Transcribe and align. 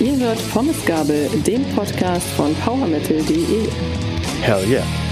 Ihr 0.00 0.16
hört 0.16 0.38
Pommesgabel, 0.52 1.28
den 1.46 1.64
Podcast 1.74 2.26
von 2.36 2.54
powermetal.de. 2.54 3.68
Hell 4.42 4.68
yeah. 4.68 5.07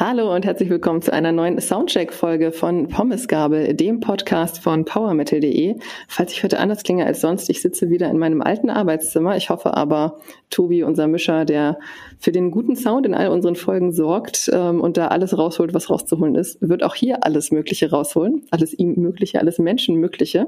Hallo 0.00 0.32
und 0.32 0.46
herzlich 0.46 0.70
willkommen 0.70 1.02
zu 1.02 1.12
einer 1.12 1.32
neuen 1.32 1.60
Soundcheck-Folge 1.60 2.52
von 2.52 2.86
Pommesgabel, 2.86 3.74
dem 3.74 3.98
Podcast 3.98 4.62
von 4.62 4.84
powermetal.de. 4.84 5.74
Falls 6.06 6.32
ich 6.32 6.44
heute 6.44 6.60
anders 6.60 6.84
klinge 6.84 7.04
als 7.04 7.20
sonst, 7.20 7.50
ich 7.50 7.60
sitze 7.60 7.90
wieder 7.90 8.08
in 8.08 8.16
meinem 8.16 8.40
alten 8.40 8.70
Arbeitszimmer. 8.70 9.36
Ich 9.36 9.50
hoffe 9.50 9.76
aber, 9.76 10.20
Tobi, 10.50 10.84
unser 10.84 11.08
Mischer, 11.08 11.44
der 11.44 11.80
für 12.20 12.30
den 12.30 12.52
guten 12.52 12.76
Sound 12.76 13.06
in 13.06 13.14
all 13.14 13.26
unseren 13.26 13.56
Folgen 13.56 13.90
sorgt 13.90 14.48
ähm, 14.54 14.80
und 14.80 14.96
da 14.96 15.08
alles 15.08 15.36
rausholt, 15.36 15.74
was 15.74 15.90
rauszuholen 15.90 16.36
ist, 16.36 16.58
wird 16.60 16.84
auch 16.84 16.94
hier 16.94 17.24
alles 17.24 17.50
Mögliche 17.50 17.90
rausholen. 17.90 18.46
Alles 18.52 18.78
ihm 18.78 18.94
Mögliche, 18.98 19.40
alles 19.40 19.58
Menschenmögliche. 19.58 20.46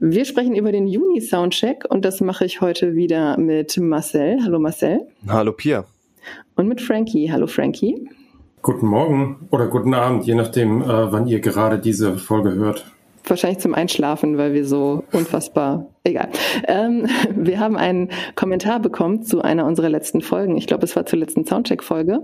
Wir 0.00 0.24
sprechen 0.24 0.56
über 0.56 0.72
den 0.72 0.88
Juni-Soundcheck 0.88 1.84
und 1.88 2.04
das 2.04 2.20
mache 2.20 2.44
ich 2.44 2.60
heute 2.60 2.96
wieder 2.96 3.38
mit 3.38 3.78
Marcel. 3.78 4.38
Hallo 4.42 4.58
Marcel. 4.58 5.06
Hallo 5.28 5.52
Pia. 5.52 5.84
Und 6.56 6.66
mit 6.66 6.80
Frankie. 6.80 7.30
Hallo 7.30 7.46
Frankie. 7.46 8.08
Guten 8.66 8.88
Morgen 8.88 9.46
oder 9.52 9.68
guten 9.68 9.94
Abend, 9.94 10.26
je 10.26 10.34
nachdem, 10.34 10.82
äh, 10.82 11.12
wann 11.12 11.28
ihr 11.28 11.38
gerade 11.38 11.78
diese 11.78 12.18
Folge 12.18 12.56
hört. 12.56 12.84
Wahrscheinlich 13.24 13.60
zum 13.60 13.74
Einschlafen, 13.74 14.38
weil 14.38 14.54
wir 14.54 14.66
so 14.66 15.04
unfassbar 15.12 15.86
Egal. 16.06 16.28
Ähm, 16.68 17.06
wir 17.34 17.58
haben 17.58 17.76
einen 17.76 18.10
Kommentar 18.36 18.78
bekommen 18.78 19.24
zu 19.24 19.42
einer 19.42 19.66
unserer 19.66 19.88
letzten 19.88 20.20
Folgen. 20.20 20.56
Ich 20.56 20.68
glaube, 20.68 20.84
es 20.84 20.94
war 20.94 21.04
zur 21.04 21.18
letzten 21.18 21.44
Soundcheck-Folge. 21.44 22.20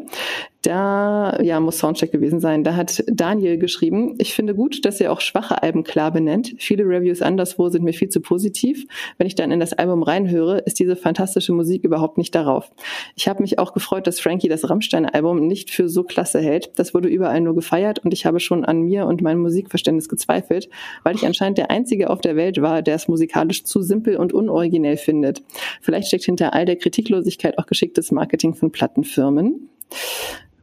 Da, 0.62 1.41
ja, 1.42 1.58
muss 1.58 1.78
Soundcheck 1.78 2.12
gewesen 2.12 2.38
sein. 2.38 2.62
Da 2.62 2.77
hat 2.77 3.03
Daniel 3.08 3.58
geschrieben, 3.58 4.14
ich 4.19 4.34
finde 4.34 4.55
gut, 4.55 4.84
dass 4.84 5.00
ihr 5.00 5.10
auch 5.10 5.20
schwache 5.20 5.60
Alben 5.60 5.83
klar 5.83 6.12
benennt. 6.12 6.55
Viele 6.58 6.84
Reviews 6.84 7.20
anderswo 7.20 7.69
sind 7.69 7.83
mir 7.83 7.92
viel 7.92 8.08
zu 8.08 8.20
positiv. 8.20 8.86
Wenn 9.19 9.27
ich 9.27 9.34
dann 9.34 9.50
in 9.50 9.58
das 9.58 9.72
Album 9.72 10.05
reinhöre, 10.05 10.58
ist 10.58 10.78
diese 10.78 10.94
fantastische 10.94 11.53
Musik 11.53 11.83
überhaupt 11.83 12.16
nicht 12.16 12.33
darauf. 12.36 12.70
Ich 13.16 13.27
habe 13.27 13.42
mich 13.42 13.58
auch 13.58 13.72
gefreut, 13.72 14.06
dass 14.06 14.20
Frankie 14.20 14.48
das 14.48 14.70
Rammstein-Album 14.70 15.48
nicht 15.48 15.72
für 15.72 15.88
so 15.88 16.05
klasse 16.05 16.38
hält. 16.38 16.70
Das 16.78 16.94
wurde 16.94 17.08
überall 17.08 17.41
nur 17.41 17.56
gefeiert 17.56 17.98
und 17.98 18.14
ich 18.14 18.25
habe 18.25 18.38
schon 18.38 18.64
an 18.64 18.83
mir 18.83 19.06
und 19.06 19.20
meinem 19.22 19.41
Musikverständnis 19.42 20.08
gezweifelt, 20.08 20.69
weil 21.03 21.16
ich 21.16 21.27
anscheinend 21.27 21.58
der 21.58 21.72
Einzige 21.72 22.08
auf 22.08 22.20
der 22.20 22.36
Welt 22.36 22.62
war, 22.62 22.83
der 22.83 22.94
es 22.94 23.08
musikalisch 23.08 23.64
zu 23.73 23.83
simpel 23.83 24.17
und 24.17 24.33
unoriginell 24.33 24.97
findet. 24.97 25.42
Vielleicht 25.81 26.09
steckt 26.09 26.25
hinter 26.25 26.55
all 26.55 26.67
der 26.67 26.77
Kritiklosigkeit 26.77 27.59
auch 27.59 27.67
geschicktes 27.67 28.12
Marketing 28.12 28.55
von 28.55 28.70
Plattenfirmen. 28.70 29.69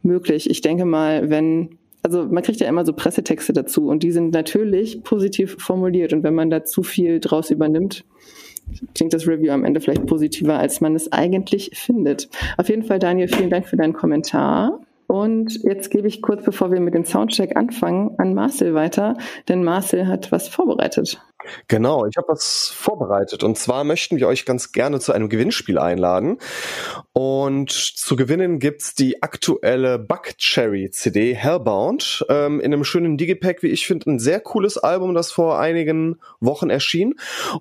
Möglich. 0.02 0.50
Ich 0.50 0.62
denke 0.62 0.86
mal, 0.86 1.30
wenn 1.30 1.78
also 2.02 2.26
man 2.26 2.44
kriegt 2.44 2.62
ja 2.62 2.68
immer 2.70 2.86
so 2.86 2.94
Pressetexte 2.94 3.52
dazu 3.52 3.90
und 3.90 4.04
die 4.04 4.12
sind 4.12 4.34
natürlich 4.34 5.04
positiv 5.04 5.58
formuliert 5.60 6.14
und 6.14 6.24
wenn 6.24 6.34
man 6.34 6.50
da 6.50 6.64
zu 6.64 6.82
viel 6.82 7.20
draus 7.20 7.52
übernimmt, 7.52 8.06
klingt 8.96 9.14
das 9.14 9.28
Review 9.28 9.52
am 9.52 9.66
Ende 9.66 9.82
vielleicht 9.82 10.06
positiver, 10.06 10.58
als 10.60 10.80
man 10.80 10.96
es 10.96 11.12
eigentlich 11.12 11.72
findet. 11.74 12.30
Auf 12.58 12.70
jeden 12.70 12.84
Fall, 12.84 13.00
Daniel, 13.00 13.28
vielen 13.28 13.50
Dank 13.50 13.68
für 13.68 13.78
deinen 13.78 13.94
Kommentar. 13.94 14.80
Und 15.08 15.64
jetzt 15.64 15.90
gebe 15.90 16.08
ich 16.08 16.22
kurz, 16.22 16.44
bevor 16.46 16.72
wir 16.72 16.80
mit 16.80 16.94
dem 16.94 17.04
Soundcheck 17.04 17.58
anfangen, 17.58 18.12
an 18.20 18.36
Marcel 18.36 18.76
weiter, 18.76 19.18
denn 19.48 19.64
Marcel 19.64 20.08
hat 20.08 20.32
was 20.32 20.48
vorbereitet. 20.48 21.20
Genau, 21.68 22.06
ich 22.06 22.18
habe 22.18 22.28
was 22.30 22.72
vorbereitet. 22.76 23.44
Und 23.44 23.58
zwar 23.58 23.84
möchten 23.84 24.18
wir 24.18 24.28
euch 24.28 24.46
ganz 24.46 24.72
gerne 24.72 25.00
zu 25.00 25.14
einem 25.14 25.30
Gewinnspiel 25.30 25.78
einladen. 25.78 26.38
Und 27.14 27.72
zu 27.72 28.16
gewinnen 28.16 28.60
gibt's 28.60 28.96
die 28.96 29.22
aktuelle 29.22 30.00
Bug 30.00 30.38
Cherry 30.38 30.90
CD 30.92 31.36
Hellbound 31.36 32.26
ähm, 32.30 32.60
in 32.60 32.74
einem 32.74 32.84
schönen 32.84 33.18
Digipack, 33.18 33.64
wie 33.64 33.68
ich 33.68 33.88
finde, 33.88 34.10
ein 34.10 34.20
sehr 34.20 34.40
cooles 34.40 34.78
Album, 34.78 35.14
das 35.14 35.32
vor 35.32 35.60
einigen 35.60 36.20
Wochen 36.40 36.70
erschien. 36.70 37.16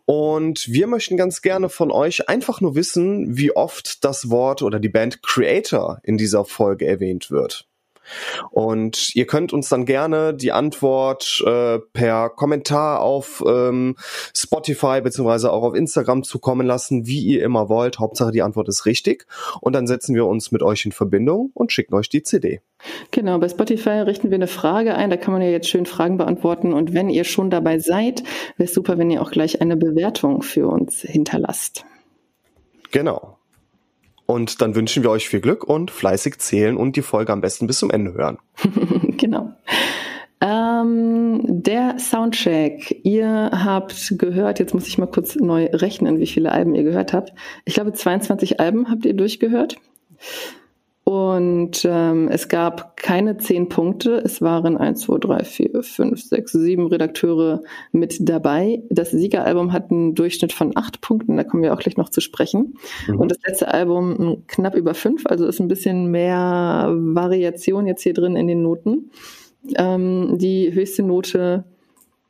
Und 0.05 0.67
wir 0.69 0.87
möchten 0.87 1.17
ganz 1.17 1.43
gerne 1.43 1.69
von 1.69 1.91
euch 1.91 2.29
einfach 2.29 2.61
nur 2.61 2.75
wissen, 2.75 3.37
wie 3.37 3.55
oft 3.55 4.05
das 4.05 4.31
Wort 4.31 4.63
oder 4.63 4.81
die 4.81 4.89
Band 4.89 5.23
Creator 5.23 6.01
in 6.03 6.17
dieser 6.17 6.45
Folge 6.45 6.87
erwähnt 6.87 7.31
wird. 7.31 7.68
Und 8.51 9.15
ihr 9.15 9.27
könnt 9.27 9.53
uns 9.53 9.69
dann 9.69 9.87
gerne 9.87 10.35
die 10.35 10.53
Antwort 10.53 11.43
äh, 11.47 11.79
per 11.93 12.31
Kommentar 12.31 13.01
auf 13.01 13.43
ähm, 13.47 13.97
Spotify 14.35 15.01
beziehungsweise 15.01 15.53
auch 15.53 15.63
auf 15.63 15.75
Instagram 15.75 16.23
zukommen 16.23 16.67
lassen, 16.67 17.07
wie 17.07 17.21
ihr 17.21 17.43
immer 17.43 17.69
wollt. 17.69 17.99
Hauptsache 17.99 18.33
die 18.33 18.43
Antwort 18.43 18.69
ist 18.69 18.87
richtig. 18.87 19.27
Und 19.61 19.75
dann 19.75 19.87
setzen 19.87 20.15
wir 20.15 20.27
uns 20.27 20.53
mit 20.53 20.63
euch 20.63 20.85
in 20.85 20.93
Verbindung 20.93 21.51
und 21.55 21.73
schicken 21.73 21.95
euch 21.95 22.09
die 22.09 22.23
CD. 22.23 22.61
Genau, 23.11 23.39
bei 23.39 23.49
Spotify 23.49 24.01
richten 24.01 24.31
wir 24.31 24.37
eine 24.37 24.47
Frage 24.47 24.95
ein. 24.95 25.11
Da 25.11 25.17
kann 25.17 25.33
man 25.33 25.43
ja 25.43 25.49
jetzt 25.49 25.69
schön 25.69 25.87
Fragen 25.87 26.17
beantworten. 26.17 26.73
Und 26.73 26.95
wenn 26.95 27.09
ihr 27.09 27.25
schon 27.25 27.51
dabei 27.51 27.79
seid, 27.79 28.23
wäre 28.57 28.69
es 28.69 28.75
super, 28.75 28.99
wenn 28.99 29.11
ihr 29.11 29.23
auch 29.23 29.31
gleich 29.31 29.61
eine 29.61 29.77
Bewertung 29.77 30.43
für 30.43 30.69
uns 30.69 31.01
hinterlasst. 31.01 31.85
Genau. 32.91 33.38
Und 34.31 34.61
dann 34.61 34.75
wünschen 34.75 35.03
wir 35.03 35.11
euch 35.11 35.27
viel 35.27 35.41
Glück 35.41 35.65
und 35.65 35.91
fleißig 35.91 36.39
zählen 36.39 36.77
und 36.77 36.97
die 36.97 37.03
Folge 37.03 37.33
am 37.33 37.41
besten 37.41 37.67
bis 37.67 37.79
zum 37.79 37.91
Ende 37.91 38.13
hören. 38.13 38.37
genau. 39.17 39.55
Ähm, 40.43 41.41
der 41.47 41.99
Soundcheck. 41.99 43.01
Ihr 43.05 43.51
habt 43.53 44.19
gehört, 44.19 44.59
jetzt 44.59 44.75
muss 44.75 44.87
ich 44.87 44.99
mal 44.99 45.07
kurz 45.07 45.37
neu 45.37 45.71
rechnen, 45.73 46.19
wie 46.19 46.27
viele 46.27 46.53
Alben 46.53 46.75
ihr 46.75 46.83
gehört 46.83 47.15
habt. 47.15 47.33
Ich 47.65 47.73
glaube, 47.73 47.95
22 47.95 48.61
Alben 48.61 48.91
habt 48.91 49.07
ihr 49.07 49.15
durchgehört. 49.15 49.77
Und 51.09 51.87
ähm, 51.89 52.29
es 52.29 52.49
gab 52.49 52.99
keine 52.99 53.39
zehn 53.39 53.71
Punkte. 53.71 54.21
Es 54.23 54.43
waren 54.43 54.77
eins, 54.77 55.01
zwei, 55.01 55.17
drei, 55.17 55.43
vier, 55.43 55.83
fünf, 55.83 56.23
sechs, 56.23 56.53
sieben 56.53 56.87
Redakteure 56.87 57.63
mit 57.93 58.29
dabei. 58.29 58.83
Das 58.91 59.13
Siegeralbum 59.13 59.73
hat 59.73 59.91
einen 59.91 60.15
Durchschnitt 60.15 60.53
von 60.53 60.73
acht 60.75 61.01
Punkten. 61.01 61.39
Da 61.39 61.45
kommen 61.45 61.63
wir 61.63 61.73
auch 61.73 61.79
gleich 61.79 61.97
noch 61.97 62.11
zu 62.11 62.21
sprechen. 62.21 62.75
Mhm. 63.07 63.21
Und 63.21 63.31
das 63.31 63.39
letzte 63.47 63.73
Album 63.73 64.43
knapp 64.49 64.75
über 64.75 64.93
fünf. 64.93 65.25
Also 65.25 65.47
ist 65.47 65.61
ein 65.61 65.69
bisschen 65.69 66.11
mehr 66.11 66.95
Variation 66.95 67.87
jetzt 67.87 68.03
hier 68.03 68.13
drin 68.13 68.37
in 68.37 68.47
den 68.47 68.61
Noten. 68.61 69.11
Ähm, 69.79 70.37
die 70.37 70.75
höchste 70.75 71.05
Note 71.05 71.65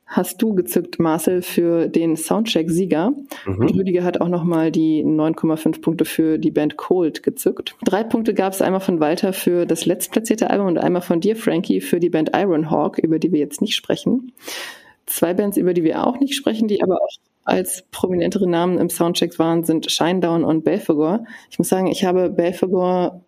hast 0.09 0.41
du 0.41 0.55
gezückt, 0.55 0.99
Marcel, 0.99 1.41
für 1.43 1.87
den 1.87 2.17
Soundcheck-Sieger. 2.17 3.11
Mhm. 3.45 3.59
Und 3.59 3.75
Rüdiger 3.75 4.03
hat 4.03 4.19
auch 4.19 4.27
nochmal 4.27 4.71
die 4.71 5.03
9,5 5.03 5.81
Punkte 5.81 6.03
für 6.03 6.39
die 6.39 6.51
Band 6.51 6.77
Cold 6.77 7.21
gezückt. 7.21 7.75
Drei 7.85 8.03
Punkte 8.03 8.33
gab 8.33 8.53
es 8.53 8.61
einmal 8.61 8.81
von 8.81 8.99
Walter 8.99 9.33
für 9.33 9.65
das 9.67 9.85
letztplatzierte 9.85 10.49
Album 10.49 10.67
und 10.67 10.77
einmal 10.79 11.03
von 11.03 11.21
dir, 11.21 11.35
Frankie, 11.35 11.79
für 11.79 11.99
die 11.99 12.09
Band 12.09 12.31
Ironhawk, 12.35 12.97
über 12.97 13.19
die 13.19 13.31
wir 13.31 13.39
jetzt 13.39 13.61
nicht 13.61 13.75
sprechen. 13.75 14.33
Zwei 15.05 15.33
Bands, 15.33 15.57
über 15.57 15.73
die 15.73 15.83
wir 15.83 16.05
auch 16.05 16.19
nicht 16.19 16.35
sprechen, 16.35 16.67
die 16.67 16.81
aber 16.81 16.95
auch 16.95 17.09
als 17.43 17.83
prominentere 17.91 18.47
Namen 18.47 18.77
im 18.77 18.89
Soundcheck 18.89 19.37
waren, 19.39 19.63
sind 19.63 19.91
Shinedown 19.91 20.43
und 20.43 20.63
Belphegor. 20.63 21.25
Ich 21.49 21.57
muss 21.57 21.69
sagen, 21.69 21.87
ich 21.87 22.03
habe 22.05 22.29
Belphegor 22.29 23.23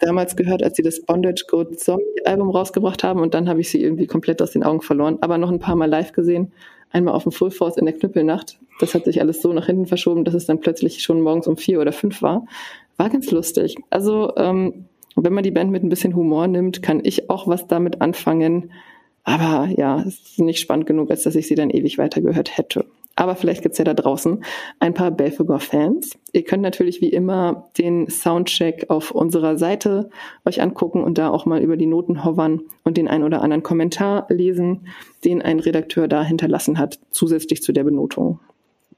damals 0.00 0.36
gehört, 0.36 0.62
als 0.62 0.76
sie 0.76 0.82
das 0.82 1.00
Bondage 1.02 1.44
Go 1.48 1.64
Zombie 1.64 2.04
Album 2.24 2.50
rausgebracht 2.50 3.04
haben 3.04 3.20
und 3.20 3.34
dann 3.34 3.48
habe 3.48 3.60
ich 3.60 3.70
sie 3.70 3.82
irgendwie 3.82 4.06
komplett 4.06 4.42
aus 4.42 4.50
den 4.50 4.62
Augen 4.62 4.82
verloren, 4.82 5.18
aber 5.20 5.38
noch 5.38 5.50
ein 5.50 5.58
paar 5.58 5.76
Mal 5.76 5.88
live 5.88 6.12
gesehen. 6.12 6.52
Einmal 6.92 7.14
auf 7.14 7.22
dem 7.22 7.32
Full 7.32 7.52
Force 7.52 7.76
in 7.76 7.86
der 7.86 7.94
Knüppelnacht. 7.94 8.58
Das 8.80 8.94
hat 8.94 9.04
sich 9.04 9.20
alles 9.20 9.42
so 9.42 9.52
nach 9.52 9.66
hinten 9.66 9.86
verschoben, 9.86 10.24
dass 10.24 10.34
es 10.34 10.46
dann 10.46 10.60
plötzlich 10.60 11.02
schon 11.02 11.20
morgens 11.20 11.46
um 11.46 11.56
vier 11.56 11.80
oder 11.80 11.92
fünf 11.92 12.20
war. 12.20 12.46
War 12.96 13.10
ganz 13.10 13.30
lustig. 13.30 13.76
Also, 13.90 14.32
ähm, 14.36 14.86
wenn 15.14 15.32
man 15.32 15.44
die 15.44 15.50
Band 15.52 15.70
mit 15.70 15.84
ein 15.84 15.88
bisschen 15.88 16.16
Humor 16.16 16.48
nimmt, 16.48 16.82
kann 16.82 17.00
ich 17.04 17.30
auch 17.30 17.46
was 17.46 17.66
damit 17.68 18.00
anfangen. 18.00 18.72
Aber 19.22 19.68
ja, 19.76 20.00
es 20.00 20.20
ist 20.20 20.40
nicht 20.40 20.60
spannend 20.60 20.86
genug, 20.86 21.10
als 21.10 21.22
dass 21.22 21.36
ich 21.36 21.46
sie 21.46 21.54
dann 21.54 21.70
ewig 21.70 21.98
weitergehört 21.98 22.56
hätte. 22.56 22.86
Aber 23.20 23.36
vielleicht 23.36 23.60
gibt's 23.60 23.76
ja 23.76 23.84
da 23.84 23.92
draußen 23.92 24.42
ein 24.78 24.94
paar 24.94 25.10
Belfegor-Fans. 25.10 26.16
Ihr 26.32 26.42
könnt 26.42 26.62
natürlich 26.62 27.02
wie 27.02 27.10
immer 27.10 27.68
den 27.76 28.08
Soundcheck 28.08 28.86
auf 28.88 29.10
unserer 29.10 29.58
Seite 29.58 30.08
euch 30.46 30.62
angucken 30.62 31.04
und 31.04 31.18
da 31.18 31.28
auch 31.28 31.44
mal 31.44 31.60
über 31.60 31.76
die 31.76 31.84
Noten 31.84 32.24
hovern 32.24 32.62
und 32.82 32.96
den 32.96 33.08
ein 33.08 33.22
oder 33.22 33.42
anderen 33.42 33.62
Kommentar 33.62 34.24
lesen, 34.30 34.86
den 35.22 35.42
ein 35.42 35.60
Redakteur 35.60 36.08
da 36.08 36.22
hinterlassen 36.22 36.78
hat, 36.78 36.98
zusätzlich 37.10 37.62
zu 37.62 37.72
der 37.72 37.84
Benotung. 37.84 38.40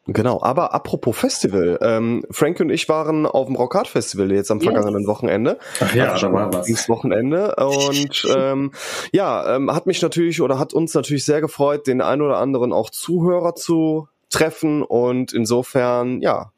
Genau, 0.06 0.42
aber 0.42 0.75
apropos 0.75 1.16
Festival, 1.16 1.78
ähm, 1.80 2.25
Frank 2.30 2.58
und 2.58 2.70
ich 2.70 2.88
waren 2.88 3.25
auf 3.25 3.46
dem 3.46 3.54
Rockhard 3.54 3.86
Festival 3.86 4.32
jetzt 4.32 4.50
am 4.50 4.60
vergangenen 4.60 5.02
yes. 5.02 5.08
Wochenende. 5.08 5.58
Ach 5.80 5.94
ja, 5.94 6.18
da 6.18 6.32
war 6.32 6.52
was. 6.52 6.66
Dieses 6.66 6.88
Wochenende 6.88 7.54
und 7.56 8.26
ähm, 8.36 8.72
ja, 9.12 9.56
ähm, 9.56 9.72
hat 9.72 9.86
mich 9.86 10.02
natürlich 10.02 10.40
oder 10.40 10.58
hat 10.58 10.75
uns 10.75 10.94
natürlich 10.94 11.25
sehr 11.25 11.40
gefreut, 11.40 11.86
den 11.86 12.00
ein 12.00 12.20
oder 12.20 12.38
anderen 12.38 12.72
auch 12.72 12.90
Zuhörer 12.90 13.54
zu 13.54 14.08
treffen 14.32 14.82
und 14.82 15.32
insofern, 15.32 16.20
ja, 16.20 16.52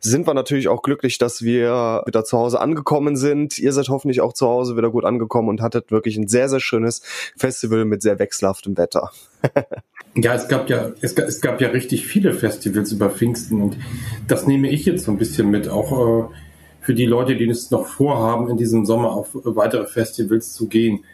sind 0.00 0.26
wir 0.26 0.34
natürlich 0.34 0.68
auch 0.68 0.82
glücklich, 0.82 1.16
dass 1.16 1.42
wir 1.42 2.02
wieder 2.04 2.24
zu 2.24 2.36
Hause 2.36 2.60
angekommen 2.60 3.16
sind. 3.16 3.58
Ihr 3.58 3.72
seid 3.72 3.88
hoffentlich 3.88 4.20
auch 4.20 4.34
zu 4.34 4.46
Hause 4.46 4.76
wieder 4.76 4.90
gut 4.90 5.04
angekommen 5.04 5.48
und 5.48 5.62
hattet 5.62 5.90
wirklich 5.90 6.16
ein 6.16 6.28
sehr, 6.28 6.48
sehr 6.48 6.60
schönes 6.60 7.02
Festival 7.36 7.84
mit 7.84 8.02
sehr 8.02 8.18
wechselhaftem 8.18 8.76
Wetter. 8.76 9.10
ja, 10.14 10.34
es 10.34 10.48
gab 10.48 10.68
ja, 10.68 10.90
es 11.00 11.14
gab, 11.14 11.28
es 11.28 11.40
gab 11.40 11.60
ja 11.60 11.68
richtig 11.68 12.06
viele 12.06 12.34
Festivals 12.34 12.92
über 12.92 13.08
Pfingsten 13.08 13.62
und 13.62 13.76
das 14.28 14.46
nehme 14.46 14.68
ich 14.68 14.84
jetzt 14.84 15.04
so 15.04 15.12
ein 15.12 15.18
bisschen 15.18 15.50
mit, 15.50 15.68
auch 15.68 16.28
äh, 16.28 16.34
für 16.80 16.94
die 16.94 17.06
Leute, 17.06 17.36
die 17.36 17.48
es 17.48 17.70
noch 17.70 17.86
vorhaben, 17.86 18.50
in 18.50 18.56
diesem 18.56 18.84
Sommer 18.84 19.12
auf 19.12 19.28
weitere 19.32 19.86
Festivals 19.86 20.52
zu 20.52 20.66
gehen. 20.66 21.04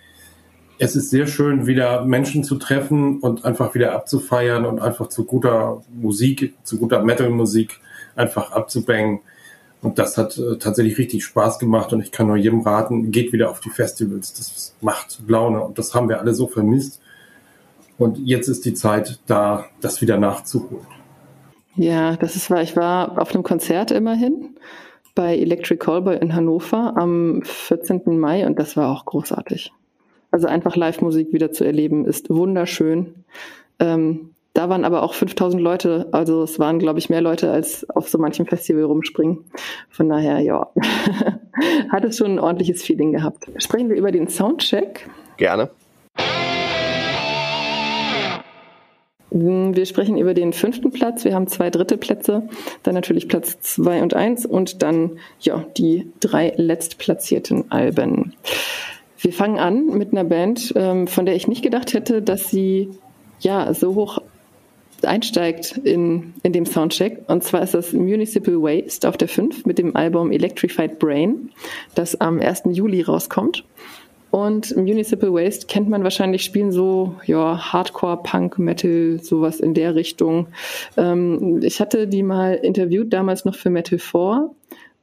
Es 0.79 0.95
ist 0.95 1.11
sehr 1.11 1.27
schön, 1.27 1.67
wieder 1.67 2.05
Menschen 2.05 2.45
zu 2.45 2.57
treffen 2.57 3.21
und 3.21 3.45
einfach 3.45 3.75
wieder 3.75 3.95
abzufeiern 3.95 4.67
und 4.67 4.81
einfach 4.81 5.09
zu 5.09 5.25
guter 5.25 5.83
Musik, 5.95 6.55
zu 6.65 6.79
guter 6.79 7.03
Metal-Musik 7.03 7.81
einfach 8.15 8.53
abzubangen. 8.53 9.21
Und 9.81 9.99
das 9.99 10.19
hat 10.19 10.37
äh, 10.37 10.59
tatsächlich 10.59 10.99
richtig 10.99 11.25
Spaß 11.25 11.59
gemacht 11.59 11.93
und 11.93 12.01
ich 12.01 12.11
kann 12.11 12.27
nur 12.27 12.37
jedem 12.37 12.61
raten, 12.61 13.11
geht 13.11 13.33
wieder 13.33 13.51
auf 13.51 13.61
die 13.61 13.71
Festivals. 13.71 14.35
Das 14.35 14.75
macht 14.81 15.21
Laune 15.29 15.63
und 15.63 15.79
das 15.79 15.95
haben 15.95 16.09
wir 16.09 16.21
alle 16.21 16.35
so 16.35 16.47
vermisst. 16.47 17.01
Und 17.99 18.19
jetzt 18.19 18.49
ist 18.49 18.65
die 18.65 18.75
Zeit 18.75 19.21
da, 19.27 19.67
das 19.81 20.03
wieder 20.03 20.19
nachzuholen. 20.19 20.87
Ja, 21.77 22.17
das 22.17 22.37
ist 22.37 22.51
wahr. 22.51 22.63
Ich 22.63 22.77
war 22.77 23.21
auf 23.21 23.33
einem 23.33 23.43
Konzert 23.43 23.91
immerhin 23.91 24.57
bei 25.15 25.37
Electric 25.37 25.79
Callboy 25.79 26.17
in 26.17 26.35
Hannover 26.35 26.95
am 26.97 27.43
14. 27.43 28.19
Mai 28.19 28.47
und 28.47 28.59
das 28.59 28.77
war 28.77 28.91
auch 28.91 29.05
großartig. 29.05 29.73
Also 30.37 30.49
einfach 30.49 30.77
Live-Musik 30.77 31.33
wieder 31.33 31.51
zu 31.51 31.65
erleben 31.65 32.05
ist 32.05 32.29
wunderschön. 32.29 33.25
Ähm, 33.79 34.33
da 34.53 34.69
waren 34.69 34.85
aber 34.85 35.03
auch 35.03 35.15
5000 35.15 35.63
Leute, 35.63 36.09
also 36.13 36.43
es 36.43 36.59
waren, 36.59 36.79
glaube 36.79 36.99
ich, 36.99 37.09
mehr 37.09 37.23
Leute 37.23 37.51
als 37.51 37.89
auf 37.89 38.11
so 38.11 38.19
manchem 38.19 38.45
Festival 38.45 38.83
rumspringen. 38.83 39.45
Von 39.89 40.11
daher, 40.11 40.41
ja, 40.41 40.67
hat 41.89 42.05
es 42.05 42.19
schon 42.19 42.33
ein 42.33 42.39
ordentliches 42.39 42.83
Feeling 42.83 43.13
gehabt. 43.13 43.47
Sprechen 43.57 43.89
wir 43.89 43.97
über 43.97 44.13
den 44.13 44.29
Soundcheck. 44.29 45.09
Gerne. 45.39 45.71
Wir 49.31 49.87
sprechen 49.87 50.19
über 50.19 50.35
den 50.35 50.53
fünften 50.53 50.91
Platz. 50.91 51.25
Wir 51.25 51.35
haben 51.35 51.47
zwei 51.47 51.71
dritte 51.71 51.97
Plätze, 51.97 52.47
dann 52.83 52.93
natürlich 52.93 53.27
Platz 53.27 53.59
zwei 53.61 54.03
und 54.03 54.13
eins 54.13 54.45
und 54.45 54.83
dann 54.83 55.19
ja 55.41 55.65
die 55.79 56.13
drei 56.21 56.53
letztplatzierten 56.57 57.73
Alben. 57.73 58.35
Wir 59.19 59.33
fangen 59.33 59.59
an 59.59 59.87
mit 59.87 60.13
einer 60.13 60.25
Band, 60.25 60.73
ähm, 60.77 61.07
von 61.07 61.27
der 61.27 61.37
ich 61.37 61.49
nicht 61.49 61.63
gedacht 61.63 61.95
hätte, 61.95 62.23
dass 62.23 62.51
sie 62.51 62.91
ja 63.41 63.73
so 63.75 63.95
hoch 63.95 64.19
einsteigt 65.03 65.79
in, 65.85 66.35
in 66.43 66.53
dem 66.53 66.67
Soundcheck. 66.67 67.25
Und 67.29 67.45
zwar 67.45 67.63
ist 67.63 67.75
das 67.75 67.93
Municipal 67.93 68.55
Waste 68.55 69.09
auf 69.09 69.17
der 69.17 69.29
5 69.29 69.67
mit 69.67 69.79
dem 69.79 69.95
Album 69.95 70.33
Electrified 70.33 70.99
Brain, 70.99 71.51
das 71.95 72.21
am 72.21 72.41
1. 72.41 72.63
Juli 72.73 73.03
rauskommt. 73.03 73.65
Und 74.31 74.77
Municipal 74.77 75.33
Waste 75.33 75.67
kennt 75.67 75.89
man 75.89 76.03
wahrscheinlich, 76.03 76.43
spielen 76.43 76.73
so 76.73 77.15
ja, 77.25 77.73
Hardcore, 77.73 78.21
Punk, 78.23 78.59
Metal, 78.59 79.19
sowas 79.23 79.61
in 79.61 79.73
der 79.73 79.95
Richtung. 79.95 80.49
Ähm, 80.97 81.61
ich 81.63 81.81
hatte 81.81 82.07
die 82.07 82.23
mal 82.23 82.55
interviewt, 82.55 83.13
damals 83.13 83.45
noch 83.45 83.55
für 83.55 83.71
Metal 83.71 83.99
4. 83.99 84.51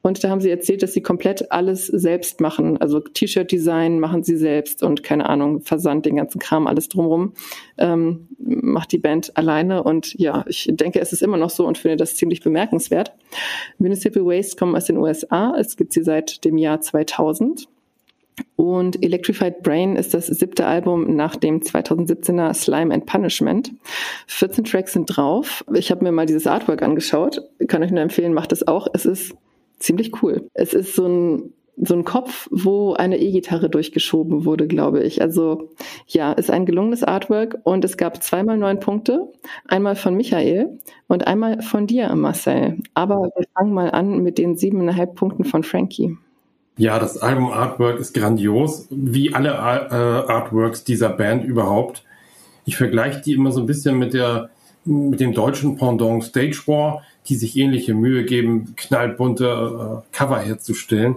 Und 0.03 0.21
da 0.21 0.29
haben 0.29 0.41
sie 0.41 0.50
erzählt, 0.50 0.83
dass 0.83 0.91
sie 0.91 1.01
komplett 1.01 1.50
alles 1.53 1.88
selbst 1.88 2.41
machen. 2.41 2.79
Also 2.79 3.00
T-Shirt-Design 3.00 4.01
machen 4.01 4.21
sie 4.21 4.35
selbst 4.35 4.83
und 4.83 5.01
keine 5.01 5.29
Ahnung, 5.29 5.61
Versand, 5.61 6.05
den 6.05 6.17
ganzen 6.17 6.39
Kram, 6.39 6.67
alles 6.67 6.89
drumrum. 6.89 7.33
Ähm, 7.77 8.27
macht 8.38 8.91
die 8.91 8.97
Band 8.97 9.38
alleine. 9.38 9.81
Und 9.81 10.13
ja, 10.19 10.44
ich 10.45 10.67
denke, 10.69 11.00
es 11.00 11.13
ist 11.13 11.23
immer 11.23 11.38
noch 11.38 11.50
so 11.50 11.65
und 11.65 11.77
finde 11.77 11.95
das 11.95 12.15
ziemlich 12.15 12.41
bemerkenswert. 12.41 13.13
Municipal 13.77 14.25
Waste 14.25 14.57
kommen 14.57 14.75
aus 14.75 14.85
den 14.85 14.97
USA. 14.97 15.55
Es 15.57 15.77
gibt 15.77 15.94
sie 15.94 16.03
seit 16.03 16.44
dem 16.44 16.57
Jahr 16.57 16.81
2000. 16.81 17.69
Und 18.57 19.01
Electrified 19.01 19.63
Brain 19.63 19.95
ist 19.95 20.13
das 20.13 20.27
siebte 20.27 20.65
Album 20.65 21.15
nach 21.15 21.38
dem 21.38 21.61
2017er 21.61 22.53
Slime 22.53 22.94
and 22.94 23.06
Punishment. 23.06 23.71
14 24.27 24.65
Tracks 24.65 24.91
sind 24.91 25.06
drauf. 25.06 25.63
Ich 25.73 25.91
habe 25.91 26.03
mir 26.03 26.11
mal 26.11 26.25
dieses 26.25 26.45
Artwork 26.45 26.81
angeschaut. 26.81 27.41
Kann 27.67 27.83
euch 27.83 27.91
nur 27.91 28.01
empfehlen, 28.01 28.33
macht 28.33 28.51
es 28.51 28.67
auch. 28.67 28.88
Es 28.94 29.06
ist 29.06 29.33
ziemlich 29.83 30.21
cool. 30.21 30.47
Es 30.53 30.74
ist 30.74 30.95
so 30.95 31.07
ein 31.07 31.53
so 31.75 31.95
ein 31.95 32.03
Kopf, 32.03 32.47
wo 32.51 32.94
eine 32.94 33.18
E-Gitarre 33.18 33.69
durchgeschoben 33.69 34.45
wurde, 34.45 34.68
glaube 34.68 35.01
ich. 35.03 35.21
Also 35.21 35.71
ja, 36.06 36.31
ist 36.33 36.51
ein 36.51 36.68
gelungenes 36.68 37.03
Artwork 37.03 37.57
und 37.63 37.83
es 37.83 37.97
gab 37.97 38.21
zweimal 38.21 38.57
neun 38.57 38.80
Punkte. 38.80 39.31
Einmal 39.68 39.95
von 39.95 40.15
Michael 40.15 40.80
und 41.07 41.25
einmal 41.25 41.62
von 41.63 41.88
dir, 41.88 42.13
Marcel. 42.15 42.77
Aber 42.94 43.31
wir 43.35 43.45
fangen 43.56 43.74
mal 43.74 43.89
an 43.89 44.21
mit 44.21 44.38
den 44.38 44.56
siebeneinhalb 44.56 45.15
Punkten 45.15 45.45
von 45.45 45.63
Frankie. 45.63 46.15
Ja, 46.77 47.00
das 47.00 47.18
Album 47.18 47.51
Artwork 47.51 48.00
ist 48.00 48.13
grandios, 48.13 48.88
wie 48.89 49.33
alle 49.33 49.50
äh, 49.50 50.31
Artworks 50.31 50.83
dieser 50.83 51.09
Band 51.09 51.44
überhaupt. 51.44 52.03
Ich 52.65 52.77
vergleiche 52.77 53.21
die 53.21 53.33
immer 53.33 53.51
so 53.51 53.62
ein 53.62 53.65
bisschen 53.65 53.97
mit 53.97 54.13
der 54.13 54.50
mit 54.85 55.19
dem 55.21 55.33
deutschen 55.33 55.77
Pendant 55.77 56.24
Stage 56.24 56.62
War 56.65 57.03
die 57.27 57.35
sich 57.35 57.55
ähnliche 57.57 57.93
Mühe 57.93 58.25
geben, 58.25 58.73
knallbunte 58.75 59.45
äh, 59.45 60.15
Cover 60.15 60.39
herzustellen. 60.39 61.15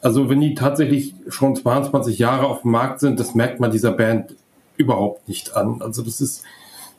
Also 0.00 0.28
wenn 0.28 0.40
die 0.40 0.54
tatsächlich 0.54 1.14
schon 1.28 1.56
22 1.56 2.18
Jahre 2.18 2.46
auf 2.46 2.62
dem 2.62 2.72
Markt 2.72 3.00
sind, 3.00 3.18
das 3.18 3.34
merkt 3.34 3.60
man 3.60 3.70
dieser 3.70 3.92
Band 3.92 4.34
überhaupt 4.76 5.28
nicht 5.28 5.56
an. 5.56 5.80
Also 5.80 6.02
das 6.02 6.20
ist 6.20 6.44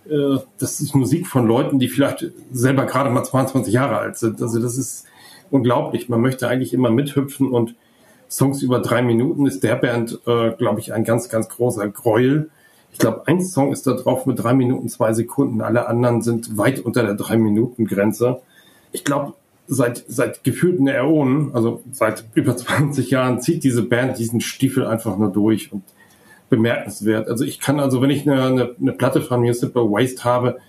äh, 0.09 0.37
das 0.57 0.79
ist 0.79 0.95
Musik 0.95 1.27
von 1.27 1.47
Leuten, 1.47 1.79
die 1.79 1.87
vielleicht 1.87 2.31
selber 2.51 2.85
gerade 2.85 3.09
mal 3.09 3.23
22 3.23 3.73
Jahre 3.73 3.97
alt 3.97 4.17
sind. 4.17 4.41
Also 4.41 4.59
das 4.59 4.77
ist 4.77 5.05
unglaublich. 5.51 6.09
Man 6.09 6.21
möchte 6.21 6.47
eigentlich 6.47 6.73
immer 6.73 6.89
mithüpfen 6.89 7.51
und 7.51 7.75
Songs 8.29 8.61
über 8.61 8.79
drei 8.79 9.01
Minuten 9.01 9.45
ist 9.45 9.63
der 9.63 9.75
Band, 9.75 10.19
äh, 10.25 10.51
glaube 10.51 10.79
ich, 10.79 10.93
ein 10.93 11.03
ganz, 11.03 11.29
ganz 11.29 11.47
großer 11.47 11.87
Gräuel. 11.89 12.49
Ich 12.95 12.99
glaube, 12.99 13.27
ein 13.27 13.41
Song 13.41 13.73
ist 13.73 13.85
da 13.87 13.91
drauf 13.91 14.25
mit 14.25 14.41
drei 14.41 14.53
Minuten, 14.53 14.87
zwei 14.87 15.11
Sekunden. 15.11 15.59
Alle 15.59 15.89
anderen 15.89 16.21
sind 16.21 16.57
weit 16.57 16.79
unter 16.79 17.03
der 17.03 17.15
drei 17.15 17.35
Minuten 17.35 17.83
Grenze. 17.83 18.39
Ich 18.93 19.03
glaube, 19.03 19.33
seit, 19.67 20.05
seit 20.07 20.45
gefühlten 20.45 20.87
Äonen, 20.87 21.53
also 21.53 21.81
seit 21.91 22.23
über 22.35 22.55
20 22.55 23.11
Jahren, 23.11 23.41
zieht 23.41 23.65
diese 23.65 23.83
Band 23.83 24.17
diesen 24.17 24.39
Stiefel 24.39 24.87
einfach 24.87 25.17
nur 25.17 25.29
durch 25.29 25.73
und 25.73 25.83
bemerkenswert. 26.49 27.27
Also 27.27 27.43
ich 27.43 27.59
kann 27.59 27.81
also, 27.81 28.01
wenn 28.01 28.11
ich 28.11 28.25
eine, 28.25 28.41
eine, 28.41 28.75
eine 28.79 28.93
Platte 28.93 29.19
von 29.21 29.41
Municipal 29.41 29.83
Waste 29.91 30.23
habe, 30.23 30.59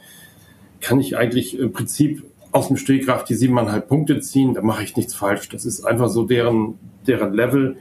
kann 0.81 0.99
ich 0.99 1.17
eigentlich 1.17 1.57
im 1.57 1.73
Prinzip 1.73 2.25
aus 2.51 2.67
dem 2.67 2.77
Stegreif 2.77 3.23
die 3.23 3.35
siebeneinhalb 3.35 3.87
Punkte 3.87 4.19
ziehen. 4.19 4.53
Da 4.53 4.63
mache 4.63 4.83
ich 4.83 4.97
nichts 4.97 5.15
falsch. 5.15 5.49
Das 5.51 5.65
ist 5.65 5.85
einfach 5.85 6.09
so 6.09 6.25
deren, 6.25 6.77
deren 7.07 7.35
Level. 7.35 7.77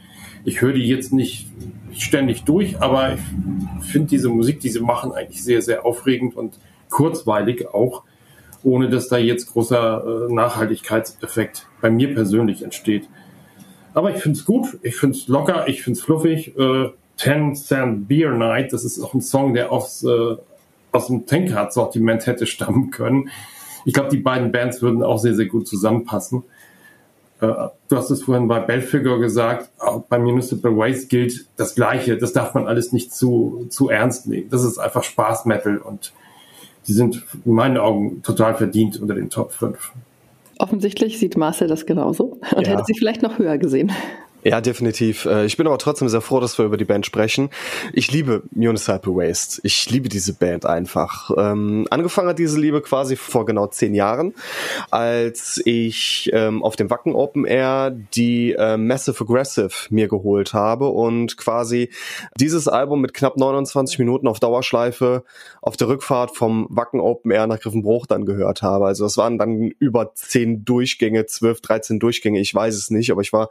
Ich 0.46 0.62
höre 0.62 0.74
die 0.74 0.88
jetzt 0.88 1.12
nicht 1.12 1.48
ständig 1.94 2.44
durch, 2.44 2.80
aber 2.80 3.14
ich 3.14 3.86
finde 3.88 4.10
diese 4.10 4.30
Musik, 4.30 4.60
die 4.60 4.70
sie 4.70 4.80
machen, 4.80 5.12
eigentlich 5.12 5.44
sehr, 5.44 5.62
sehr 5.62 5.86
aufregend 5.86 6.36
und 6.36 6.60
kurzweilig 6.90 7.68
auch, 7.68 8.04
ohne 8.64 8.90
dass 8.90 9.08
da 9.08 9.18
jetzt 9.18 9.52
großer 9.52 10.28
äh, 10.30 10.34
Nachhaltigkeitseffekt 10.34 11.68
bei 11.82 11.90
mir 11.90 12.14
persönlich 12.14 12.62
entsteht. 12.62 13.10
Aber 13.96 14.12
ich 14.12 14.22
finde 14.22 14.38
es 14.38 14.46
gut, 14.46 14.78
ich 14.84 14.96
finde 14.96 15.18
es 15.18 15.28
locker, 15.28 15.68
ich 15.68 15.82
finde 15.82 15.98
es 15.98 16.06
fluffig. 16.06 16.58
Äh, 16.58 16.90
Ten 17.18 17.56
Cent 17.56 18.08
Beer 18.08 18.32
Night, 18.32 18.74
das 18.74 18.84
ist 18.84 19.02
auch 19.02 19.14
ein 19.14 19.22
Song, 19.22 19.54
der 19.54 19.72
aus, 19.72 20.04
äh, 20.04 20.36
aus 20.92 21.08
dem 21.08 21.26
Tankard-Sortiment 21.26 22.28
hätte 22.28 22.46
stammen 22.46 22.92
können. 22.92 23.30
Ich 23.86 23.94
glaube, 23.94 24.10
die 24.10 24.18
beiden 24.18 24.52
Bands 24.52 24.82
würden 24.82 25.02
auch 25.02 25.18
sehr, 25.18 25.34
sehr 25.34 25.46
gut 25.46 25.68
zusammenpassen. 25.68 26.44
Äh, 27.42 27.48
du 27.90 27.98
hast 27.98 28.10
es 28.10 28.24
vorhin 28.24 28.48
bei 28.48 28.60
Belfigure 28.60 29.20
gesagt, 29.20 29.70
auch 29.80 30.04
bei 30.04 30.18
Municipal 30.20 30.76
Waste 30.76 31.08
gilt 31.08 31.48
das 31.58 31.76
Gleiche. 31.76 32.18
Das 32.18 32.34
darf 32.34 32.54
man 32.54 32.68
alles 32.68 32.94
nicht 32.94 33.14
zu, 33.14 33.68
zu 33.70 33.90
ernst 33.90 34.28
nehmen. 34.28 34.50
Das 34.50 34.64
ist 34.64 34.78
einfach 34.78 35.04
Spaß-Metal 35.04 35.78
und 35.78 36.14
die 36.88 36.94
sind 36.94 37.24
in 37.46 37.54
meinen 37.54 37.78
Augen 37.78 38.22
total 38.22 38.56
verdient 38.56 39.02
unter 39.02 39.16
den 39.16 39.30
Top 39.30 39.52
5. 39.54 39.92
Offensichtlich 40.60 41.20
sieht 41.20 41.36
Marcel 41.36 41.68
das 41.68 41.86
genauso 41.86 42.40
und 42.56 42.68
ja. 42.68 42.74
hätte 42.74 42.84
sie 42.86 42.94
vielleicht 42.98 43.22
noch 43.22 43.40
höher 43.40 43.58
gesehen. 43.58 43.92
Ja, 44.48 44.62
definitiv. 44.62 45.26
Äh, 45.26 45.46
ich 45.46 45.58
bin 45.58 45.66
aber 45.66 45.80
trotzdem 45.80 46.08
sehr 46.08 46.22
froh, 46.22 46.40
dass 46.40 46.60
wir 46.60 46.66
über 46.66 46.78
die 46.78 46.86
Band 46.86 47.04
sprechen. 47.04 47.50
Ich 47.94 48.12
liebe 48.12 48.44
Municipal 48.52 49.16
Waste. 49.16 49.60
Ich 49.64 49.90
liebe 49.90 50.08
diese 50.08 50.34
Band 50.36 50.68
einfach. 50.68 51.32
Ähm, 51.36 51.88
angefangen 51.90 52.30
hat 52.30 52.38
diese 52.38 52.60
Liebe 52.60 52.84
quasi 52.84 53.16
vor 53.16 53.48
genau 53.48 53.66
zehn 53.66 53.96
Jahren, 53.96 54.36
als 54.92 55.60
ich 55.66 56.30
ähm, 56.32 56.62
auf 56.62 56.76
dem 56.76 56.92
Wacken 56.92 57.16
Open 57.16 57.46
Air 57.46 57.90
die 57.90 58.52
äh, 58.52 58.78
Massive 58.78 59.20
Aggressive 59.24 59.72
mir 59.90 60.08
geholt 60.08 60.54
habe 60.54 60.90
und 60.90 61.38
quasi 61.38 61.90
dieses 62.40 62.68
Album 62.68 63.02
mit 63.02 63.16
knapp 63.16 63.38
29 63.38 63.98
Minuten 63.98 64.28
auf 64.28 64.40
Dauerschleife 64.40 65.24
auf 65.64 65.76
der 65.76 65.88
Rückfahrt 65.88 66.38
vom 66.38 66.68
Wacken 66.70 67.00
Open 67.00 67.32
Air 67.32 67.48
nach 67.48 67.60
Griffenbruch 67.60 68.06
dann 68.06 68.28
gehört 68.28 68.62
habe. 68.62 68.86
Also 68.86 69.08
es 69.08 69.18
waren 69.18 69.40
dann 69.40 69.72
über 69.80 70.14
zehn 70.14 70.66
Durchgänge, 70.66 71.26
zwölf, 71.26 71.62
dreizehn 71.62 71.98
Durchgänge, 71.98 72.40
ich 72.40 72.54
weiß 72.54 72.76
es 72.76 72.92
nicht, 72.92 73.10
aber 73.10 73.22
ich 73.22 73.34
war 73.34 73.50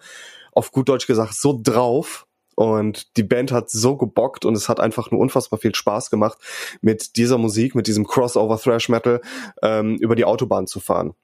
auf 0.54 0.73
gut 0.73 0.88
Deutsch 0.88 1.06
gesagt 1.06 1.34
so 1.34 1.58
drauf. 1.62 2.26
Und 2.56 3.16
die 3.16 3.25
Band 3.25 3.50
hat 3.50 3.68
so 3.68 3.96
gebockt 3.96 4.44
und 4.44 4.56
es 4.56 4.68
hat 4.68 4.78
einfach 4.78 5.11
nur 5.11 5.20
unfassbar 5.20 5.58
viel 5.58 5.75
Spaß 5.75 6.08
gemacht, 6.08 6.38
mit 6.82 7.16
dieser 7.16 7.37
Musik, 7.37 7.75
mit 7.75 7.88
diesem 7.88 8.06
Crossover 8.06 8.61
Thrash 8.61 8.88
Metal 8.88 9.20
ähm, 9.61 9.96
über 9.96 10.14
die 10.14 10.25
Autobahn 10.25 10.68
zu 10.68 10.78
fahren. 10.78 11.14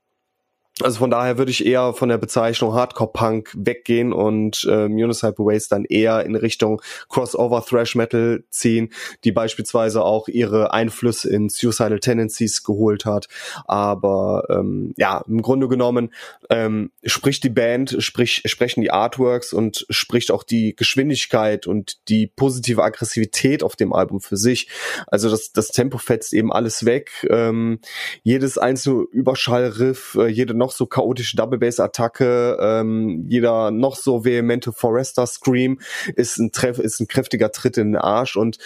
Also 0.82 0.98
von 0.98 1.10
daher 1.10 1.36
würde 1.36 1.50
ich 1.50 1.66
eher 1.66 1.92
von 1.92 2.08
der 2.08 2.18
Bezeichnung 2.18 2.74
Hardcore 2.74 3.12
Punk 3.12 3.50
weggehen 3.54 4.12
und 4.12 4.64
äh, 4.64 4.84
Unicycle 4.84 5.44
Waste 5.44 5.74
dann 5.74 5.84
eher 5.84 6.24
in 6.24 6.34
Richtung 6.36 6.80
Crossover 7.08 7.64
Thrash 7.64 7.94
Metal 7.94 8.44
ziehen, 8.50 8.90
die 9.24 9.32
beispielsweise 9.32 10.02
auch 10.02 10.28
ihre 10.28 10.72
Einflüsse 10.72 11.28
in 11.30 11.48
Suicidal 11.48 12.00
Tendencies 12.00 12.62
geholt 12.64 13.04
hat. 13.04 13.28
Aber 13.66 14.44
ähm, 14.48 14.94
ja, 14.96 15.22
im 15.26 15.42
Grunde 15.42 15.68
genommen 15.68 16.12
ähm, 16.48 16.90
spricht 17.04 17.44
die 17.44 17.50
Band, 17.50 17.96
sprich, 17.98 18.42
sprechen 18.46 18.80
die 18.80 18.90
Artworks 18.90 19.52
und 19.52 19.86
spricht 19.90 20.30
auch 20.30 20.42
die 20.42 20.74
Geschwindigkeit 20.76 21.66
und 21.66 22.08
die 22.08 22.26
positive 22.26 22.82
Aggressivität 22.82 23.62
auf 23.62 23.76
dem 23.76 23.92
Album 23.92 24.20
für 24.20 24.36
sich. 24.36 24.68
Also 25.06 25.28
das, 25.28 25.52
das 25.52 25.68
Tempo 25.68 25.98
fetzt 25.98 26.32
eben 26.32 26.52
alles 26.52 26.86
weg. 26.86 27.26
Ähm, 27.28 27.80
jedes 28.22 28.56
einzelne 28.56 29.02
Überschallriff, 29.12 30.16
äh, 30.18 30.28
jede 30.28 30.54
noch 30.60 30.70
so 30.70 30.86
chaotische 30.86 31.36
Double 31.36 31.58
Bass 31.58 31.80
Attacke, 31.80 32.56
ähm, 32.60 33.24
jeder 33.26 33.72
noch 33.72 33.96
so 33.96 34.24
vehemente 34.24 34.72
Forester 34.72 35.26
Scream 35.26 35.80
ist 36.14 36.38
ein 36.38 36.52
Treff, 36.52 36.78
ist 36.78 37.00
ein 37.00 37.08
kräftiger 37.08 37.50
Tritt 37.50 37.78
in 37.78 37.92
den 37.92 38.00
Arsch 38.00 38.36
und 38.36 38.58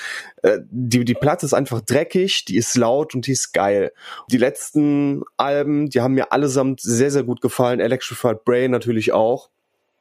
äh, 0.42 0.58
die 0.70 1.04
die 1.04 1.14
Platte 1.14 1.46
ist 1.46 1.54
einfach 1.54 1.80
dreckig, 1.80 2.44
die 2.44 2.56
ist 2.56 2.76
laut 2.76 3.14
und 3.14 3.26
die 3.26 3.32
ist 3.32 3.52
geil. 3.52 3.92
Die 4.30 4.36
letzten 4.36 5.22
Alben, 5.38 5.88
die 5.88 6.00
haben 6.00 6.14
mir 6.14 6.32
allesamt 6.32 6.80
sehr 6.80 7.10
sehr 7.10 7.22
gut 7.22 7.40
gefallen, 7.40 7.80
Electrified 7.80 8.44
Brain 8.44 8.70
natürlich 8.70 9.12
auch 9.12 9.50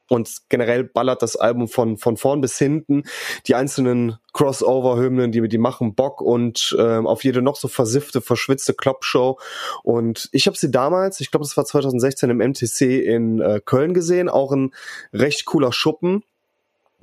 und 0.08 0.30
generell 0.48 0.84
ballert 0.84 1.22
das 1.22 1.36
Album 1.36 1.68
von 1.68 1.96
von 1.96 2.16
vorn 2.16 2.40
bis 2.40 2.58
hinten. 2.58 3.04
Die 3.46 3.54
einzelnen 3.54 4.18
Crossover-Hymnen, 4.32 5.32
die 5.32 5.46
die 5.48 5.58
machen 5.58 5.94
Bock 5.94 6.20
und 6.20 6.76
ähm, 6.78 7.06
auf 7.06 7.24
jede 7.24 7.42
noch 7.42 7.56
so 7.56 7.68
versiffte, 7.68 8.20
verschwitzte 8.20 8.74
Kloppshow. 8.74 9.38
Und 9.82 10.28
ich 10.32 10.46
habe 10.46 10.56
sie 10.56 10.70
damals, 10.70 11.20
ich 11.20 11.30
glaube, 11.30 11.44
es 11.44 11.56
war 11.56 11.64
2016 11.64 12.30
im 12.30 12.38
MTC 12.38 12.80
in 13.04 13.40
äh, 13.40 13.60
Köln 13.64 13.94
gesehen, 13.94 14.28
auch 14.28 14.52
ein 14.52 14.72
recht 15.12 15.44
cooler 15.44 15.72
Schuppen 15.72 16.22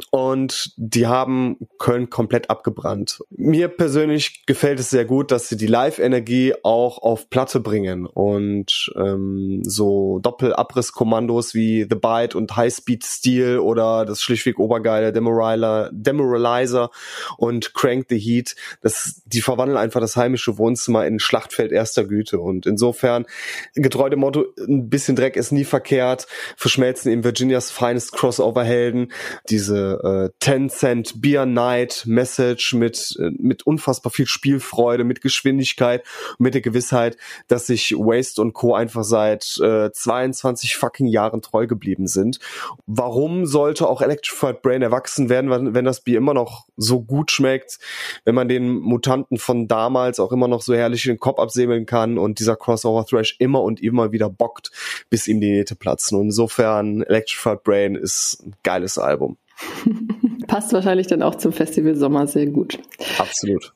und 0.10 0.74
die 0.78 1.08
haben 1.08 1.58
Köln 1.78 2.10
komplett 2.10 2.50
abgebrannt. 2.50 3.20
Mir 3.30 3.68
persönlich 3.68 4.46
gefällt 4.46 4.80
es 4.80 4.90
sehr 4.90 5.06
gut, 5.06 5.32
dass 5.32 5.50
sie 5.50 5.58
die 5.58 5.68
Live-Energie 5.68 6.54
auch 6.64 6.98
auf 6.98 7.30
Platte 7.30 7.60
bringen 7.60 8.06
und 8.06 8.92
ähm, 8.96 9.62
so 9.64 10.20
Doppelabrisskommandos 10.20 11.54
wie 11.54 11.86
The 11.90 11.96
Bite 11.96 12.38
und 12.38 12.56
High 12.56 12.74
Speed 12.74 13.04
Steel 13.06 13.60
oder 13.60 14.06
das 14.06 14.22
schlichtweg 14.22 14.60
obergeile 14.60 15.12
Demoralizer, 15.12 16.90
und 17.38 17.74
Crank 17.74 18.06
the 18.10 18.20
Heat, 18.20 18.56
das, 18.82 19.22
die 19.26 19.42
verwandeln 19.42 19.78
einfach 19.78 20.00
das 20.00 20.16
heimische 20.16 20.58
Wohnzimmer 20.58 21.06
in 21.06 21.20
Schlachtfeld 21.20 21.72
erster 21.72 22.06
Güte. 22.06 22.40
Und 22.40 22.66
insofern 22.66 23.26
getreu 23.74 24.10
dem 24.10 24.20
Motto, 24.20 24.46
ein 24.58 24.90
bisschen 24.90 25.16
Dreck 25.16 25.36
ist 25.36 25.52
nie 25.52 25.66
verkehrt, 25.66 26.28
verschmelzen 26.56 27.12
in 27.12 27.24
Virginias 27.24 27.72
finest 27.72 28.14
Crossover-Helden. 28.14 29.12
Diese 29.50 29.91
äh, 30.04 30.30
10 30.40 30.70
Cent 30.70 31.22
Beer 31.22 31.46
Night 31.46 32.04
Message 32.06 32.74
mit, 32.74 33.16
äh, 33.20 33.32
mit 33.38 33.64
unfassbar 33.66 34.12
viel 34.12 34.28
Spielfreude, 34.28 35.04
mit 35.04 35.22
Geschwindigkeit, 35.22 36.04
mit 36.40 36.54
der 36.54 36.62
Gewissheit, 36.62 37.18
dass 37.48 37.68
sich 37.68 37.92
Waste 37.92 38.42
und 38.42 38.54
Co. 38.54 38.74
einfach 38.74 39.04
seit 39.04 39.58
äh, 39.62 39.92
22 39.92 40.76
fucking 40.76 41.08
Jahren 41.08 41.42
treu 41.42 41.68
geblieben 41.68 42.08
sind. 42.08 42.40
Warum 42.86 43.46
sollte 43.46 43.88
auch 43.88 44.02
Electrified 44.02 44.62
Brain 44.62 44.82
erwachsen 44.82 45.30
werden, 45.30 45.50
wenn, 45.50 45.74
wenn 45.74 45.86
das 45.86 46.02
Bier 46.02 46.18
immer 46.18 46.34
noch 46.34 46.66
so 46.78 47.02
gut 47.02 47.32
schmeckt, 47.32 47.80
wenn 48.26 48.36
man 48.36 48.48
den 48.48 48.80
Mutanten 48.80 49.38
von 49.38 49.68
damals 49.68 50.20
auch 50.20 50.32
immer 50.32 50.48
noch 50.48 50.62
so 50.62 50.74
herrlich 50.74 51.04
den 51.04 51.20
Kopf 51.20 51.40
absäbeln 51.40 51.86
kann 51.86 52.18
und 52.18 52.40
dieser 52.40 52.56
Crossover 52.56 53.06
Thrash 53.06 53.36
immer 53.40 53.62
und 53.62 53.82
immer 53.82 54.12
wieder 54.12 54.30
bockt, 54.30 54.72
bis 55.10 55.28
ihm 55.28 55.42
die 55.42 55.52
Nähte 55.52 55.76
platzen. 55.76 56.18
Und 56.18 56.26
insofern 56.28 57.02
Electrified 57.04 57.64
Brain 57.64 57.96
ist 57.96 58.44
ein 58.46 58.56
geiles 58.64 58.98
Album. 58.98 59.38
Passt 60.48 60.74
wahrscheinlich 60.74 61.08
dann 61.08 61.22
auch 61.22 61.36
zum 61.36 61.52
Festival 61.52 61.96
Sommer 61.96 62.28
sehr 62.28 62.48
gut. 62.48 62.80
Absolut. 63.18 63.74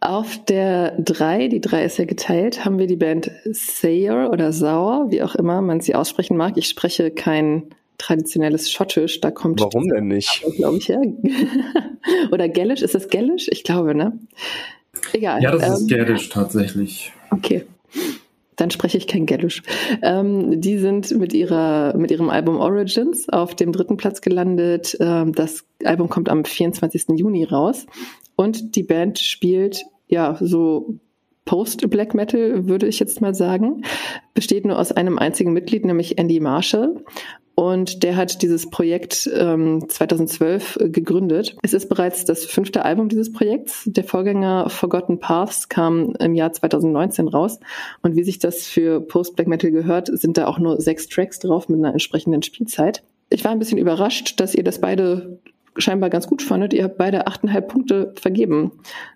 Auf 0.00 0.44
der 0.44 1.00
3, 1.00 1.48
die 1.48 1.60
3 1.62 1.84
ist 1.84 1.98
ja 1.98 2.04
geteilt, 2.04 2.64
haben 2.64 2.78
wir 2.78 2.86
die 2.86 2.96
Band 2.96 3.30
Sayer 3.50 4.30
oder 4.30 4.52
Sauer, 4.52 5.06
wie 5.10 5.22
auch 5.22 5.34
immer 5.34 5.62
man 5.62 5.80
sie 5.80 5.94
aussprechen 5.94 6.36
mag. 6.36 6.58
Ich 6.58 6.68
spreche 6.68 7.10
kein 7.10 7.70
traditionelles 7.96 8.70
Schottisch, 8.70 9.22
da 9.22 9.30
kommt. 9.30 9.60
Warum 9.60 9.88
denn 9.88 10.08
nicht? 10.08 10.44
Glaube 10.56 10.76
ich, 10.76 10.88
ja. 10.88 11.00
oder 12.32 12.48
Gälisch, 12.48 12.82
ist 12.82 12.94
das 12.94 13.08
Gälisch? 13.08 13.48
Ich 13.50 13.64
glaube, 13.64 13.94
ne? 13.94 14.18
Egal. 15.14 15.42
Ja, 15.42 15.52
das 15.52 15.62
ähm, 15.62 15.72
ist 15.72 15.88
Gälisch 15.88 16.28
tatsächlich. 16.28 17.12
Okay 17.30 17.64
dann 18.56 18.70
spreche 18.70 18.98
ich 18.98 19.06
kein 19.06 19.26
Gälisch. 19.26 19.62
Ähm, 20.02 20.60
die 20.60 20.78
sind 20.78 21.16
mit 21.18 21.32
ihrer 21.32 21.96
mit 21.96 22.10
ihrem 22.10 22.30
Album 22.30 22.58
Origins 22.58 23.28
auf 23.28 23.54
dem 23.54 23.72
dritten 23.72 23.96
Platz 23.96 24.20
gelandet. 24.20 24.96
Ähm, 25.00 25.32
das 25.32 25.64
Album 25.84 26.08
kommt 26.08 26.28
am 26.28 26.44
24. 26.44 27.16
Juni 27.16 27.44
raus 27.44 27.86
und 28.36 28.76
die 28.76 28.82
Band 28.82 29.18
spielt 29.18 29.84
ja 30.08 30.36
so 30.40 30.98
Post-Black 31.44 32.14
Metal, 32.14 32.66
würde 32.66 32.86
ich 32.86 32.98
jetzt 32.98 33.20
mal 33.20 33.34
sagen, 33.34 33.82
besteht 34.32 34.64
nur 34.64 34.78
aus 34.78 34.92
einem 34.92 35.18
einzigen 35.18 35.52
Mitglied, 35.52 35.84
nämlich 35.84 36.18
Andy 36.18 36.40
Marshall. 36.40 37.04
Und 37.56 38.02
der 38.02 38.16
hat 38.16 38.42
dieses 38.42 38.68
Projekt 38.68 39.30
ähm, 39.32 39.88
2012 39.88 40.76
äh, 40.76 40.88
gegründet. 40.88 41.56
Es 41.62 41.72
ist 41.72 41.88
bereits 41.88 42.24
das 42.24 42.44
fünfte 42.44 42.84
Album 42.84 43.08
dieses 43.08 43.32
Projekts. 43.32 43.84
Der 43.86 44.02
Vorgänger 44.02 44.68
Forgotten 44.70 45.20
Paths 45.20 45.68
kam 45.68 46.14
im 46.18 46.34
Jahr 46.34 46.52
2019 46.52 47.28
raus. 47.28 47.60
Und 48.02 48.16
wie 48.16 48.24
sich 48.24 48.40
das 48.40 48.66
für 48.66 49.00
Post-Black 49.00 49.46
Metal 49.46 49.70
gehört, 49.70 50.08
sind 50.18 50.36
da 50.36 50.46
auch 50.46 50.58
nur 50.58 50.80
sechs 50.80 51.06
Tracks 51.08 51.38
drauf 51.38 51.68
mit 51.68 51.78
einer 51.78 51.92
entsprechenden 51.92 52.42
Spielzeit. 52.42 53.04
Ich 53.30 53.44
war 53.44 53.52
ein 53.52 53.60
bisschen 53.60 53.78
überrascht, 53.78 54.40
dass 54.40 54.54
ihr 54.54 54.64
das 54.64 54.80
beide 54.80 55.38
scheinbar 55.76 56.10
ganz 56.10 56.26
gut 56.26 56.42
fandet. 56.42 56.72
Ihr 56.72 56.84
habt 56.84 56.98
beide 56.98 57.26
achteinhalb 57.28 57.68
Punkte 57.68 58.12
vergeben. 58.16 58.72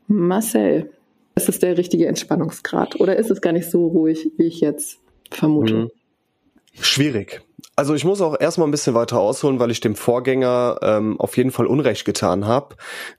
Marcel, 0.06 0.90
ist 1.34 1.48
es 1.48 1.58
der 1.58 1.78
richtige 1.78 2.06
Entspannungsgrad 2.06 3.00
oder 3.00 3.16
ist 3.16 3.30
es 3.30 3.40
gar 3.40 3.52
nicht 3.52 3.70
so 3.70 3.86
ruhig, 3.86 4.32
wie 4.36 4.46
ich 4.46 4.60
jetzt 4.60 4.98
vermute? 5.30 5.74
Mhm. 5.74 5.90
Schwierig. 6.80 7.42
Also 7.74 7.94
ich 7.94 8.04
muss 8.04 8.20
auch 8.20 8.38
erstmal 8.38 8.68
ein 8.68 8.72
bisschen 8.72 8.94
weiter 8.94 9.18
ausholen, 9.18 9.58
weil 9.58 9.70
ich 9.70 9.80
dem 9.80 9.96
Vorgänger 9.96 10.78
ähm, 10.82 11.18
auf 11.20 11.36
jeden 11.36 11.50
Fall 11.50 11.66
Unrecht 11.66 12.04
getan 12.04 12.46
habe. 12.46 12.76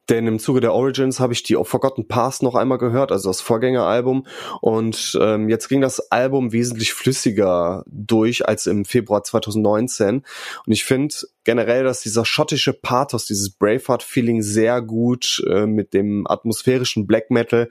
Denn 0.09 0.27
im 0.27 0.39
Zuge 0.39 0.61
der 0.61 0.73
Origins 0.73 1.19
habe 1.19 1.33
ich 1.33 1.43
die 1.43 1.55
Forgotten 1.61 2.07
Past 2.07 2.41
noch 2.43 2.55
einmal 2.55 2.77
gehört, 2.77 3.11
also 3.11 3.29
das 3.29 3.41
Vorgängeralbum. 3.41 4.25
Und 4.61 5.17
ähm, 5.21 5.49
jetzt 5.49 5.67
ging 5.67 5.81
das 5.81 6.11
Album 6.11 6.51
wesentlich 6.51 6.93
flüssiger 6.93 7.83
durch 7.87 8.47
als 8.47 8.65
im 8.65 8.85
Februar 8.85 9.23
2019. 9.23 10.23
Und 10.65 10.71
ich 10.71 10.85
finde 10.85 11.15
generell, 11.43 11.83
dass 11.83 12.01
dieser 12.01 12.25
schottische 12.25 12.73
Pathos, 12.73 13.25
dieses 13.25 13.49
Braveheart-Feeling 13.49 14.41
sehr 14.41 14.81
gut 14.81 15.43
äh, 15.49 15.65
mit 15.65 15.93
dem 15.93 16.27
atmosphärischen 16.27 17.07
Black 17.07 17.31
Metal 17.31 17.69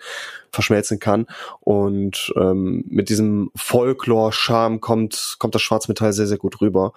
verschmelzen 0.52 0.98
kann. 0.98 1.26
Und 1.60 2.32
ähm, 2.37 2.84
mit 2.88 3.08
diesem 3.08 3.50
Folklore-Charme 3.54 4.80
kommt, 4.80 5.37
kommt 5.38 5.54
das 5.54 5.62
Schwarzmetall 5.62 6.12
sehr, 6.12 6.26
sehr 6.26 6.38
gut 6.38 6.57
rüber. 6.60 6.92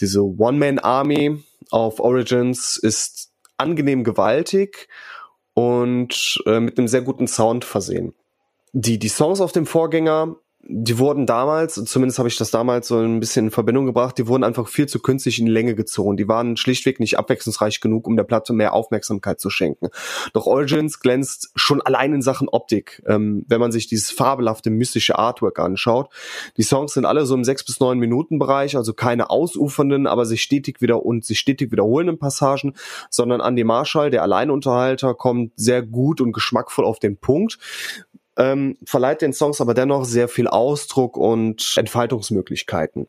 Diese 0.00 0.22
One-Man-Army 0.22 1.42
auf 1.70 2.00
Origins 2.00 2.76
ist 2.76 3.30
angenehm 3.56 4.04
gewaltig 4.04 4.88
und 5.54 6.42
äh, 6.46 6.60
mit 6.60 6.78
einem 6.78 6.88
sehr 6.88 7.02
guten 7.02 7.26
Sound 7.26 7.64
versehen. 7.64 8.14
Die, 8.72 8.98
die 8.98 9.08
Songs 9.08 9.40
auf 9.40 9.52
dem 9.52 9.66
Vorgänger 9.66 10.36
die 10.70 10.98
wurden 10.98 11.24
damals, 11.24 11.82
zumindest 11.86 12.18
habe 12.18 12.28
ich 12.28 12.36
das 12.36 12.50
damals 12.50 12.88
so 12.88 12.98
ein 12.98 13.20
bisschen 13.20 13.46
in 13.46 13.50
Verbindung 13.50 13.86
gebracht, 13.86 14.18
die 14.18 14.26
wurden 14.26 14.44
einfach 14.44 14.68
viel 14.68 14.86
zu 14.86 15.00
künstlich 15.00 15.38
in 15.38 15.46
die 15.46 15.52
Länge 15.52 15.74
gezogen. 15.74 16.18
Die 16.18 16.28
waren 16.28 16.58
schlichtweg 16.58 17.00
nicht 17.00 17.18
abwechslungsreich 17.18 17.80
genug, 17.80 18.06
um 18.06 18.16
der 18.16 18.24
Platte 18.24 18.52
mehr 18.52 18.74
Aufmerksamkeit 18.74 19.40
zu 19.40 19.48
schenken. 19.48 19.88
Doch 20.34 20.44
Origins 20.46 21.00
glänzt 21.00 21.50
schon 21.54 21.80
allein 21.80 22.12
in 22.12 22.20
Sachen 22.20 22.50
Optik, 22.50 23.02
ähm, 23.06 23.46
wenn 23.48 23.60
man 23.60 23.72
sich 23.72 23.86
dieses 23.86 24.10
fabelhafte, 24.10 24.68
mystische 24.68 25.18
Artwork 25.18 25.58
anschaut. 25.58 26.12
Die 26.58 26.62
Songs 26.62 26.92
sind 26.92 27.06
alle 27.06 27.24
so 27.24 27.34
im 27.34 27.44
sechs 27.44 27.64
bis 27.64 27.80
neun 27.80 27.98
Minuten 27.98 28.38
Bereich, 28.38 28.76
also 28.76 28.92
keine 28.92 29.30
ausufernden, 29.30 30.06
aber 30.06 30.26
sich 30.26 30.42
stetig 30.42 30.82
wieder 30.82 31.02
und 31.02 31.24
sich 31.24 31.38
stetig 31.38 31.72
wiederholenden 31.72 32.18
Passagen, 32.18 32.74
sondern 33.08 33.40
Andy 33.40 33.64
Marshall, 33.64 34.10
der 34.10 34.22
Alleinunterhalter, 34.22 35.14
kommt 35.14 35.52
sehr 35.56 35.80
gut 35.80 36.20
und 36.20 36.32
geschmackvoll 36.32 36.84
auf 36.84 36.98
den 36.98 37.16
Punkt 37.16 37.58
ähm, 38.38 38.78
verleiht 38.84 39.20
den 39.20 39.32
Songs 39.32 39.60
aber 39.60 39.74
dennoch 39.74 40.04
sehr 40.04 40.28
viel 40.28 40.48
Ausdruck 40.48 41.16
und 41.16 41.74
Entfaltungsmöglichkeiten. 41.76 43.08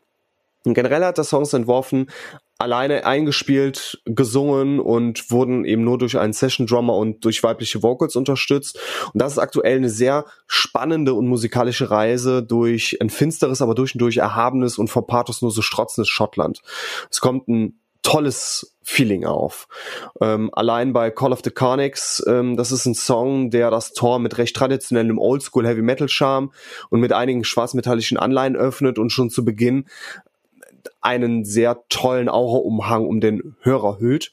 Und 0.64 0.74
generell 0.74 1.04
hat 1.04 1.16
der 1.16 1.24
Songs 1.24 1.54
entworfen, 1.54 2.10
alleine 2.58 3.06
eingespielt, 3.06 4.02
gesungen 4.04 4.78
und 4.78 5.30
wurden 5.30 5.64
eben 5.64 5.82
nur 5.82 5.96
durch 5.96 6.18
einen 6.18 6.34
Session 6.34 6.66
Drummer 6.66 6.94
und 6.94 7.24
durch 7.24 7.42
weibliche 7.42 7.82
Vocals 7.82 8.16
unterstützt. 8.16 8.78
Und 9.14 9.22
das 9.22 9.32
ist 9.32 9.38
aktuell 9.38 9.76
eine 9.76 9.88
sehr 9.88 10.26
spannende 10.46 11.14
und 11.14 11.26
musikalische 11.26 11.90
Reise 11.90 12.42
durch 12.42 12.98
ein 13.00 13.08
finsteres, 13.08 13.62
aber 13.62 13.74
durch 13.74 13.94
und 13.94 14.00
durch 14.00 14.18
erhabenes 14.18 14.76
und 14.76 14.88
vor 14.88 15.06
Pathos 15.06 15.40
nur 15.40 15.50
so 15.50 15.62
strotzendes 15.62 16.10
Schottland. 16.10 16.60
Es 17.10 17.20
kommt 17.20 17.48
ein 17.48 17.80
tolles 18.02 18.76
Feeling 18.82 19.24
auf. 19.24 19.68
Ähm, 20.20 20.50
allein 20.52 20.92
bei 20.92 21.10
Call 21.10 21.32
of 21.32 21.40
the 21.44 21.50
Carnix, 21.50 22.22
ähm, 22.26 22.56
das 22.56 22.72
ist 22.72 22.86
ein 22.86 22.94
Song, 22.94 23.50
der 23.50 23.70
das 23.70 23.92
Tor 23.92 24.18
mit 24.18 24.38
recht 24.38 24.56
traditionellem 24.56 25.18
Oldschool 25.18 25.66
Heavy 25.66 25.82
Metal 25.82 26.08
Charme 26.08 26.52
und 26.88 27.00
mit 27.00 27.12
einigen 27.12 27.44
schwarzmetallischen 27.44 28.18
Anleihen 28.18 28.56
öffnet 28.56 28.98
und 28.98 29.10
schon 29.10 29.30
zu 29.30 29.44
Beginn 29.44 29.86
einen 31.00 31.44
sehr 31.44 31.84
tollen 31.88 32.28
Aura-Umhang 32.28 33.06
um 33.06 33.20
den 33.20 33.56
Hörer 33.60 33.98
hüllt 34.00 34.32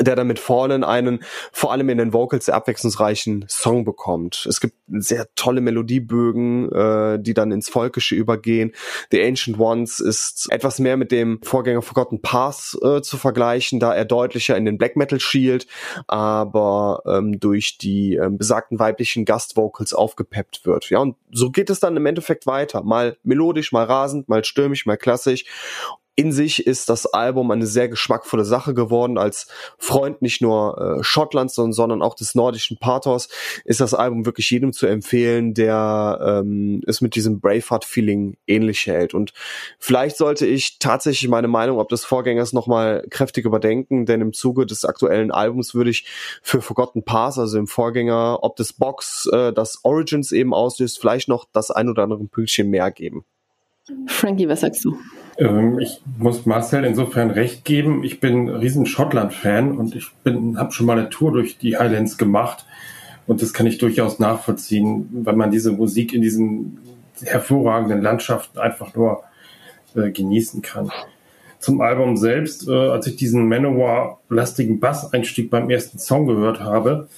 der 0.00 0.16
damit 0.16 0.38
vorne 0.38 0.86
einen, 0.86 1.20
vor 1.52 1.72
allem 1.72 1.88
in 1.88 1.98
den 1.98 2.12
Vocals, 2.12 2.46
sehr 2.46 2.54
abwechslungsreichen 2.54 3.44
Song 3.48 3.84
bekommt. 3.84 4.46
Es 4.48 4.60
gibt 4.60 4.76
sehr 4.88 5.28
tolle 5.34 5.60
Melodiebögen, 5.60 6.70
äh, 6.72 7.18
die 7.20 7.34
dann 7.34 7.52
ins 7.52 7.68
Volkische 7.68 8.14
übergehen. 8.14 8.72
The 9.10 9.22
Ancient 9.22 9.58
Ones 9.58 10.00
ist 10.00 10.48
etwas 10.50 10.78
mehr 10.78 10.96
mit 10.96 11.12
dem 11.12 11.40
Vorgänger 11.42 11.82
Forgotten 11.82 12.22
Path 12.22 12.76
äh, 12.82 13.02
zu 13.02 13.16
vergleichen, 13.16 13.80
da 13.80 13.94
er 13.94 14.04
deutlicher 14.04 14.56
in 14.56 14.64
den 14.64 14.78
Black 14.78 14.96
Metal 14.96 15.20
schielt, 15.20 15.66
aber 16.06 17.02
ähm, 17.06 17.38
durch 17.38 17.78
die 17.78 18.16
ähm, 18.16 18.38
besagten 18.38 18.78
weiblichen 18.78 19.24
Gastvocals 19.24 19.94
aufgepeppt 19.94 20.66
wird. 20.66 20.90
Ja, 20.90 20.98
und 20.98 21.16
so 21.30 21.50
geht 21.50 21.70
es 21.70 21.80
dann 21.80 21.96
im 21.96 22.06
Endeffekt 22.06 22.46
weiter. 22.46 22.82
Mal 22.82 23.16
melodisch, 23.22 23.72
mal 23.72 23.84
rasend, 23.84 24.28
mal 24.28 24.44
stürmisch, 24.44 24.86
mal 24.86 24.96
klassisch 24.96 25.44
in 26.16 26.32
sich 26.32 26.66
ist 26.66 26.88
das 26.88 27.06
Album 27.06 27.50
eine 27.50 27.66
sehr 27.66 27.88
geschmackvolle 27.88 28.44
Sache 28.44 28.74
geworden. 28.74 29.18
Als 29.18 29.48
Freund 29.78 30.22
nicht 30.22 30.40
nur 30.40 30.98
äh, 31.00 31.02
Schottlands, 31.02 31.54
sondern, 31.54 32.02
auch 32.02 32.14
des 32.14 32.34
nordischen 32.34 32.78
Pathos 32.78 33.28
ist 33.64 33.80
das 33.80 33.94
Album 33.94 34.26
wirklich 34.26 34.50
jedem 34.50 34.72
zu 34.72 34.86
empfehlen, 34.86 35.54
der 35.54 36.18
ähm, 36.44 36.82
es 36.86 37.00
mit 37.00 37.14
diesem 37.14 37.40
Braveheart-Feeling 37.40 38.36
ähnlich 38.46 38.86
hält. 38.86 39.14
Und 39.14 39.32
vielleicht 39.78 40.16
sollte 40.16 40.46
ich 40.46 40.78
tatsächlich 40.78 41.28
meine 41.28 41.48
Meinung 41.48 41.78
ob 41.78 41.88
des 41.88 42.04
Vorgängers 42.04 42.52
nochmal 42.52 43.06
kräftig 43.10 43.44
überdenken, 43.44 44.06
denn 44.06 44.20
im 44.20 44.32
Zuge 44.32 44.66
des 44.66 44.84
aktuellen 44.84 45.30
Albums 45.30 45.74
würde 45.74 45.90
ich 45.90 46.06
für 46.42 46.60
Forgotten 46.60 47.04
Pass, 47.04 47.38
also 47.38 47.58
im 47.58 47.66
Vorgänger, 47.66 48.38
ob 48.42 48.56
des 48.56 48.72
Box 48.72 49.28
äh, 49.32 49.52
das 49.52 49.80
Origins 49.84 50.32
eben 50.32 50.54
auslöst, 50.54 51.00
vielleicht 51.00 51.28
noch 51.28 51.46
das 51.52 51.70
ein 51.70 51.88
oder 51.88 52.02
andere 52.02 52.24
Pünktchen 52.24 52.70
mehr 52.70 52.90
geben. 52.90 53.24
Frankie, 54.06 54.48
was 54.48 54.60
sagst 54.60 54.84
du? 54.84 54.98
Ähm, 55.36 55.78
ich 55.78 56.00
muss 56.18 56.46
Marcel 56.46 56.84
insofern 56.84 57.30
recht 57.30 57.64
geben. 57.64 58.02
Ich 58.02 58.20
bin 58.20 58.48
riesen 58.48 58.86
Schottland-Fan 58.86 59.76
und 59.76 59.94
ich 59.94 60.10
habe 60.24 60.72
schon 60.72 60.86
mal 60.86 60.98
eine 60.98 61.10
Tour 61.10 61.32
durch 61.32 61.58
die 61.58 61.76
Highlands 61.76 62.16
gemacht. 62.16 62.64
Und 63.26 63.42
das 63.42 63.52
kann 63.52 63.66
ich 63.66 63.78
durchaus 63.78 64.18
nachvollziehen, 64.18 65.08
weil 65.24 65.36
man 65.36 65.50
diese 65.50 65.72
Musik 65.72 66.12
in 66.12 66.22
diesen 66.22 66.78
hervorragenden 67.22 68.02
Landschaften 68.02 68.58
einfach 68.58 68.94
nur 68.94 69.22
äh, 69.94 70.10
genießen 70.10 70.62
kann. 70.62 70.90
Zum 71.58 71.80
Album 71.80 72.16
selbst, 72.16 72.68
äh, 72.68 72.72
als 72.72 73.06
ich 73.06 73.16
diesen 73.16 73.48
Manowar-lastigen 73.48 74.80
Bass-Einstieg 74.80 75.50
beim 75.50 75.70
ersten 75.70 75.98
Song 75.98 76.26
gehört 76.26 76.60
habe, 76.60 77.08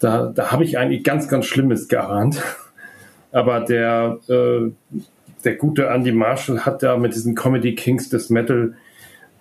da, 0.00 0.26
da 0.26 0.50
habe 0.50 0.64
ich 0.64 0.78
eigentlich 0.78 1.04
ganz, 1.04 1.28
ganz 1.28 1.46
Schlimmes 1.46 1.88
geahnt. 1.88 2.42
Aber 3.32 3.60
der 3.60 4.18
äh, 4.28 4.70
der 5.44 5.56
gute 5.56 5.86
Andy 5.86 6.12
Marshall 6.12 6.64
hat 6.64 6.82
da 6.82 6.96
mit 6.96 7.14
diesen 7.14 7.34
Comedy 7.34 7.74
Kings 7.74 8.08
des 8.08 8.30
Metal 8.30 8.74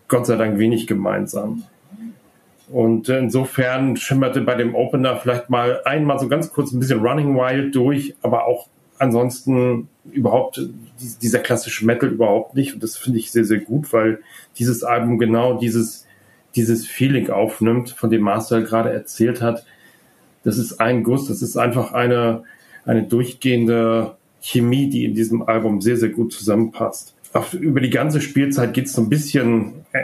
Gott 0.07 0.25
sei 0.25 0.35
Dank 0.35 0.57
wenig 0.57 0.87
gemeinsam. 0.87 1.63
Und 2.69 3.07
insofern 3.07 3.95
schimmerte 3.95 4.41
bei 4.41 4.55
dem 4.55 4.75
Opener 4.75 5.17
vielleicht 5.17 5.49
mal 5.49 5.81
einmal 5.85 6.19
so 6.19 6.27
ganz 6.27 6.51
kurz 6.51 6.71
ein 6.71 6.79
bisschen 6.79 6.99
Running 6.99 7.35
Wild 7.35 7.73
durch, 7.75 8.15
aber 8.21 8.45
auch 8.45 8.67
ansonsten 8.99 9.87
überhaupt 10.11 10.61
dieser 11.21 11.39
klassische 11.39 11.85
Metal 11.85 12.09
überhaupt 12.09 12.55
nicht. 12.55 12.73
Und 12.73 12.83
das 12.83 12.97
finde 12.97 13.19
ich 13.19 13.31
sehr, 13.31 13.45
sehr 13.45 13.59
gut, 13.59 13.93
weil 13.93 14.19
dieses 14.57 14.83
Album 14.83 15.17
genau 15.17 15.57
dieses, 15.57 16.05
dieses 16.55 16.85
Feeling 16.85 17.29
aufnimmt, 17.29 17.91
von 17.91 18.09
dem 18.09 18.21
Marcel 18.21 18.63
gerade 18.63 18.91
erzählt 18.91 19.41
hat. 19.41 19.65
Das 20.43 20.57
ist 20.57 20.79
ein 20.79 21.03
Guss, 21.03 21.27
das 21.27 21.41
ist 21.41 21.57
einfach 21.57 21.93
eine, 21.93 22.43
eine 22.85 23.03
durchgehende 23.03 24.15
Chemie, 24.47 24.89
die 24.89 25.03
in 25.03 25.13
diesem 25.13 25.41
Album 25.41 25.81
sehr, 25.81 25.97
sehr 25.97 26.09
gut 26.09 26.31
zusammenpasst. 26.31 27.13
Auf, 27.33 27.53
über 27.53 27.81
die 27.81 27.89
ganze 27.89 28.21
Spielzeit 28.21 28.73
geht 28.73 28.85
es 28.85 28.93
so 28.93 29.01
ein 29.01 29.09
bisschen, 29.09 29.85
äh, 29.91 30.03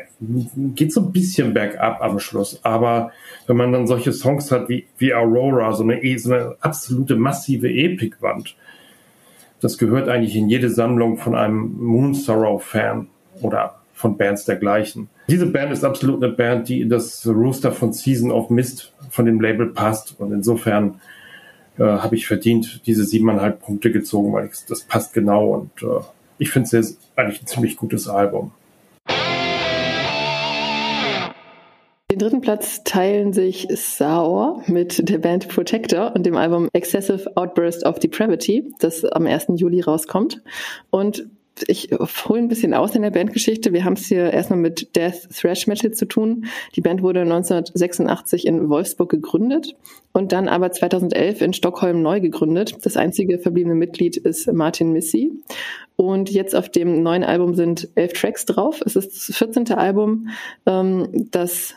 geht 0.76 0.92
so 0.92 1.02
ein 1.02 1.14
bisschen 1.14 1.54
bergab 1.54 2.02
am 2.02 2.20
Schluss. 2.20 2.60
Aber 2.64 3.12
wenn 3.48 3.56
man 3.56 3.72
dann 3.72 3.88
solche 3.88 4.12
Songs 4.12 4.52
hat 4.52 4.68
wie, 4.68 4.86
wie 4.98 5.14
Aurora, 5.14 5.72
so 5.72 5.84
eine, 5.84 6.20
so 6.20 6.34
eine 6.34 6.56
absolute 6.60 7.16
massive 7.16 7.70
Epikwand, 7.70 8.56
das 9.62 9.78
gehört 9.78 10.10
eigentlich 10.10 10.36
in 10.36 10.50
jede 10.50 10.70
Sammlung 10.70 11.18
von 11.18 11.36
einem 11.36 11.78
Moon 11.78 12.14
Sorrow-Fan 12.14 13.08
oder 13.42 13.76
von 13.94 14.18
Bands 14.18 14.44
dergleichen. 14.44 15.08
Diese 15.30 15.46
Band 15.46 15.72
ist 15.72 15.86
absolut 15.86 16.22
eine 16.22 16.34
Band, 16.34 16.68
die 16.68 16.82
in 16.82 16.90
das 16.90 17.26
Rooster 17.26 17.72
von 17.72 17.94
Season 17.94 18.30
of 18.30 18.50
Mist 18.50 18.92
von 19.10 19.26
dem 19.26 19.40
Label 19.40 19.68
passt. 19.68 20.20
Und 20.20 20.34
insofern 20.34 21.00
äh, 21.78 21.84
habe 21.84 22.16
ich 22.16 22.28
verdient 22.28 22.82
diese 22.86 23.04
siebeneinhalb 23.04 23.62
Punkte 23.62 23.92
gezogen, 23.92 24.34
weil 24.34 24.48
ich, 24.48 24.66
das 24.68 24.82
passt 24.82 25.14
genau 25.14 25.54
und 25.54 25.84
äh, 25.84 26.04
ich 26.38 26.50
finde 26.50 26.78
es 26.78 26.98
eigentlich 27.16 27.42
ein 27.42 27.48
ziemlich 27.48 27.78
gutes 27.78 28.08
Album. 28.08 28.52
Den 32.12 32.20
dritten 32.20 32.42
Platz 32.42 32.84
teilen 32.84 33.34
sich 33.34 33.68
Saur 33.72 34.62
mit 34.68 35.10
der 35.10 35.18
Band 35.18 35.48
Protector 35.48 36.14
und 36.16 36.26
dem 36.28 36.38
Album 36.38 36.70
Excessive 36.72 37.32
Outburst 37.36 37.86
of 37.86 37.98
Depravity, 37.98 38.72
das 38.80 39.04
am 39.04 39.26
1. 39.26 39.48
Juli 39.56 39.82
rauskommt. 39.82 40.44
Und 40.92 41.28
ich 41.68 41.90
hole 42.28 42.40
ein 42.40 42.48
bisschen 42.48 42.74
aus 42.74 42.96
in 42.96 43.04
der 43.04 43.12
Bandgeschichte. 43.12 43.74
Wir 43.74 43.86
haben 43.86 43.94
es 43.94 44.06
hier 44.06 44.32
erstmal 44.32 44.60
mit 44.60 44.96
Death 44.96 45.30
Thrash 45.36 45.68
Metal 45.68 45.92
zu 45.92 46.06
tun. 46.06 46.46
Die 46.76 46.82
Band 46.82 47.02
wurde 47.02 47.22
1986 47.22 48.48
in 48.48 48.70
Wolfsburg 48.70 49.10
gegründet 49.10 49.76
und 50.12 50.32
dann 50.32 50.48
aber 50.48 50.72
2011 50.72 51.42
in 51.42 51.54
Stockholm 51.54 52.02
neu 52.02 52.20
gegründet. 52.20 52.78
Das 52.84 52.98
einzige 52.98 53.40
verbliebene 53.40 53.76
Mitglied 53.76 54.18
ist 54.18 54.52
Martin 54.52 54.92
Missy. 54.92 55.32
Und 55.96 56.32
jetzt 56.32 56.56
auf 56.56 56.70
dem 56.70 57.04
neuen 57.04 57.24
Album 57.24 57.54
sind 57.54 57.90
elf 57.96 58.14
Tracks 58.14 58.46
drauf. 58.46 58.82
Es 58.86 58.96
ist 58.96 59.30
das 59.30 59.38
14. 59.38 59.74
Album, 59.74 60.30
ähm, 60.66 61.28
das 61.32 61.76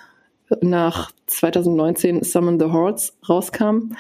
nach 0.61 1.11
2019 1.27 2.23
Summon 2.23 2.59
the 2.59 2.67
Hordes 2.67 3.17
rauskam. 3.29 3.95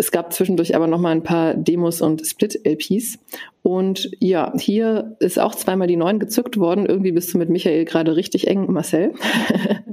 Es 0.00 0.10
gab 0.12 0.32
zwischendurch 0.32 0.74
aber 0.74 0.86
noch 0.86 0.98
mal 0.98 1.10
ein 1.10 1.22
paar 1.22 1.52
Demos 1.52 2.00
und 2.00 2.26
Split-LPs. 2.26 3.18
Und 3.60 4.10
ja, 4.18 4.50
hier 4.58 5.14
ist 5.20 5.38
auch 5.38 5.54
zweimal 5.54 5.88
die 5.88 5.96
neun 5.96 6.18
gezückt 6.18 6.56
worden. 6.56 6.86
Irgendwie 6.86 7.12
bist 7.12 7.34
du 7.34 7.38
mit 7.38 7.50
Michael 7.50 7.84
gerade 7.84 8.16
richtig 8.16 8.48
eng, 8.48 8.72
Marcel. 8.72 9.12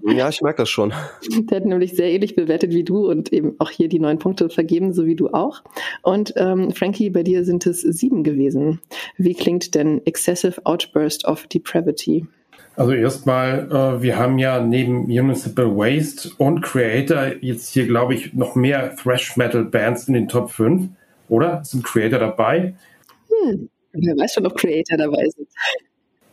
Ja, 0.10 0.30
ich 0.30 0.41
merke 0.41 0.62
das 0.62 0.70
schon. 0.70 0.93
Der 1.50 1.58
hat 1.58 1.65
nämlich 1.65 1.93
sehr 1.93 2.10
ähnlich 2.10 2.34
bewertet 2.34 2.72
wie 2.72 2.86
du 2.86 3.10
und 3.10 3.34
eben 3.34 3.56
auch 3.60 3.70
hier 3.70 3.89
die 3.89 4.00
neun 4.00 4.20
Punkte 4.20 4.50
vergeben, 4.50 4.93
so 4.93 5.06
wie 5.06 5.17
du 5.17 5.28
auch. 5.28 5.63
Und 6.02 6.34
ähm, 6.38 6.72
Frankie, 6.72 7.10
bei 7.10 7.24
dir 7.24 7.43
sind 7.43 7.65
es 7.65 7.82
sieben 7.82 8.24
gewesen. 8.24 8.80
Wie 9.17 9.34
klingt 9.34 9.76
denn 9.76 10.02
Excessive 10.06 10.65
Outburst 10.65 11.26
of 11.26 11.48
Depravity? 11.48 12.26
Also 12.78 12.94
erstmal, 12.94 13.72
äh, 13.72 14.02
wir 14.04 14.20
haben 14.20 14.38
ja 14.38 14.62
neben 14.62 15.08
Municipal 15.08 15.66
Waste 15.76 16.30
und 16.38 16.62
Creator 16.62 17.34
jetzt 17.42 17.70
hier, 17.70 17.88
glaube 17.88 18.13
ich, 18.13 18.36
noch 18.36 18.54
mehr 18.54 18.96
Thrash 18.96 19.36
Metal 19.36 19.66
Bands 19.66 20.08
in 20.08 20.13
den 20.13 20.28
Top 20.28 20.52
5, 20.52 20.90
oder? 21.28 21.63
Sind 21.66 21.84
Creator 21.84 22.20
dabei? 22.20 22.76
Hm, 23.30 23.70
wer 23.94 24.16
weiß 24.16 24.36
schon, 24.36 24.46
ob 24.46 24.56
Creator 24.56 24.96
dabei 24.96 25.28
sind. 25.28 25.48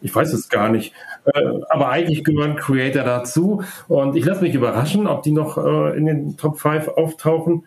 Ich 0.02 0.14
weiß 0.14 0.34
es 0.34 0.50
gar 0.50 0.68
nicht. 0.68 0.92
Äh, 1.24 1.40
aber 1.70 1.88
eigentlich 1.88 2.24
gehören 2.24 2.56
Creator 2.56 3.04
dazu. 3.04 3.64
Und 3.88 4.14
ich 4.14 4.26
lasse 4.26 4.42
mich 4.42 4.54
überraschen, 4.54 5.06
ob 5.06 5.22
die 5.22 5.32
noch 5.32 5.56
äh, 5.56 5.96
in 5.96 6.04
den 6.04 6.36
Top 6.36 6.58
5 6.58 6.88
auftauchen. 6.88 7.64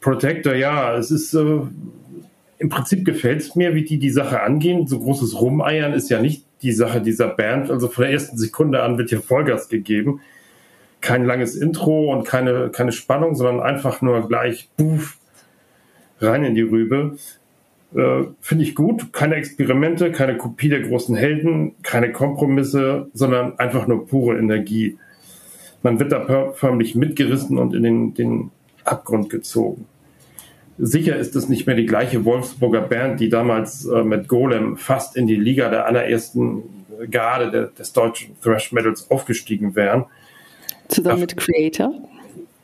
Protector, 0.00 0.54
ja, 0.54 0.94
es 0.94 1.10
ist 1.10 1.34
äh, 1.34 1.62
im 2.58 2.68
Prinzip 2.68 3.04
gefällt 3.04 3.40
es 3.40 3.56
mir, 3.56 3.74
wie 3.74 3.82
die 3.82 3.98
die 3.98 4.10
Sache 4.10 4.40
angehen. 4.40 4.86
So 4.86 5.00
großes 5.00 5.40
Rumeiern 5.40 5.94
ist 5.94 6.10
ja 6.10 6.22
nicht 6.22 6.44
die 6.62 6.72
Sache 6.72 7.00
dieser 7.00 7.28
Band. 7.28 7.70
Also 7.70 7.88
von 7.88 8.02
der 8.02 8.12
ersten 8.12 8.36
Sekunde 8.36 8.82
an 8.82 8.98
wird 8.98 9.10
hier 9.10 9.20
Vollgas 9.20 9.68
gegeben. 9.68 10.20
Kein 11.00 11.24
langes 11.24 11.56
Intro 11.56 12.12
und 12.12 12.26
keine, 12.26 12.70
keine 12.70 12.92
Spannung, 12.92 13.34
sondern 13.34 13.60
einfach 13.60 14.02
nur 14.02 14.28
gleich 14.28 14.68
puff, 14.76 15.16
rein 16.20 16.44
in 16.44 16.54
die 16.54 16.62
Rübe. 16.62 17.16
Äh, 17.94 18.24
Finde 18.40 18.64
ich 18.64 18.74
gut. 18.74 19.12
Keine 19.12 19.36
Experimente, 19.36 20.12
keine 20.12 20.36
Kopie 20.36 20.68
der 20.68 20.82
großen 20.82 21.16
Helden, 21.16 21.74
keine 21.82 22.12
Kompromisse, 22.12 23.08
sondern 23.14 23.58
einfach 23.58 23.86
nur 23.86 24.06
pure 24.06 24.38
Energie. 24.38 24.98
Man 25.82 25.98
wird 25.98 26.12
da 26.12 26.52
förmlich 26.52 26.94
mitgerissen 26.94 27.56
und 27.58 27.74
in 27.74 27.82
den, 27.82 28.14
den 28.14 28.50
Abgrund 28.84 29.30
gezogen. 29.30 29.86
Sicher 30.82 31.16
ist 31.16 31.36
es 31.36 31.48
nicht 31.48 31.66
mehr 31.66 31.76
die 31.76 31.84
gleiche 31.84 32.24
Wolfsburger 32.24 32.80
Band, 32.80 33.20
die 33.20 33.28
damals 33.28 33.84
äh, 33.84 34.02
mit 34.02 34.28
Golem 34.28 34.78
fast 34.78 35.14
in 35.14 35.26
die 35.26 35.36
Liga 35.36 35.68
der 35.68 35.86
allerersten 35.86 36.62
Garde 37.10 37.50
de, 37.50 37.68
des 37.78 37.92
deutschen 37.92 38.40
Thrash 38.40 38.72
Metals 38.72 39.10
aufgestiegen 39.10 39.76
wären. 39.76 40.06
Zusammen 40.88 41.20
mit 41.20 41.36
Creator? 41.36 41.92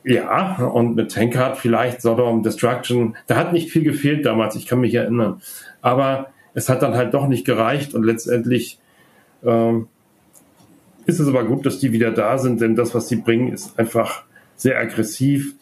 Ja, 0.03 0.63
und 0.63 0.95
mit 0.95 1.11
Tankard 1.11 1.57
vielleicht, 1.57 2.01
Sodom, 2.01 2.41
Destruction. 2.41 3.15
Da 3.27 3.35
hat 3.35 3.53
nicht 3.53 3.71
viel 3.71 3.83
gefehlt 3.83 4.25
damals, 4.25 4.55
ich 4.55 4.65
kann 4.65 4.79
mich 4.79 4.95
erinnern. 4.95 5.41
Aber 5.81 6.29
es 6.53 6.69
hat 6.69 6.81
dann 6.81 6.95
halt 6.95 7.13
doch 7.13 7.27
nicht 7.27 7.45
gereicht 7.45 7.93
und 7.93 8.03
letztendlich 8.03 8.79
ähm, 9.45 9.87
ist 11.05 11.19
es 11.19 11.27
aber 11.27 11.43
gut, 11.43 11.65
dass 11.65 11.79
die 11.79 11.91
wieder 11.91 12.11
da 12.11 12.37
sind, 12.37 12.61
denn 12.61 12.75
das, 12.75 12.95
was 12.95 13.09
sie 13.09 13.17
bringen, 13.17 13.53
ist 13.53 13.77
einfach 13.77 14.23
sehr 14.55 14.79
aggressiv. 14.79 15.53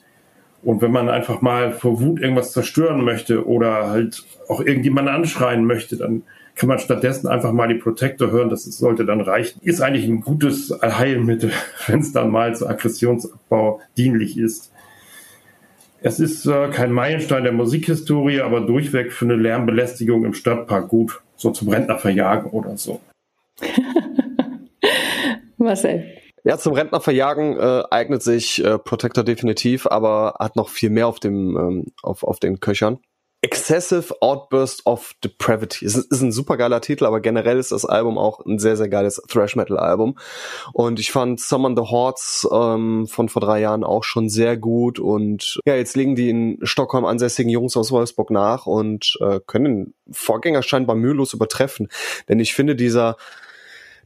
Und 0.66 0.82
wenn 0.82 0.92
man 0.92 1.10
einfach 1.10 1.42
mal 1.42 1.72
vor 1.72 2.02
Wut 2.02 2.20
irgendwas 2.20 2.52
zerstören 2.52 3.06
möchte 3.06 3.48
oder 3.48 3.88
halt 3.88 4.24
auch 4.48 4.62
irgendjemanden 4.62 5.14
anschreien 5.14 5.64
möchte, 5.64 5.96
dann 5.96 6.24
kann 6.56 6.70
man 6.70 6.80
stattdessen 6.80 7.28
einfach 7.28 7.52
mal 7.52 7.68
die 7.68 7.76
Protector 7.76 8.32
hören. 8.32 8.50
Das 8.50 8.64
sollte 8.64 9.06
dann 9.06 9.22
reichen. 9.22 9.62
Ist 9.62 9.82
eigentlich 9.82 10.08
ein 10.08 10.22
gutes 10.22 10.76
Heilmittel, 10.82 11.52
wenn 11.88 12.00
es 12.00 12.14
dann 12.14 12.32
mal 12.32 12.56
zu 12.56 12.68
Aggressionsabbau 12.68 13.80
dienlich 13.96 14.40
ist. 14.40 14.74
Es 16.02 16.20
ist 16.20 16.48
äh, 16.48 16.70
kein 16.70 16.92
Meilenstein 16.92 17.44
der 17.44 17.54
Musikhistorie, 17.54 18.42
aber 18.42 18.62
durchweg 18.62 19.14
für 19.14 19.26
eine 19.26 19.36
Lärmbelästigung 19.36 20.26
im 20.26 20.34
Stadtpark 20.34 20.88
gut. 20.88 21.22
So 21.36 21.52
zum 21.52 21.70
Rentner 21.70 22.00
verjagen 22.00 22.50
oder 22.50 22.76
so. 22.76 23.02
Marcel. 25.58 26.06
Ja, 26.46 26.60
zum 26.60 26.74
Rentner 26.74 27.02
verjagen 27.02 27.58
äh, 27.58 27.84
eignet 27.90 28.22
sich 28.22 28.64
äh, 28.64 28.78
Protector 28.78 29.24
definitiv, 29.24 29.88
aber 29.88 30.36
hat 30.40 30.56
noch 30.56 30.70
viel 30.70 30.92
mehr 30.92 31.08
auf 31.08 31.20
dem 31.20 31.58
ähm, 31.58 31.86
auf, 32.04 32.24
auf 32.24 32.40
den 32.40 32.60
Köchern. 32.60 33.00
Excessive 33.42 34.16
Outburst 34.22 34.86
of 34.86 35.14
Depravity. 35.24 35.86
Ist, 35.86 35.96
ist 35.96 36.22
ein 36.22 36.32
super 36.32 36.58
geiler 36.58 36.82
Titel, 36.82 37.06
aber 37.06 37.20
generell 37.20 37.58
ist 37.58 37.72
das 37.72 37.86
Album 37.86 38.18
auch 38.18 38.46
ein 38.46 38.60
sehr, 38.60 38.78
sehr 38.78 38.90
geiles 38.90 39.22
Thrash 39.28 39.56
Metal 39.56 39.78
Album. 39.78 40.18
Und 40.74 41.00
ich 41.00 41.12
fand 41.12 41.40
Summon 41.40 41.76
the 41.76 41.84
Hordes 41.84 42.48
ähm, 42.52 43.08
von 43.08 43.28
vor 43.30 43.42
drei 43.42 43.60
Jahren 43.60 43.84
auch 43.84 44.04
schon 44.04 44.30
sehr 44.30 44.56
gut. 44.56 45.00
Und 45.00 45.60
ja, 45.66 45.76
jetzt 45.76 45.96
legen 45.96 46.16
die 46.16 46.30
in 46.30 46.60
Stockholm 46.64 47.06
ansässigen 47.06 47.52
Jungs 47.52 47.76
aus 47.76 47.92
Wolfsburg 47.92 48.30
nach 48.30 48.68
und 48.68 49.18
äh, 49.20 49.40
können 49.46 49.96
Vorgänger 50.12 50.64
scheinbar 50.64 50.96
mühelos 50.96 51.34
übertreffen. 51.34 51.90
Denn 52.30 52.40
ich 52.40 52.54
finde, 52.54 52.76
dieser 52.76 53.18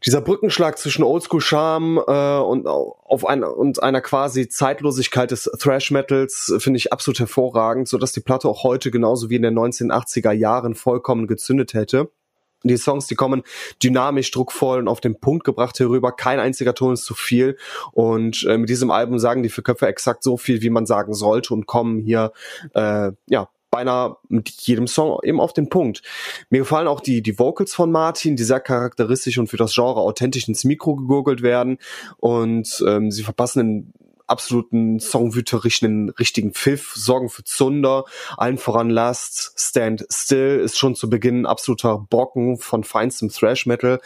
dieser 0.06 0.22
Brückenschlag 0.22 0.78
zwischen 0.78 1.04
Oldschool-Charme 1.04 1.98
äh, 2.08 2.40
und 2.40 2.68
auf 2.68 3.26
ein, 3.26 3.44
und 3.44 3.84
einer 3.84 4.02
quasi 4.02 4.48
Zeitlosigkeit 4.48 5.32
des 5.32 5.44
Thrash 5.60 5.92
Metals 5.92 6.54
finde 6.60 6.78
ich 6.78 6.94
absolut 6.94 7.20
hervorragend, 7.20 7.88
so 7.88 7.98
dass 7.98 8.12
die 8.12 8.22
Platte 8.22 8.48
auch 8.48 8.64
heute 8.64 8.92
genauso 8.92 9.30
wie 9.30 9.36
in 9.36 9.42
den 9.42 9.58
1980er 9.58 10.32
Jahren 10.32 10.76
vollkommen 10.76 11.28
gezündet 11.28 11.74
hätte. 11.74 12.12
Die 12.64 12.78
Songs, 12.78 13.08
die 13.08 13.16
kommen 13.16 13.44
dynamisch, 13.82 14.32
druckvoll 14.32 14.80
und 14.80 14.90
auf 14.90 15.00
den 15.00 15.20
Punkt 15.20 15.46
gebracht 15.46 15.80
herüber. 15.80 16.12
Kein 16.12 16.40
einziger 16.40 16.76
Ton 16.76 16.94
ist 16.94 17.06
zu 17.06 17.14
viel. 17.14 17.58
Und 17.94 18.44
äh, 18.44 18.58
mit 18.58 18.70
diesem 18.70 18.92
Album 18.92 19.18
sagen 19.18 19.44
die 19.44 19.50
für 19.50 19.62
Köpfe 19.62 19.88
exakt 19.88 20.24
so 20.24 20.36
viel, 20.36 20.62
wie 20.62 20.70
man 20.70 20.86
sagen 20.86 21.14
sollte 21.14 21.54
und 21.54 21.68
kommen 21.68 22.00
hier 22.00 22.34
äh, 22.74 23.12
ja 23.28 23.50
beinahe 23.72 24.18
mit 24.28 24.50
jedem 24.50 24.88
Song 24.88 25.20
eben 25.24 25.40
auf 25.40 25.54
den 25.54 25.70
Punkt. 25.70 26.02
Mir 26.50 26.60
gefallen 26.60 26.88
auch 26.88 27.02
die, 27.02 27.22
die 27.22 27.38
Vocals 27.38 27.74
von 27.74 27.92
Martin, 27.92 28.36
die 28.36 28.44
sehr 28.44 28.60
charakteristisch 28.60 29.38
und 29.38 29.48
für 29.48 29.58
das 29.58 29.74
Genre 29.74 30.02
authentisch 30.02 30.48
ins 30.48 30.64
Mikro 30.64 30.96
gegurgelt 30.96 31.42
werden 31.42 31.78
und 32.18 32.84
ähm, 32.88 33.12
sie 33.12 33.24
verpassen 33.24 33.94
absoluten 34.30 35.00
songwüterischen 35.00 36.10
richtigen 36.10 36.54
Pfiff, 36.54 36.94
sorgen 36.96 37.30
für 37.30 37.44
Zunder, 37.44 38.06
allen 38.38 38.58
voran 38.58 38.90
Last, 38.90 39.54
Stand 39.56 40.06
Still 40.12 40.60
ist 40.60 40.78
schon 40.78 40.96
zu 40.96 41.10
Beginn 41.10 41.42
ein 41.42 41.46
absoluter 41.46 42.06
Brocken 42.10 42.58
von 42.58 42.84
feinstem 42.84 43.30
Thrash 43.30 43.66
Metal. 43.66 44.00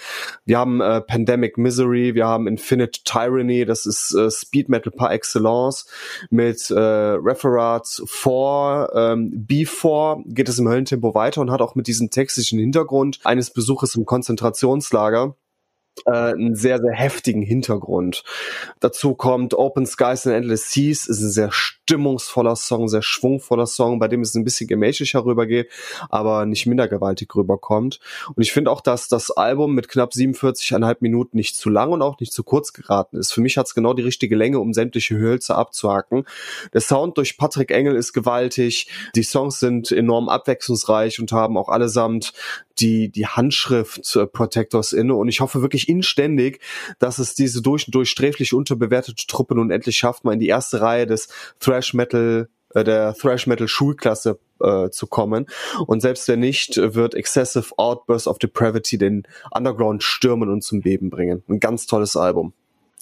Wir 0.45 0.57
haben 0.57 0.81
äh, 0.81 1.01
Pandemic 1.01 1.57
Misery, 1.57 2.15
wir 2.15 2.27
haben 2.27 2.47
Infinite 2.47 3.01
Tyranny, 3.03 3.65
das 3.65 3.86
ist 3.86 4.13
äh, 4.13 4.29
Speed 4.29 4.69
Metal 4.69 4.91
par 4.91 5.12
excellence. 5.12 5.86
Mit 6.29 6.69
äh, 6.71 6.79
Referat 6.79 8.01
4, 8.05 8.89
ähm, 8.95 9.45
B4 9.47 10.23
geht 10.25 10.49
es 10.49 10.59
im 10.59 10.67
Höllentempo 10.67 11.13
weiter 11.15 11.41
und 11.41 11.51
hat 11.51 11.62
auch 11.62 11.75
mit 11.75 11.88
diesem 11.88 12.09
textischen 12.09 12.59
Hintergrund 12.59 13.19
eines 13.23 13.51
Besuches 13.51 13.95
im 13.95 14.05
Konzentrationslager 14.05 15.36
einen 16.06 16.56
sehr, 16.56 16.79
sehr 16.79 16.93
heftigen 16.93 17.41
Hintergrund. 17.41 18.23
Dazu 18.79 19.13
kommt 19.15 19.53
Open 19.53 19.86
Skies 19.86 20.27
and 20.27 20.36
Endless 20.36 20.71
Seas, 20.71 21.08
ist 21.08 21.21
ein 21.21 21.29
sehr 21.29 21.51
stimmungsvoller 21.51 22.56
Song, 22.56 22.88
sehr 22.88 23.01
schwungvoller 23.01 23.67
Song, 23.67 23.99
bei 23.99 24.08
dem 24.08 24.21
es 24.21 24.36
ein 24.36 24.43
bisschen 24.43 24.67
gemächlicher 24.67 25.23
rübergeht, 25.23 25.69
aber 26.10 26.45
nicht 26.45 26.65
minder 26.65 26.88
gewaltig 26.88 27.34
rüberkommt. 27.36 27.99
Und 28.36 28.41
ich 28.41 28.51
finde 28.51 28.71
auch, 28.71 28.82
dass 28.82 29.08
das 29.08 29.32
Album 29.32 29.75
mit 29.75 29.88
knapp 29.88 30.13
47,5 30.13 30.97
Minuten 30.99 31.38
nicht 31.38 31.56
zu 31.56 31.69
lang 31.69 31.91
und 31.91 32.01
auch 32.01 32.19
nicht 32.19 32.34
zu 32.34 32.43
kurz 32.43 32.73
geraten 32.73 33.17
ist. 33.17 33.32
Für 33.32 33.41
mich 33.41 33.58
hat 33.58 33.67
es 33.67 33.75
genau 33.75 33.93
die 33.93 34.03
richtige 34.03 34.36
Länge, 34.36 34.60
um 34.60 34.73
sämtliche 34.73 35.17
Hölzer 35.17 35.58
abzuhacken. 35.58 36.25
Der 36.73 36.82
Sound 36.82 37.17
durch 37.17 37.38
Patrick 37.38 37.71
Engel 37.71 37.95
ist 37.95 38.13
gewaltig, 38.13 38.88
die 39.15 39.23
Songs 39.23 39.60
sind 39.60 39.91
enorm 39.91 40.27
abwechslungsreich 40.27 41.19
und 41.19 41.32
haben 41.32 41.58
auch 41.58 41.69
allesamt 41.69 42.34
die, 42.79 43.10
die 43.10 43.27
Handschrift 43.27 44.15
äh, 44.15 44.25
Protectors 44.25 44.93
inne 44.93 45.15
und 45.15 45.27
ich 45.27 45.41
hoffe 45.41 45.62
wirklich 45.62 45.82
inständig, 45.89 46.59
dass 46.99 47.19
es 47.19 47.35
diese 47.35 47.61
durch 47.61 47.87
und 47.87 47.95
durch 47.95 48.09
sträflich 48.09 48.53
unterbewertete 48.53 49.25
Truppe 49.27 49.55
nun 49.55 49.71
endlich 49.71 49.97
schafft, 49.97 50.23
mal 50.23 50.33
in 50.33 50.39
die 50.39 50.47
erste 50.47 50.81
Reihe 50.81 51.07
des 51.07 51.29
Thrash 51.59 51.93
Metal 51.93 52.49
äh, 52.73 52.83
der 52.83 53.13
Thrash 53.13 53.47
Metal 53.47 53.67
Schulklasse 53.67 54.39
äh, 54.61 54.89
zu 54.89 55.07
kommen. 55.07 55.47
Und 55.87 56.01
selbst 56.01 56.27
wenn 56.27 56.39
nicht, 56.39 56.77
wird 56.77 57.15
Excessive 57.15 57.73
Outburst 57.77 58.27
of 58.27 58.39
Depravity 58.39 58.97
den 58.97 59.23
Underground 59.51 60.03
stürmen 60.03 60.49
und 60.49 60.63
zum 60.63 60.81
Beben 60.81 61.09
bringen. 61.09 61.43
Ein 61.47 61.59
ganz 61.59 61.85
tolles 61.87 62.15
Album. 62.15 62.53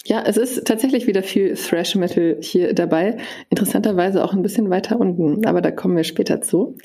Ja, 0.04 0.24
es 0.26 0.36
ist 0.36 0.66
tatsächlich 0.66 1.06
wieder 1.06 1.22
viel 1.22 1.54
Thrash 1.54 1.96
Metal 1.96 2.38
hier 2.40 2.74
dabei. 2.74 3.18
Interessanterweise 3.50 4.24
auch 4.24 4.34
ein 4.34 4.42
bisschen 4.42 4.72
weiter 4.72 5.00
unten, 5.00 5.46
aber 5.46 5.62
da 5.62 5.70
kommen 5.70 5.96
wir 5.96 6.04
später 6.04 6.42
zu. 6.42 6.76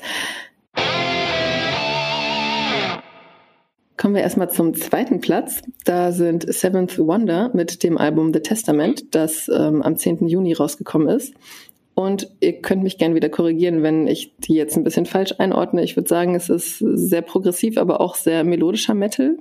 Kommen 3.97 4.13
wir 4.13 4.21
erstmal 4.21 4.51
zum 4.51 4.75
zweiten 4.75 5.21
Platz. 5.21 5.63
Da 5.83 6.11
sind 6.11 6.45
Seventh 6.53 6.99
Wonder 6.99 7.49
mit 7.53 7.81
dem 7.81 7.97
Album 7.97 8.31
The 8.31 8.41
Testament, 8.41 9.15
das 9.15 9.49
ähm, 9.49 9.81
am 9.81 9.97
10. 9.97 10.27
Juni 10.27 10.53
rausgekommen 10.53 11.09
ist. 11.09 11.33
Und 11.95 12.29
ihr 12.39 12.61
könnt 12.61 12.83
mich 12.83 12.99
gern 12.99 13.15
wieder 13.15 13.29
korrigieren, 13.29 13.81
wenn 13.81 14.05
ich 14.05 14.35
die 14.37 14.53
jetzt 14.53 14.77
ein 14.77 14.83
bisschen 14.83 15.07
falsch 15.07 15.33
einordne. 15.39 15.83
Ich 15.83 15.95
würde 15.95 16.07
sagen, 16.07 16.35
es 16.35 16.47
ist 16.47 16.77
sehr 16.77 17.23
progressiv, 17.23 17.79
aber 17.79 17.99
auch 17.99 18.13
sehr 18.13 18.43
melodischer 18.43 18.93
Metal. 18.93 19.35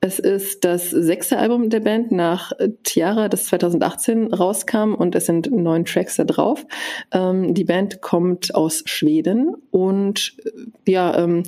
Es 0.00 0.20
ist 0.20 0.64
das 0.64 0.90
sechste 0.90 1.38
Album 1.38 1.68
der 1.68 1.80
Band 1.80 2.12
nach 2.12 2.52
Tiara, 2.84 3.28
das 3.28 3.46
2018 3.46 4.32
rauskam 4.32 4.94
und 4.94 5.16
es 5.16 5.26
sind 5.26 5.50
neun 5.50 5.84
Tracks 5.84 6.14
da 6.14 6.22
drauf. 6.22 6.64
Ähm, 7.10 7.54
die 7.54 7.64
Band 7.64 8.00
kommt 8.00 8.54
aus 8.54 8.84
Schweden 8.86 9.56
und 9.72 10.36
äh, 10.44 10.92
ja, 10.92 11.18
ähm, 11.18 11.42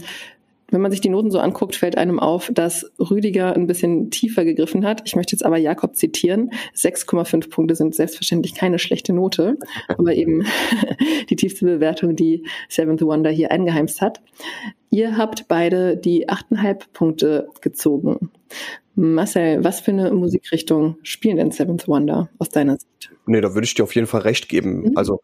wenn 0.70 0.80
man 0.80 0.90
sich 0.90 1.00
die 1.00 1.08
Noten 1.08 1.30
so 1.30 1.38
anguckt, 1.38 1.76
fällt 1.76 1.96
einem 1.96 2.18
auf, 2.20 2.50
dass 2.52 2.90
Rüdiger 2.98 3.54
ein 3.54 3.66
bisschen 3.66 4.10
tiefer 4.10 4.44
gegriffen 4.44 4.84
hat. 4.84 5.02
Ich 5.06 5.16
möchte 5.16 5.34
jetzt 5.34 5.44
aber 5.44 5.56
Jakob 5.56 5.96
zitieren. 5.96 6.50
6,5 6.74 7.50
Punkte 7.50 7.74
sind 7.74 7.94
selbstverständlich 7.94 8.54
keine 8.54 8.78
schlechte 8.78 9.12
Note, 9.12 9.56
aber 9.88 10.14
eben 10.14 10.44
die 11.30 11.36
tiefste 11.36 11.64
Bewertung, 11.64 12.16
die 12.16 12.44
Seventh 12.68 13.02
Wonder 13.02 13.30
hier 13.30 13.50
eingeheimst 13.50 14.00
hat. 14.00 14.20
Ihr 14.90 15.16
habt 15.16 15.48
beide 15.48 15.96
die 15.96 16.28
8,5 16.28 16.84
Punkte 16.92 17.48
gezogen. 17.60 18.30
Marcel, 18.98 19.62
was 19.62 19.78
für 19.80 19.92
eine 19.92 20.10
Musikrichtung 20.10 20.96
spielen 21.02 21.36
denn 21.36 21.52
Seventh 21.52 21.86
Wonder 21.86 22.28
aus 22.38 22.48
deiner 22.48 22.72
Sicht? 22.72 23.12
Nee, 23.26 23.40
da 23.40 23.54
würde 23.54 23.64
ich 23.64 23.74
dir 23.74 23.84
auf 23.84 23.94
jeden 23.94 24.08
Fall 24.08 24.22
recht 24.22 24.48
geben. 24.48 24.80
Mhm. 24.80 24.92
Also 24.96 25.20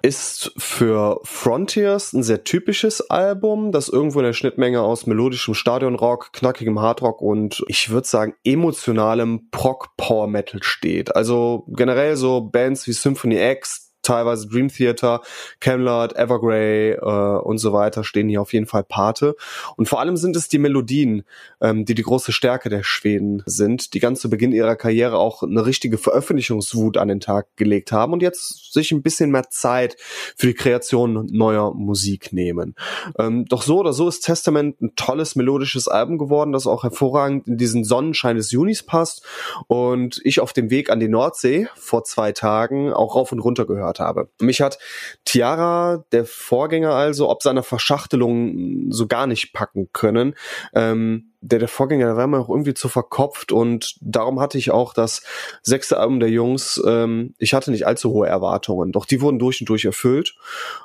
ist 0.00 0.52
für 0.56 1.20
Frontiers 1.24 2.14
ein 2.14 2.22
sehr 2.22 2.44
typisches 2.44 3.10
Album, 3.10 3.70
das 3.70 3.90
irgendwo 3.90 4.20
in 4.20 4.24
der 4.24 4.32
Schnittmenge 4.32 4.80
aus 4.80 5.06
melodischem 5.06 5.52
Stadionrock, 5.52 6.32
knackigem 6.32 6.80
Hardrock 6.80 7.20
und 7.20 7.62
ich 7.68 7.90
würde 7.90 8.06
sagen 8.06 8.34
emotionalem 8.44 9.50
Prog 9.50 9.88
Power 9.98 10.26
Metal 10.26 10.62
steht. 10.62 11.14
Also 11.14 11.66
generell 11.68 12.16
so 12.16 12.40
Bands 12.40 12.86
wie 12.86 12.92
Symphony 12.92 13.36
X, 13.36 13.87
teilweise 14.08 14.48
Dream 14.48 14.68
Theater, 14.68 15.20
Camelot, 15.60 16.16
Evergrey 16.16 16.92
äh, 16.92 17.38
und 17.40 17.58
so 17.58 17.72
weiter 17.72 18.04
stehen 18.04 18.28
hier 18.28 18.40
auf 18.40 18.54
jeden 18.54 18.66
Fall 18.66 18.84
Pate. 18.84 19.36
Und 19.76 19.88
vor 19.88 20.00
allem 20.00 20.16
sind 20.16 20.34
es 20.34 20.48
die 20.48 20.58
Melodien, 20.58 21.24
ähm, 21.60 21.84
die 21.84 21.94
die 21.94 22.02
große 22.02 22.32
Stärke 22.32 22.70
der 22.70 22.82
Schweden 22.82 23.42
sind, 23.44 23.92
die 23.92 24.00
ganz 24.00 24.20
zu 24.20 24.30
Beginn 24.30 24.52
ihrer 24.52 24.76
Karriere 24.76 25.18
auch 25.18 25.42
eine 25.42 25.66
richtige 25.66 25.98
Veröffentlichungswut 25.98 26.96
an 26.96 27.08
den 27.08 27.20
Tag 27.20 27.48
gelegt 27.56 27.92
haben 27.92 28.14
und 28.14 28.22
jetzt 28.22 28.72
sich 28.72 28.92
ein 28.92 29.02
bisschen 29.02 29.30
mehr 29.30 29.50
Zeit 29.50 29.96
für 30.36 30.46
die 30.46 30.54
Kreation 30.54 31.26
neuer 31.30 31.74
Musik 31.74 32.32
nehmen. 32.32 32.74
Ähm, 33.18 33.44
doch 33.44 33.62
so 33.62 33.78
oder 33.78 33.92
so 33.92 34.08
ist 34.08 34.20
Testament 34.20 34.80
ein 34.80 34.94
tolles 34.96 35.36
melodisches 35.36 35.86
Album 35.86 36.16
geworden, 36.16 36.52
das 36.52 36.66
auch 36.66 36.82
hervorragend 36.82 37.46
in 37.46 37.58
diesen 37.58 37.84
Sonnenschein 37.84 38.36
des 38.36 38.52
Junis 38.52 38.82
passt 38.82 39.22
und 39.66 40.20
ich 40.24 40.40
auf 40.40 40.54
dem 40.54 40.70
Weg 40.70 40.88
an 40.88 40.98
die 40.98 41.08
Nordsee 41.08 41.68
vor 41.74 42.04
zwei 42.04 42.32
Tagen 42.32 42.92
auch 42.92 43.14
rauf 43.14 43.32
und 43.32 43.40
runter 43.40 43.66
gehört 43.66 43.97
gehört 43.98 44.00
habe. 44.00 44.30
Mich 44.40 44.60
hat 44.60 44.78
Tiara, 45.24 46.04
der 46.12 46.24
Vorgänger 46.24 46.92
also, 46.92 47.28
ob 47.28 47.42
seiner 47.42 47.62
Verschachtelung 47.62 48.90
so 48.90 49.06
gar 49.06 49.26
nicht 49.26 49.52
packen 49.52 49.88
können. 49.92 50.34
Ähm, 50.74 51.27
der, 51.40 51.60
der 51.60 51.68
Vorgänger, 51.68 52.06
der 52.06 52.16
war 52.16 52.26
mir 52.26 52.40
auch 52.40 52.48
irgendwie 52.48 52.74
zu 52.74 52.88
verkopft 52.88 53.52
und 53.52 53.96
darum 54.00 54.40
hatte 54.40 54.58
ich 54.58 54.70
auch 54.72 54.92
das 54.92 55.22
sechste 55.62 55.98
Album 55.98 56.18
der 56.18 56.30
Jungs, 56.30 56.82
ähm, 56.84 57.34
ich 57.38 57.54
hatte 57.54 57.70
nicht 57.70 57.86
allzu 57.86 58.10
hohe 58.10 58.26
Erwartungen, 58.26 58.90
doch 58.90 59.06
die 59.06 59.20
wurden 59.20 59.38
durch 59.38 59.60
und 59.60 59.68
durch 59.68 59.84
erfüllt. 59.84 60.34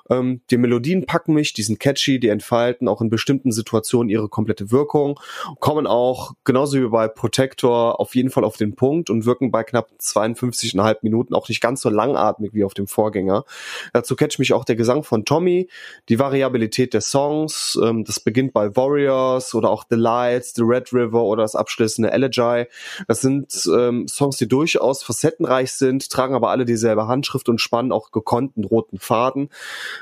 Ähm, 0.09 0.41
die 0.51 0.57
Melodien 0.57 1.05
packen 1.05 1.33
mich, 1.33 1.53
die 1.53 1.63
sind 1.63 1.79
catchy, 1.79 2.19
die 2.19 2.27
entfalten 2.27 2.87
auch 2.87 3.01
in 3.01 3.09
bestimmten 3.09 3.51
Situationen 3.51 4.09
ihre 4.09 4.29
komplette 4.29 4.71
Wirkung, 4.71 5.19
kommen 5.59 5.87
auch, 5.87 6.33
genauso 6.43 6.77
wie 6.77 6.87
bei 6.87 7.07
Protector, 7.07 7.99
auf 7.99 8.13
jeden 8.13 8.29
Fall 8.29 8.43
auf 8.43 8.57
den 8.57 8.75
Punkt 8.75 9.09
und 9.09 9.25
wirken 9.25 9.51
bei 9.51 9.63
knapp 9.63 9.89
52,5 9.99 10.97
Minuten 11.01 11.33
auch 11.33 11.49
nicht 11.49 11.61
ganz 11.61 11.81
so 11.81 11.89
langatmig 11.89 12.53
wie 12.53 12.63
auf 12.63 12.75
dem 12.75 12.85
Vorgänger. 12.85 13.45
Dazu 13.91 14.15
catcht 14.15 14.37
mich 14.37 14.53
auch 14.53 14.65
der 14.65 14.75
Gesang 14.75 15.03
von 15.03 15.25
Tommy, 15.25 15.67
die 16.09 16.19
Variabilität 16.19 16.93
der 16.93 17.01
Songs, 17.01 17.77
ähm, 17.83 18.03
das 18.05 18.19
beginnt 18.19 18.53
bei 18.53 18.75
Warriors 18.75 19.55
oder 19.55 19.71
auch 19.71 19.85
The 19.89 19.95
Lights, 19.95 20.42
The 20.45 20.63
Red 20.63 20.93
River 20.93 21.23
oder 21.23 21.43
das 21.43 21.55
abschließende 21.55 22.11
Elegy. 22.11 22.65
Das 23.07 23.21
sind 23.21 23.53
ähm, 23.67 24.07
Songs, 24.07 24.37
die 24.37 24.47
durchaus 24.47 25.03
facettenreich 25.03 25.71
sind, 25.71 26.09
tragen 26.09 26.35
aber 26.35 26.49
alle 26.49 26.65
dieselbe 26.65 27.07
Handschrift 27.07 27.49
und 27.49 27.59
spannen 27.59 27.91
auch 27.91 28.11
gekonnten 28.11 28.63
roten 28.63 28.99
Faden. 28.99 29.49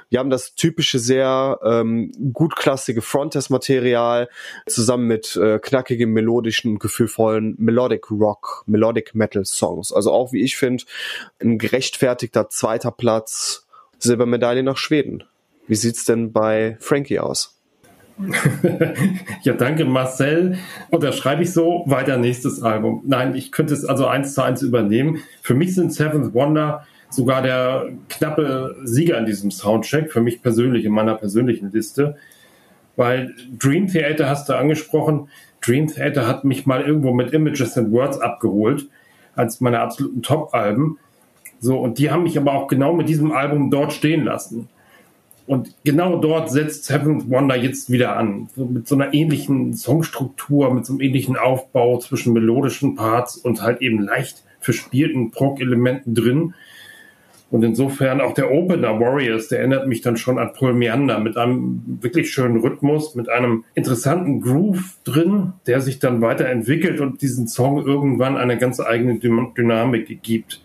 Wir 0.09 0.19
haben 0.19 0.29
das 0.29 0.55
typische, 0.55 0.99
sehr 0.99 1.59
ähm, 1.63 2.11
gutklassige 2.33 3.01
Frontest-Material 3.01 4.29
zusammen 4.67 5.07
mit 5.07 5.35
äh, 5.35 5.59
knackigem, 5.59 6.11
melodischen 6.11 6.73
und 6.73 6.79
gefühlvollen 6.79 7.55
Melodic 7.57 8.11
Rock, 8.11 8.63
Melodic 8.67 9.15
Metal 9.15 9.45
Songs. 9.45 9.91
Also 9.91 10.11
auch, 10.11 10.31
wie 10.33 10.41
ich 10.41 10.57
finde, 10.57 10.83
ein 11.41 11.57
gerechtfertigter 11.57 12.49
zweiter 12.49 12.91
Platz. 12.91 13.65
Silbermedaille 13.99 14.63
nach 14.63 14.77
Schweden. 14.77 15.23
Wie 15.67 15.75
sieht's 15.75 16.05
denn 16.05 16.31
bei 16.31 16.75
Frankie 16.79 17.19
aus? 17.19 17.60
ja, 19.43 19.53
danke 19.53 19.85
Marcel. 19.85 20.57
Und 20.89 21.03
da 21.03 21.11
schreibe 21.11 21.43
ich 21.43 21.51
so 21.53 21.83
weiter 21.85 22.17
nächstes 22.17 22.61
Album. 22.61 23.03
Nein, 23.05 23.35
ich 23.35 23.51
könnte 23.51 23.73
es 23.73 23.85
also 23.85 24.07
eins 24.07 24.33
zu 24.33 24.41
eins 24.41 24.61
übernehmen. 24.61 25.19
Für 25.41 25.53
mich 25.53 25.75
sind 25.75 25.93
Seventh 25.93 26.33
Wonder 26.33 26.85
sogar 27.09 27.41
der 27.41 27.89
knappe 28.09 28.75
Sieger 28.83 29.17
in 29.17 29.25
diesem 29.25 29.51
Soundcheck, 29.51 30.11
für 30.11 30.21
mich 30.21 30.41
persönlich, 30.41 30.85
in 30.85 30.93
meiner 30.93 31.15
persönlichen 31.15 31.71
Liste. 31.71 32.15
Weil 32.95 33.33
Dream 33.57 33.87
Theater 33.87 34.29
hast 34.29 34.49
du 34.49 34.53
angesprochen. 34.53 35.29
Dream 35.61 35.87
Theater 35.87 36.27
hat 36.27 36.43
mich 36.43 36.65
mal 36.65 36.81
irgendwo 36.81 37.13
mit 37.13 37.33
Images 37.33 37.77
and 37.77 37.91
Words 37.91 38.19
abgeholt, 38.19 38.87
als 39.35 39.61
meine 39.61 39.79
absoluten 39.79 40.21
Top-Alben. 40.21 40.97
So, 41.59 41.79
und 41.79 41.99
die 41.99 42.09
haben 42.09 42.23
mich 42.23 42.37
aber 42.37 42.53
auch 42.53 42.67
genau 42.67 42.93
mit 42.93 43.07
diesem 43.07 43.31
Album 43.31 43.69
dort 43.69 43.93
stehen 43.93 44.25
lassen. 44.25 44.69
Und 45.47 45.75
genau 45.83 46.17
dort 46.17 46.51
setzt 46.51 46.85
Seventh 46.85 47.29
Wonder 47.29 47.55
jetzt 47.55 47.91
wieder 47.91 48.15
an. 48.15 48.49
So 48.55 48.65
mit 48.65 48.87
so 48.87 48.95
einer 48.95 49.13
ähnlichen 49.13 49.73
Songstruktur, 49.73 50.73
mit 50.73 50.85
so 50.85 50.93
einem 50.93 51.01
ähnlichen 51.01 51.35
Aufbau 51.35 51.97
zwischen 51.99 52.33
melodischen 52.33 52.95
Parts 52.95 53.37
und 53.37 53.61
halt 53.61 53.81
eben 53.81 53.99
leicht 54.01 54.43
verspielten 54.59 55.31
Prog-Elementen 55.31 56.13
drin. 56.13 56.53
Und 57.49 57.63
insofern 57.63 58.21
auch 58.21 58.33
der 58.33 58.49
Opener 58.49 58.97
Warriors, 58.97 59.49
der 59.49 59.59
erinnert 59.59 59.85
mich 59.85 59.99
dann 59.99 60.15
schon 60.15 60.39
an 60.39 60.53
Paul 60.53 60.73
Meander 60.73 61.19
mit 61.19 61.35
einem 61.35 61.97
wirklich 62.01 62.31
schönen 62.31 62.61
Rhythmus, 62.61 63.13
mit 63.15 63.27
einem 63.27 63.65
interessanten 63.73 64.39
Groove 64.39 64.97
drin, 65.03 65.51
der 65.67 65.81
sich 65.81 65.99
dann 65.99 66.21
weiterentwickelt 66.21 67.01
und 67.01 67.21
diesen 67.21 67.49
Song 67.49 67.85
irgendwann 67.85 68.37
eine 68.37 68.57
ganz 68.57 68.79
eigene 68.79 69.19
Dynamik 69.19 70.21
gibt. 70.23 70.61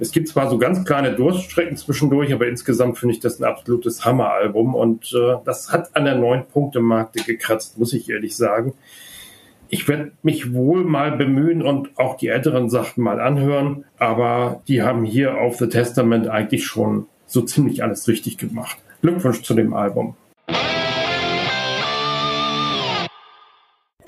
Es 0.00 0.12
gibt 0.12 0.28
zwar 0.28 0.48
so 0.48 0.58
ganz 0.58 0.84
kleine 0.84 1.12
Durststrecken 1.14 1.76
zwischendurch, 1.76 2.32
aber 2.32 2.46
insgesamt 2.46 2.98
finde 2.98 3.14
ich 3.14 3.20
das 3.20 3.40
ein 3.40 3.44
absolutes 3.44 4.04
Hammeralbum 4.04 4.74
und 4.74 5.12
äh, 5.12 5.36
das 5.44 5.72
hat 5.72 5.96
an 5.96 6.04
der 6.04 6.14
neun 6.14 6.46
Punkte 6.46 6.80
Marke 6.80 7.22
gekratzt, 7.24 7.78
muss 7.78 7.92
ich 7.92 8.08
ehrlich 8.08 8.36
sagen. 8.36 8.74
Ich 9.70 9.88
werde 9.88 10.12
mich 10.22 10.54
wohl 10.54 10.84
mal 10.84 11.16
bemühen 11.16 11.62
und 11.62 11.98
auch 11.98 12.16
die 12.16 12.28
älteren 12.28 12.70
Sachen 12.70 13.02
mal 13.02 13.20
anhören, 13.20 13.84
aber 13.98 14.62
die 14.68 14.82
haben 14.82 15.04
hier 15.04 15.38
auf 15.38 15.56
The 15.56 15.68
Testament 15.68 16.28
eigentlich 16.28 16.64
schon 16.64 17.06
so 17.26 17.42
ziemlich 17.42 17.82
alles 17.82 18.08
richtig 18.08 18.38
gemacht. 18.38 18.78
Glückwunsch 19.02 19.42
zu 19.42 19.54
dem 19.54 19.74
Album. 19.74 20.14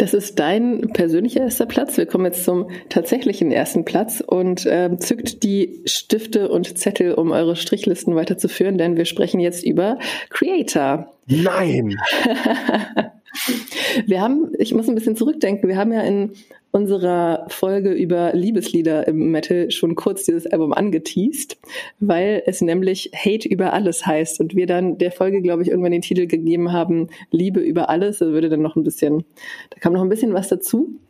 Das 0.01 0.15
ist 0.15 0.39
dein 0.39 0.93
persönlicher 0.95 1.43
erster 1.43 1.67
Platz. 1.67 1.99
Wir 1.99 2.07
kommen 2.07 2.25
jetzt 2.25 2.45
zum 2.45 2.71
tatsächlichen 2.89 3.53
ersten 3.53 3.85
Platz 3.85 4.25
und 4.27 4.65
äh, 4.65 4.97
zückt 4.97 5.43
die 5.43 5.83
Stifte 5.85 6.49
und 6.49 6.79
Zettel, 6.79 7.13
um 7.13 7.33
eure 7.33 7.55
Strichlisten 7.55 8.15
weiterzuführen, 8.15 8.79
denn 8.79 8.97
wir 8.97 9.05
sprechen 9.05 9.41
jetzt 9.41 9.63
über 9.63 9.99
Creator. 10.31 11.13
Nein! 11.27 11.99
wir 14.07 14.23
haben, 14.23 14.53
ich 14.59 14.73
muss 14.73 14.89
ein 14.89 14.95
bisschen 14.95 15.17
zurückdenken, 15.17 15.69
wir 15.69 15.77
haben 15.77 15.93
ja 15.93 16.01
in 16.01 16.33
unserer 16.73 17.47
Folge 17.49 17.93
über 17.93 18.33
Liebeslieder 18.33 19.07
im 19.09 19.31
Metal 19.31 19.71
schon 19.71 19.95
kurz 19.95 20.25
dieses 20.25 20.47
Album 20.47 20.73
angeteased, 20.73 21.59
weil 21.99 22.43
es 22.47 22.61
nämlich 22.61 23.11
Hate 23.15 23.49
über 23.49 23.73
alles 23.73 24.07
heißt 24.07 24.41
und 24.41 24.55
wir 24.55 24.67
dann 24.67 24.99
der 24.99 25.13
Folge, 25.13 25.43
glaube 25.43 25.63
ich, 25.63 25.69
irgendwann 25.69 25.93
den 25.93 26.03
Titel 26.03 26.27
gegeben 26.27 26.73
haben, 26.73 27.09
Liebe 27.31 27.61
über 27.61 27.89
alles. 27.89 28.19
Da 28.19 28.27
würde 28.27 28.49
dann 28.49 28.63
noch 28.63 28.77
ein 28.77 28.85
bisschen, 28.85 29.25
da 29.71 29.79
kam 29.81 29.93
noch 29.93 30.03
ein 30.03 30.09
bisschen 30.09 30.33
was 30.33 30.49
dazu. 30.49 31.01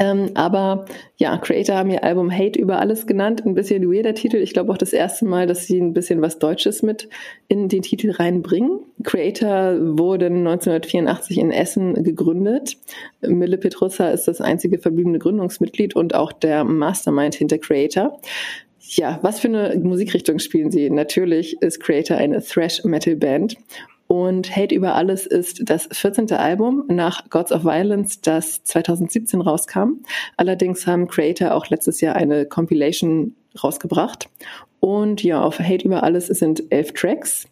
Ähm, 0.00 0.30
aber 0.34 0.84
ja, 1.16 1.36
Creator 1.38 1.76
haben 1.76 1.90
ihr 1.90 2.04
Album 2.04 2.30
Hate 2.30 2.58
über 2.58 2.78
alles 2.78 3.06
genannt. 3.06 3.44
Ein 3.44 3.54
bisschen 3.54 3.92
weirder 3.92 4.14
Titel. 4.14 4.36
Ich 4.36 4.52
glaube 4.52 4.72
auch 4.72 4.78
das 4.78 4.92
erste 4.92 5.24
Mal, 5.24 5.46
dass 5.46 5.66
sie 5.66 5.80
ein 5.80 5.92
bisschen 5.92 6.22
was 6.22 6.38
Deutsches 6.38 6.82
mit 6.82 7.08
in 7.48 7.68
den 7.68 7.82
Titel 7.82 8.12
reinbringen. 8.12 8.80
Creator 9.02 9.98
wurde 9.98 10.26
1984 10.26 11.38
in 11.38 11.50
Essen 11.50 12.04
gegründet. 12.04 12.76
Mille 13.22 13.58
Petrussa 13.58 14.10
ist 14.10 14.28
das 14.28 14.40
einzige 14.40 14.78
verbliebene 14.78 15.18
Gründungsmitglied 15.18 15.96
und 15.96 16.14
auch 16.14 16.32
der 16.32 16.62
Mastermind 16.62 17.34
hinter 17.34 17.58
Creator. 17.58 18.20
Ja, 18.80 19.18
was 19.22 19.40
für 19.40 19.48
eine 19.48 19.78
Musikrichtung 19.82 20.38
spielen 20.38 20.70
sie? 20.70 20.88
Natürlich 20.90 21.60
ist 21.60 21.80
Creator 21.80 22.16
eine 22.16 22.40
Thrash-Metal-Band 22.40 23.56
und 24.08 24.56
Hate 24.56 24.74
über 24.74 24.94
alles 24.94 25.26
ist 25.26 25.68
das 25.68 25.86
14. 25.92 26.32
Album 26.32 26.84
nach 26.88 27.28
Gods 27.28 27.52
of 27.52 27.64
Violence, 27.64 28.22
das 28.22 28.64
2017 28.64 29.42
rauskam. 29.42 30.02
Allerdings 30.38 30.86
haben 30.86 31.08
Creator 31.08 31.54
auch 31.54 31.68
letztes 31.68 32.00
Jahr 32.00 32.16
eine 32.16 32.46
Compilation 32.46 33.36
rausgebracht. 33.62 34.30
Und 34.80 35.22
ja, 35.22 35.42
auf 35.42 35.58
Hate 35.58 35.84
über 35.84 36.04
alles 36.04 36.28
sind 36.28 36.62
elf 36.70 36.92
Tracks. 36.92 37.48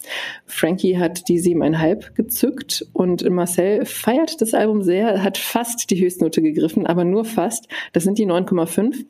Frankie 0.46 0.96
hat 0.96 1.28
die 1.28 1.38
siebeneinhalb 1.38 2.14
gezückt 2.14 2.86
und 2.94 3.28
Marcel 3.28 3.84
feiert 3.84 4.40
das 4.40 4.54
Album 4.54 4.82
sehr, 4.82 5.22
hat 5.22 5.36
fast 5.36 5.90
die 5.90 6.00
Höchstnote 6.00 6.40
gegriffen, 6.40 6.86
aber 6.86 7.04
nur 7.04 7.26
fast. 7.26 7.68
Das 7.92 8.04
sind 8.04 8.18
die 8.18 8.26
9,5. 8.26 9.04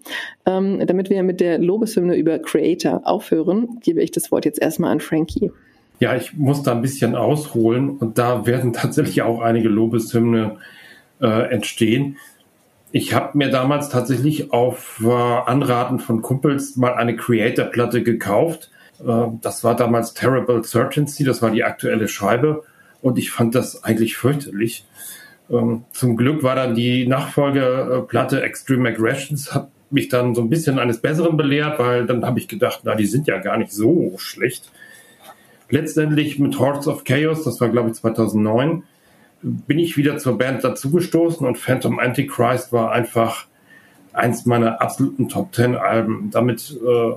Ähm, 0.47 0.85
damit 0.85 1.11
wir 1.11 1.23
mit 1.23 1.41
der 1.41 1.59
Lobeshymne 1.59 2.17
über 2.17 2.41
Creator 2.41 3.03
aufhören, 3.05 3.79
gebe 3.83 4.03
ich 4.03 4.11
das 4.11 4.33
Wort 4.33 4.47
jetzt 4.47 4.61
erstmal 4.61 4.91
an 4.91 5.01
Frankie. 5.01 5.53
Ja, 5.99 6.15
ich 6.15 6.35
muss 6.35 6.63
da 6.63 6.73
ein 6.73 6.83
bisschen 6.83 7.15
ausholen 7.15 7.91
und 7.91 8.19
da 8.19 8.47
werden 8.47 8.73
tatsächlich 8.73 9.23
auch 9.23 9.41
einige 9.41 9.69
Lobeshymne 9.69 10.57
äh, 11.21 11.51
entstehen. 11.51 12.17
Ich 12.93 13.15
habe 13.15 13.37
mir 13.37 13.51
damals 13.51 13.89
tatsächlich 13.89 14.53
auf 14.53 15.03
äh, 15.05 15.11
Anraten 15.11 15.99
von 15.99 16.23
Kumpels 16.23 16.77
mal 16.77 16.95
eine 16.95 17.17
Creator-Platte 17.17 18.03
gekauft. 18.03 18.71
Äh, 19.05 19.27
das 19.41 19.65
war 19.65 19.75
damals 19.77 20.15
Terrible 20.15 20.63
Certainty, 20.63 21.25
das 21.25 21.43
war 21.43 21.51
die 21.51 21.65
aktuelle 21.65 22.09
Scheibe 22.09 22.65
und 23.03 23.19
ich 23.19 23.31
fand 23.31 23.55
das 23.55 23.83
eigentlich 23.85 24.17
fürchterlich. 24.17 24.85
Ähm, 25.51 25.85
zum 25.93 26.17
Glück 26.17 26.43
war 26.43 26.57
dann 26.57 26.75
die 26.75 27.07
Nachfolgeplatte 27.07 28.43
Extreme 28.43 28.91
Aggressions, 28.91 29.55
hat 29.55 29.69
mich 29.91 30.09
dann 30.09 30.35
so 30.35 30.43
ein 30.43 30.51
bisschen 30.51 30.79
eines 30.79 30.99
Besseren 30.99 31.37
belehrt, 31.37 31.79
weil 31.79 32.07
dann 32.07 32.25
habe 32.25 32.39
ich 32.39 32.49
gedacht, 32.49 32.81
na, 32.85 32.95
die 32.95 33.07
sind 33.07 33.27
ja 33.27 33.39
gar 33.39 33.57
nicht 33.57 33.73
so 33.73 34.15
schlecht 34.19 34.71
letztendlich 35.71 36.39
mit 36.39 36.59
Hordes 36.59 36.89
of 36.89 37.05
Chaos, 37.05 37.45
das 37.45 37.61
war 37.61 37.69
glaube 37.69 37.91
ich 37.91 37.95
2009, 37.95 38.85
bin 39.43 39.79
ich 39.79 39.97
wieder 39.97 40.19
zur 40.19 40.39
Band 40.39 40.65
dazugestoßen 40.65 41.47
und 41.47 41.59
Phantom 41.59 41.99
Antichrist 41.99 42.73
war 42.73 42.93
einfach 42.93 43.47
eins 44.13 44.47
meiner 44.47 44.81
absoluten 44.81 45.29
Top 45.29 45.53
Ten 45.53 45.77
Alben. 45.77 46.31
Damit 46.31 46.77
äh, 46.85 47.13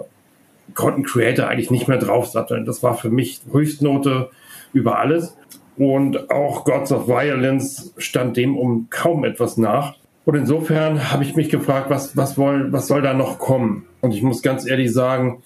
konnten 0.73 1.03
Creator 1.03 1.47
eigentlich 1.47 1.71
nicht 1.71 1.87
mehr 1.87 1.97
draufsatteln. 1.97 2.65
Das 2.65 2.83
war 2.83 2.95
für 2.95 3.09
mich 3.09 3.41
Höchstnote 3.51 4.29
über 4.73 4.99
alles. 4.99 5.35
Und 5.77 6.29
auch 6.29 6.65
Gods 6.65 6.91
of 6.91 7.07
Violence 7.07 7.93
stand 7.97 8.35
dem 8.35 8.57
um 8.57 8.87
kaum 8.89 9.23
etwas 9.23 9.57
nach. 9.57 9.95
Und 10.25 10.35
insofern 10.35 11.11
habe 11.11 11.23
ich 11.23 11.35
mich 11.35 11.49
gefragt, 11.49 11.89
was, 11.89 12.17
was, 12.17 12.37
woll, 12.37 12.71
was 12.71 12.87
soll 12.87 13.01
da 13.01 13.13
noch 13.13 13.39
kommen? 13.39 13.87
Und 14.01 14.13
ich 14.13 14.21
muss 14.21 14.41
ganz 14.41 14.67
ehrlich 14.67 14.91
sagen, 14.91 15.41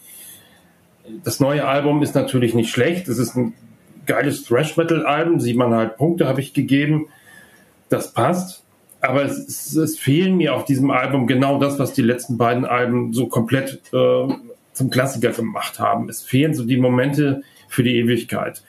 das 1.23 1.39
neue 1.39 1.65
Album 1.65 2.01
ist 2.01 2.15
natürlich 2.15 2.53
nicht 2.53 2.71
schlecht. 2.71 3.07
Es 3.07 3.17
ist 3.17 3.35
ein 3.35 3.53
geiles 4.05 4.43
Thrash-Metal-Album. 4.45 5.39
Siebeneinhalb 5.39 5.97
Punkte 5.97 6.27
habe 6.27 6.41
ich 6.41 6.53
gegeben. 6.53 7.07
Das 7.89 8.13
passt. 8.13 8.63
Aber 9.01 9.23
es, 9.23 9.37
es, 9.37 9.75
es, 9.75 9.99
fehlen 9.99 10.37
mir 10.37 10.55
auf 10.55 10.63
diesem 10.65 10.89
Album 10.89 11.27
genau 11.27 11.59
das, 11.59 11.77
was 11.77 11.93
die 11.93 12.01
letzten 12.01 12.37
beiden 12.37 12.63
Alben 12.65 13.11
so 13.11 13.27
komplett 13.27 13.81
äh, 13.91 14.27
zum 14.71 14.89
Klassiker 14.89 15.31
gemacht 15.31 15.79
haben. 15.79 16.07
Es 16.07 16.23
fehlen 16.23 16.53
so 16.53 16.63
die 16.63 16.77
Momente 16.77 17.43
für 17.67 17.83
die 17.83 17.97
Ewigkeit. 17.97 18.63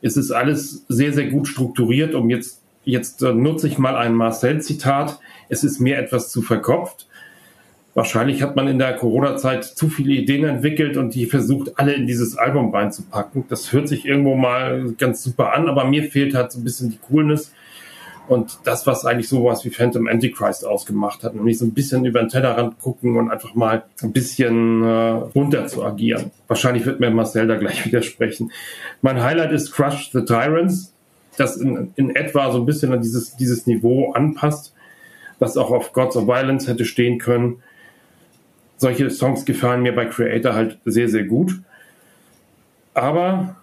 Es 0.00 0.16
ist 0.16 0.30
alles 0.30 0.86
sehr, 0.88 1.12
sehr 1.12 1.28
gut 1.28 1.46
strukturiert, 1.46 2.14
um 2.14 2.30
jetzt 2.30 2.60
Jetzt 2.84 3.22
äh, 3.22 3.32
nutze 3.32 3.68
ich 3.68 3.78
mal 3.78 3.96
ein 3.96 4.14
Marcel-Zitat. 4.14 5.20
Es 5.48 5.64
ist 5.64 5.80
mir 5.80 5.98
etwas 5.98 6.30
zu 6.30 6.42
verkopft. 6.42 7.06
Wahrscheinlich 7.94 8.42
hat 8.42 8.54
man 8.54 8.68
in 8.68 8.78
der 8.78 8.94
Corona-Zeit 8.94 9.64
zu 9.64 9.88
viele 9.88 10.12
Ideen 10.12 10.44
entwickelt 10.44 10.96
und 10.96 11.14
die 11.14 11.26
versucht, 11.26 11.78
alle 11.78 11.92
in 11.92 12.06
dieses 12.06 12.36
Album 12.36 12.72
reinzupacken. 12.72 13.44
Das 13.48 13.72
hört 13.72 13.88
sich 13.88 14.06
irgendwo 14.06 14.36
mal 14.36 14.94
ganz 14.96 15.24
super 15.24 15.52
an, 15.54 15.68
aber 15.68 15.84
mir 15.84 16.04
fehlt 16.04 16.34
halt 16.34 16.52
so 16.52 16.60
ein 16.60 16.64
bisschen 16.64 16.90
die 16.90 16.98
Coolness 16.98 17.52
und 18.30 18.60
das, 18.62 18.86
was 18.86 19.04
eigentlich 19.04 19.28
sowas 19.28 19.64
wie 19.64 19.70
Phantom 19.70 20.06
Antichrist 20.06 20.64
ausgemacht 20.64 21.24
hat, 21.24 21.34
nämlich 21.34 21.58
so 21.58 21.64
ein 21.64 21.74
bisschen 21.74 22.04
über 22.04 22.20
den 22.20 22.28
Tellerrand 22.28 22.78
gucken 22.78 23.16
und 23.16 23.28
einfach 23.28 23.56
mal 23.56 23.82
ein 24.02 24.12
bisschen 24.12 24.84
äh, 24.84 25.10
runter 25.34 25.66
zu 25.66 25.84
agieren. 25.84 26.30
Wahrscheinlich 26.46 26.86
wird 26.86 27.00
mir 27.00 27.10
Marcel 27.10 27.48
da 27.48 27.56
gleich 27.56 27.84
widersprechen. 27.86 28.52
Mein 29.02 29.20
Highlight 29.20 29.50
ist 29.50 29.72
Crush 29.72 30.12
the 30.12 30.24
Tyrants, 30.24 30.94
das 31.38 31.56
in, 31.56 31.92
in 31.96 32.14
etwa 32.14 32.52
so 32.52 32.58
ein 32.58 32.66
bisschen 32.66 32.92
an 32.92 33.02
dieses, 33.02 33.34
dieses 33.34 33.66
Niveau 33.66 34.12
anpasst, 34.12 34.74
was 35.40 35.56
auch 35.56 35.72
auf 35.72 35.92
Gods 35.92 36.16
of 36.16 36.28
Violence 36.28 36.68
hätte 36.68 36.84
stehen 36.84 37.18
können. 37.18 37.64
Solche 38.80 39.10
Songs 39.10 39.44
gefallen 39.44 39.82
mir 39.82 39.94
bei 39.94 40.06
Creator 40.06 40.54
halt 40.54 40.78
sehr, 40.86 41.10
sehr 41.10 41.24
gut. 41.24 41.60
Aber 42.94 43.56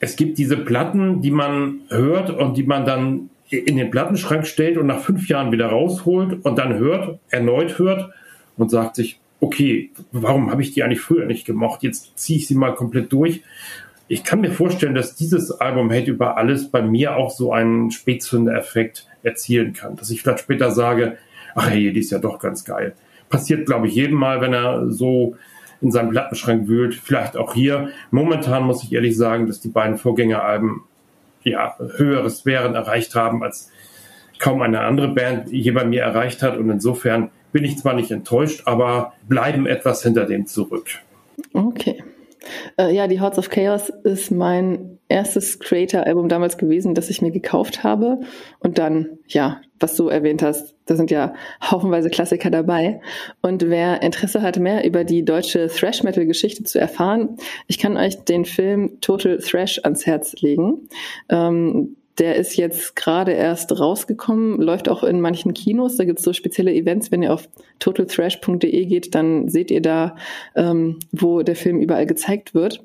es 0.00 0.16
gibt 0.16 0.36
diese 0.36 0.58
Platten, 0.58 1.22
die 1.22 1.30
man 1.30 1.80
hört 1.88 2.28
und 2.28 2.58
die 2.58 2.62
man 2.62 2.84
dann 2.84 3.30
in 3.48 3.78
den 3.78 3.90
Plattenschrank 3.90 4.46
stellt 4.46 4.76
und 4.76 4.86
nach 4.86 5.00
fünf 5.00 5.28
Jahren 5.28 5.50
wieder 5.50 5.68
rausholt 5.68 6.44
und 6.44 6.58
dann 6.58 6.74
hört, 6.74 7.20
erneut 7.30 7.78
hört 7.78 8.10
und 8.58 8.70
sagt 8.70 8.96
sich, 8.96 9.18
okay, 9.40 9.90
warum 10.12 10.50
habe 10.50 10.60
ich 10.60 10.74
die 10.74 10.82
eigentlich 10.82 11.00
früher 11.00 11.24
nicht 11.24 11.46
gemocht? 11.46 11.82
Jetzt 11.82 12.18
ziehe 12.18 12.38
ich 12.38 12.46
sie 12.46 12.54
mal 12.54 12.74
komplett 12.74 13.10
durch. 13.14 13.40
Ich 14.08 14.24
kann 14.24 14.42
mir 14.42 14.50
vorstellen, 14.50 14.94
dass 14.94 15.14
dieses 15.14 15.52
Album 15.52 15.90
Hate 15.90 16.10
über 16.10 16.36
alles 16.36 16.68
bei 16.70 16.82
mir 16.82 17.16
auch 17.16 17.30
so 17.30 17.50
einen 17.54 17.90
Spätzünder-Effekt 17.90 19.06
erzielen 19.22 19.72
kann. 19.72 19.96
Dass 19.96 20.10
ich 20.10 20.20
vielleicht 20.20 20.40
später 20.40 20.70
sage, 20.70 21.16
ach 21.54 21.70
hey, 21.70 21.90
die 21.94 22.00
ist 22.00 22.10
ja 22.10 22.18
doch 22.18 22.38
ganz 22.38 22.66
geil. 22.66 22.94
Passiert, 23.28 23.66
glaube 23.66 23.88
ich, 23.88 23.94
jedem 23.94 24.16
Mal, 24.16 24.40
wenn 24.40 24.52
er 24.52 24.90
so 24.90 25.36
in 25.80 25.92
seinem 25.92 26.10
Plattenschrank 26.10 26.68
wühlt. 26.68 26.94
Vielleicht 26.94 27.36
auch 27.36 27.54
hier. 27.54 27.90
Momentan 28.10 28.64
muss 28.64 28.82
ich 28.82 28.92
ehrlich 28.92 29.16
sagen, 29.16 29.46
dass 29.46 29.60
die 29.60 29.68
beiden 29.68 29.98
Vorgängeralben 29.98 30.82
ja, 31.42 31.76
höhere 31.96 32.30
Sphären 32.30 32.74
erreicht 32.74 33.14
haben, 33.14 33.42
als 33.42 33.70
kaum 34.38 34.62
eine 34.62 34.80
andere 34.80 35.08
Band 35.08 35.50
je 35.50 35.70
bei 35.70 35.84
mir 35.84 36.02
erreicht 36.02 36.42
hat. 36.42 36.56
Und 36.56 36.70
insofern 36.70 37.30
bin 37.52 37.64
ich 37.64 37.78
zwar 37.78 37.94
nicht 37.94 38.10
enttäuscht, 38.10 38.62
aber 38.64 39.12
bleiben 39.28 39.66
etwas 39.66 40.02
hinter 40.02 40.24
dem 40.24 40.46
zurück. 40.46 40.86
Okay. 41.52 42.02
Äh, 42.78 42.94
ja, 42.94 43.06
die 43.06 43.20
Hearts 43.20 43.38
of 43.38 43.48
Chaos 43.48 43.90
ist 44.02 44.30
mein 44.30 44.98
erstes 45.08 45.58
Creator-Album 45.60 46.28
damals 46.28 46.58
gewesen, 46.58 46.94
das 46.94 47.10
ich 47.10 47.22
mir 47.22 47.30
gekauft 47.30 47.84
habe. 47.84 48.20
Und 48.58 48.78
dann, 48.78 49.18
ja, 49.28 49.60
was 49.78 49.96
du 49.96 50.08
erwähnt 50.08 50.42
hast, 50.42 50.73
da 50.86 50.96
sind 50.96 51.10
ja 51.10 51.34
haufenweise 51.62 52.10
Klassiker 52.10 52.50
dabei. 52.50 53.00
Und 53.40 53.68
wer 53.68 54.02
Interesse 54.02 54.42
hat, 54.42 54.58
mehr 54.58 54.84
über 54.84 55.04
die 55.04 55.24
deutsche 55.24 55.68
Thrash-Metal-Geschichte 55.68 56.64
zu 56.64 56.78
erfahren, 56.78 57.36
ich 57.66 57.78
kann 57.78 57.96
euch 57.96 58.24
den 58.24 58.44
Film 58.44 59.00
Total 59.00 59.38
Thrash 59.38 59.80
ans 59.82 60.06
Herz 60.06 60.34
legen. 60.40 60.88
Ähm, 61.28 61.96
der 62.18 62.36
ist 62.36 62.56
jetzt 62.56 62.94
gerade 62.94 63.32
erst 63.32 63.78
rausgekommen, 63.78 64.60
läuft 64.60 64.88
auch 64.88 65.02
in 65.02 65.20
manchen 65.20 65.52
Kinos. 65.52 65.96
Da 65.96 66.04
gibt 66.04 66.20
es 66.20 66.24
so 66.24 66.32
spezielle 66.32 66.72
Events. 66.72 67.10
Wenn 67.10 67.22
ihr 67.22 67.32
auf 67.32 67.48
totalthrash.de 67.80 68.86
geht, 68.86 69.14
dann 69.14 69.48
seht 69.48 69.70
ihr 69.70 69.82
da, 69.82 70.16
ähm, 70.54 71.00
wo 71.10 71.42
der 71.42 71.56
Film 71.56 71.80
überall 71.80 72.06
gezeigt 72.06 72.54
wird. 72.54 72.82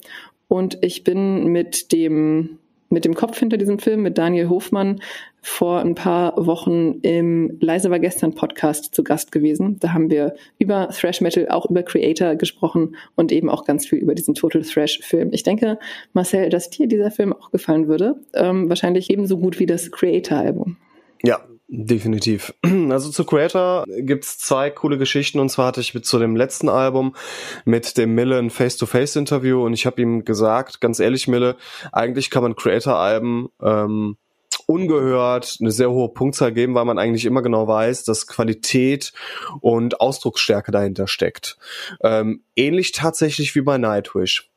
Und 0.47 0.79
ich 0.81 1.03
bin 1.03 1.45
mit 1.47 1.91
dem 1.91 2.57
mit 2.89 3.06
dem 3.06 3.13
Kopf 3.13 3.38
hinter 3.38 3.58
diesem 3.58 3.80
Film, 3.80 4.02
mit 4.02 4.17
Daniel 4.17 4.49
Hofmann, 4.49 5.02
vor 5.41 5.80
ein 5.80 5.95
paar 5.95 6.45
Wochen 6.45 6.99
im 7.02 7.58
Leise 7.62 7.89
war 7.89 7.99
gestern 7.99 8.36
Podcast 8.36 8.93
zu 8.93 9.04
Gast 9.04 9.32
gewesen. 9.32 9.78
Da 9.80 9.93
haben 9.93 10.10
wir 10.10 10.36
über 10.58 10.89
Thrash 10.89 11.21
Metal, 11.21 11.47
auch 11.49 11.69
über 11.69 11.84
Creator 11.84 12.36
gesprochen 12.36 12.95
und 13.15 13.32
eben 13.32 13.49
auch 13.49 13.65
ganz 13.65 13.86
viel 13.86 13.99
über 13.99 14.15
diesen 14.15 14.34
Total 14.34 14.62
Thrash 14.62 14.99
Film. 15.02 15.30
Ich 15.32 15.43
denke, 15.43 15.80
Marcel, 16.13 16.49
dass 16.49 16.69
dir 16.69 16.88
dieser 16.88 17.12
Film 17.12 17.34
auch 17.34 17.52
gefallen 17.52 17.88
würde. 17.88 18.15
Ähm, 18.34 18.69
wahrscheinlich 18.69 19.10
ebenso 19.10 19.38
gut 19.38 19.60
wie 19.60 19.65
das 19.65 19.91
Creator 19.91 20.38
Album. 20.38 20.78
Ja, 21.23 21.39
Definitiv. 21.71 22.53
Also 22.89 23.12
zu 23.12 23.23
Creator 23.23 23.86
gibt's 23.88 24.39
zwei 24.39 24.71
coole 24.71 24.97
Geschichten 24.97 25.39
und 25.39 25.49
zwar 25.49 25.67
hatte 25.67 25.82
ich 25.82 25.93
mit 25.93 26.08
zu 26.08 26.17
dem 26.17 26.36
letzten 26.36 26.67
Album 26.67 27.15
mit 27.65 27.97
dem 27.97 28.15
Mille 28.15 28.39
ein 28.39 28.49
Face-to-Face-Interview 28.49 29.63
und 29.63 29.73
ich 29.73 29.86
habe 29.86 30.01
ihm 30.01 30.25
gesagt, 30.25 30.82
ganz 30.82 30.99
ehrlich 30.99 31.27
Mille, 31.27 31.55
eigentlich 31.91 32.32
kann 32.32 32.41
man 32.41 32.55
Creator-Alben 32.55 33.49
ähm, 33.62 34.17
ungehört 34.65 35.58
eine 35.62 35.71
sehr 35.71 35.91
hohe 35.91 36.10
Punktzahl 36.10 36.51
geben, 36.51 36.73
weil 36.73 36.86
man 36.86 36.97
eigentlich 36.97 37.25
immer 37.25 37.43
genau 37.43 37.67
weiß, 37.67 38.03
dass 38.03 38.25
Qualität 38.25 39.13
und 39.62 40.01
Ausdrucksstärke 40.01 40.71
dahinter 40.71 41.08
steckt. 41.08 41.58
Ähm, 42.01 42.41
ähnlich 42.55 42.91
tatsächlich 42.91 43.53
wie 43.55 43.62
bei 43.62 43.77
Nightwish. 43.77 44.49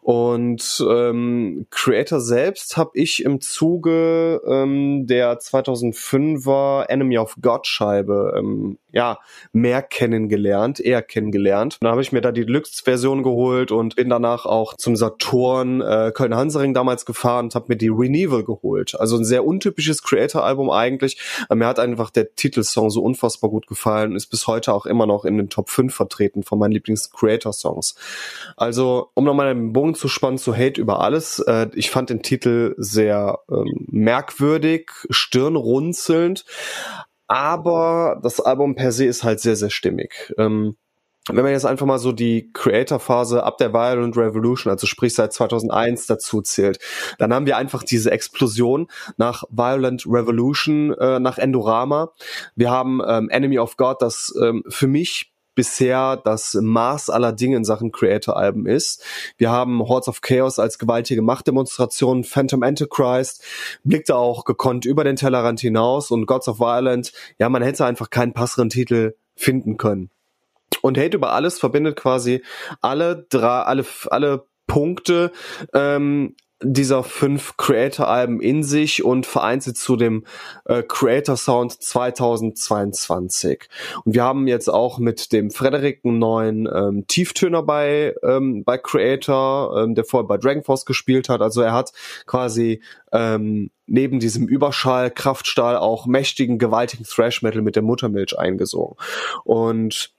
Und 0.00 0.84
ähm, 0.88 1.66
Creator 1.70 2.20
selbst 2.20 2.76
habe 2.76 2.90
ich 2.94 3.24
im 3.24 3.40
Zuge 3.40 4.40
ähm, 4.46 5.06
der 5.06 5.38
2005er 5.38 6.84
Enemy 6.88 7.18
of 7.18 7.36
God 7.40 7.66
Scheibe 7.66 8.34
ähm, 8.36 8.78
ja 8.92 9.18
mehr 9.52 9.82
kennengelernt, 9.82 10.80
eher 10.80 11.02
kennengelernt. 11.02 11.78
Dann 11.80 11.90
habe 11.90 12.02
ich 12.02 12.12
mir 12.12 12.20
da 12.20 12.32
die 12.32 12.46
Deluxe-Version 12.46 13.22
geholt 13.22 13.70
und 13.70 13.96
bin 13.96 14.08
danach 14.08 14.46
auch 14.46 14.74
zum 14.76 14.96
Saturn 14.96 15.80
äh, 15.80 16.12
Köln-Hansaring 16.14 16.74
damals 16.74 17.04
gefahren 17.04 17.46
und 17.46 17.54
habe 17.54 17.66
mir 17.68 17.76
die 17.76 17.88
Renewal 17.88 18.44
geholt. 18.44 18.98
Also 18.98 19.16
ein 19.16 19.24
sehr 19.24 19.44
untypisches 19.44 20.02
Creator-Album 20.02 20.70
eigentlich. 20.70 21.20
Mir 21.52 21.66
hat 21.66 21.78
einfach 21.78 22.10
der 22.10 22.34
Titelsong 22.34 22.90
so 22.90 23.02
unfassbar 23.02 23.50
gut 23.50 23.66
gefallen 23.66 24.10
und 24.10 24.16
ist 24.16 24.26
bis 24.26 24.46
heute 24.46 24.72
auch 24.72 24.86
immer 24.86 25.06
noch 25.06 25.24
in 25.24 25.36
den 25.36 25.50
Top 25.50 25.70
5 25.70 25.94
vertreten 25.94 26.42
von 26.42 26.58
meinen 26.58 26.72
Lieblings-Creator-Songs. 26.72 27.94
Also, 28.56 29.10
um 29.14 29.24
nochmal 29.24 29.47
einen 29.50 29.72
Bogen 29.72 29.94
zu 29.94 30.08
spannen 30.08 30.38
zu 30.38 30.56
Hate 30.56 30.80
über 30.80 31.00
alles. 31.00 31.38
Äh, 31.40 31.68
ich 31.74 31.90
fand 31.90 32.10
den 32.10 32.22
Titel 32.22 32.74
sehr 32.78 33.38
ähm, 33.50 33.86
merkwürdig, 33.90 34.90
stirnrunzelnd, 35.10 36.44
aber 37.26 38.18
das 38.22 38.40
Album 38.40 38.74
per 38.74 38.92
se 38.92 39.04
ist 39.04 39.24
halt 39.24 39.40
sehr, 39.40 39.56
sehr 39.56 39.70
stimmig. 39.70 40.32
Ähm, 40.38 40.76
wenn 41.28 41.44
man 41.44 41.52
jetzt 41.52 41.66
einfach 41.66 41.86
mal 41.86 41.98
so 41.98 42.12
die 42.12 42.50
Creator-Phase 42.52 43.42
ab 43.42 43.58
der 43.58 43.72
Violent 43.72 44.16
Revolution, 44.16 44.70
also 44.70 44.86
sprich 44.86 45.14
seit 45.14 45.32
2001 45.32 46.06
dazu 46.06 46.40
zählt, 46.40 46.78
dann 47.18 47.32
haben 47.34 47.46
wir 47.46 47.56
einfach 47.56 47.82
diese 47.82 48.10
Explosion 48.10 48.88
nach 49.16 49.44
Violent 49.50 50.06
Revolution, 50.06 50.92
äh, 50.94 51.20
nach 51.20 51.38
Endorama. 51.38 52.12
Wir 52.54 52.70
haben 52.70 53.00
ähm, 53.06 53.28
Enemy 53.28 53.58
of 53.58 53.76
God, 53.76 54.00
das 54.00 54.34
ähm, 54.40 54.64
für 54.68 54.86
mich 54.86 55.32
bisher 55.58 56.16
das 56.16 56.54
Maß 56.54 57.10
aller 57.10 57.32
Dinge 57.32 57.56
in 57.56 57.64
Sachen 57.64 57.90
Creator-Alben 57.90 58.64
ist. 58.66 59.02
Wir 59.38 59.50
haben 59.50 59.80
Hordes 59.80 60.06
of 60.06 60.20
Chaos 60.20 60.60
als 60.60 60.78
gewaltige 60.78 61.20
Machtdemonstration, 61.20 62.22
Phantom 62.22 62.62
Antichrist 62.62 63.42
blickte 63.82 64.14
auch 64.14 64.44
gekonnt 64.44 64.84
über 64.84 65.02
den 65.02 65.16
Tellerrand 65.16 65.58
hinaus 65.58 66.12
und 66.12 66.26
Gods 66.26 66.46
of 66.46 66.60
Violence, 66.60 67.12
ja, 67.40 67.48
man 67.48 67.64
hätte 67.64 67.84
einfach 67.84 68.08
keinen 68.08 68.34
passeren 68.34 68.68
Titel 68.68 69.16
finden 69.34 69.78
können. 69.78 70.10
Und 70.80 70.96
Hate 70.96 71.16
über 71.16 71.32
alles 71.32 71.58
verbindet 71.58 71.96
quasi 71.96 72.44
alle 72.80 73.26
drei, 73.28 73.62
alle, 73.62 73.84
alle 74.10 74.46
Punkte, 74.68 75.32
ähm, 75.74 76.36
dieser 76.60 77.04
fünf 77.04 77.56
Creator-Alben 77.56 78.40
in 78.40 78.64
sich 78.64 79.04
und 79.04 79.26
vereint 79.26 79.62
sie 79.62 79.74
zu 79.74 79.96
dem 79.96 80.24
äh, 80.64 80.82
Creator 80.82 81.36
Sound 81.36 81.80
2022. 81.80 83.68
Und 84.04 84.14
wir 84.14 84.24
haben 84.24 84.48
jetzt 84.48 84.68
auch 84.68 84.98
mit 84.98 85.32
dem 85.32 85.50
Frederik 85.50 86.00
einen 86.04 86.18
neuen 86.18 86.68
ähm, 86.72 87.06
Tieftöner 87.06 87.62
bei, 87.62 88.14
ähm, 88.24 88.64
bei 88.64 88.76
Creator, 88.76 89.82
ähm, 89.82 89.94
der 89.94 90.04
vorher 90.04 90.26
bei 90.26 90.36
Dragon 90.36 90.64
Force 90.64 90.84
gespielt 90.84 91.28
hat. 91.28 91.42
Also 91.42 91.62
er 91.62 91.72
hat 91.72 91.92
quasi 92.26 92.82
ähm, 93.12 93.70
neben 93.86 94.18
diesem 94.18 94.48
Überschall, 94.48 95.10
Kraftstahl 95.10 95.76
auch 95.76 96.06
mächtigen, 96.06 96.58
gewaltigen 96.58 97.04
Thrash 97.04 97.42
Metal 97.42 97.62
mit 97.62 97.76
der 97.76 97.82
Muttermilch 97.82 98.38
eingesungen. 98.38 98.96
Und 99.44 100.12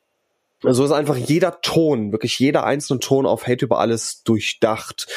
so 0.62 0.84
ist 0.84 0.92
einfach 0.92 1.16
jeder 1.16 1.62
Ton, 1.62 2.12
wirklich 2.12 2.38
jeder 2.40 2.66
einzelne 2.66 3.00
Ton 3.00 3.26
auf 3.26 3.48
Hate 3.48 3.66
über 3.66 3.80
alles 3.80 4.24
durchdacht. 4.24 5.08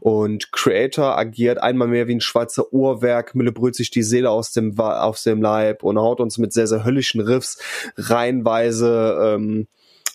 Und 0.00 0.52
Creator 0.52 1.18
agiert 1.18 1.58
einmal 1.58 1.88
mehr 1.88 2.06
wie 2.06 2.14
ein 2.14 2.20
schwarzer 2.20 2.72
Uhrwerk, 2.72 3.34
Mille 3.34 3.52
brüllt 3.52 3.74
sich 3.74 3.90
die 3.90 4.02
Seele 4.02 4.30
aus 4.30 4.52
dem, 4.52 4.78
aus 4.78 5.24
dem 5.24 5.42
Leib 5.42 5.82
und 5.82 5.98
haut 5.98 6.20
uns 6.20 6.38
mit 6.38 6.52
sehr, 6.52 6.66
sehr 6.66 6.84
höllischen 6.84 7.20
Riffs 7.20 7.58
reihenweise 7.96 9.34
ähm, 9.36 9.66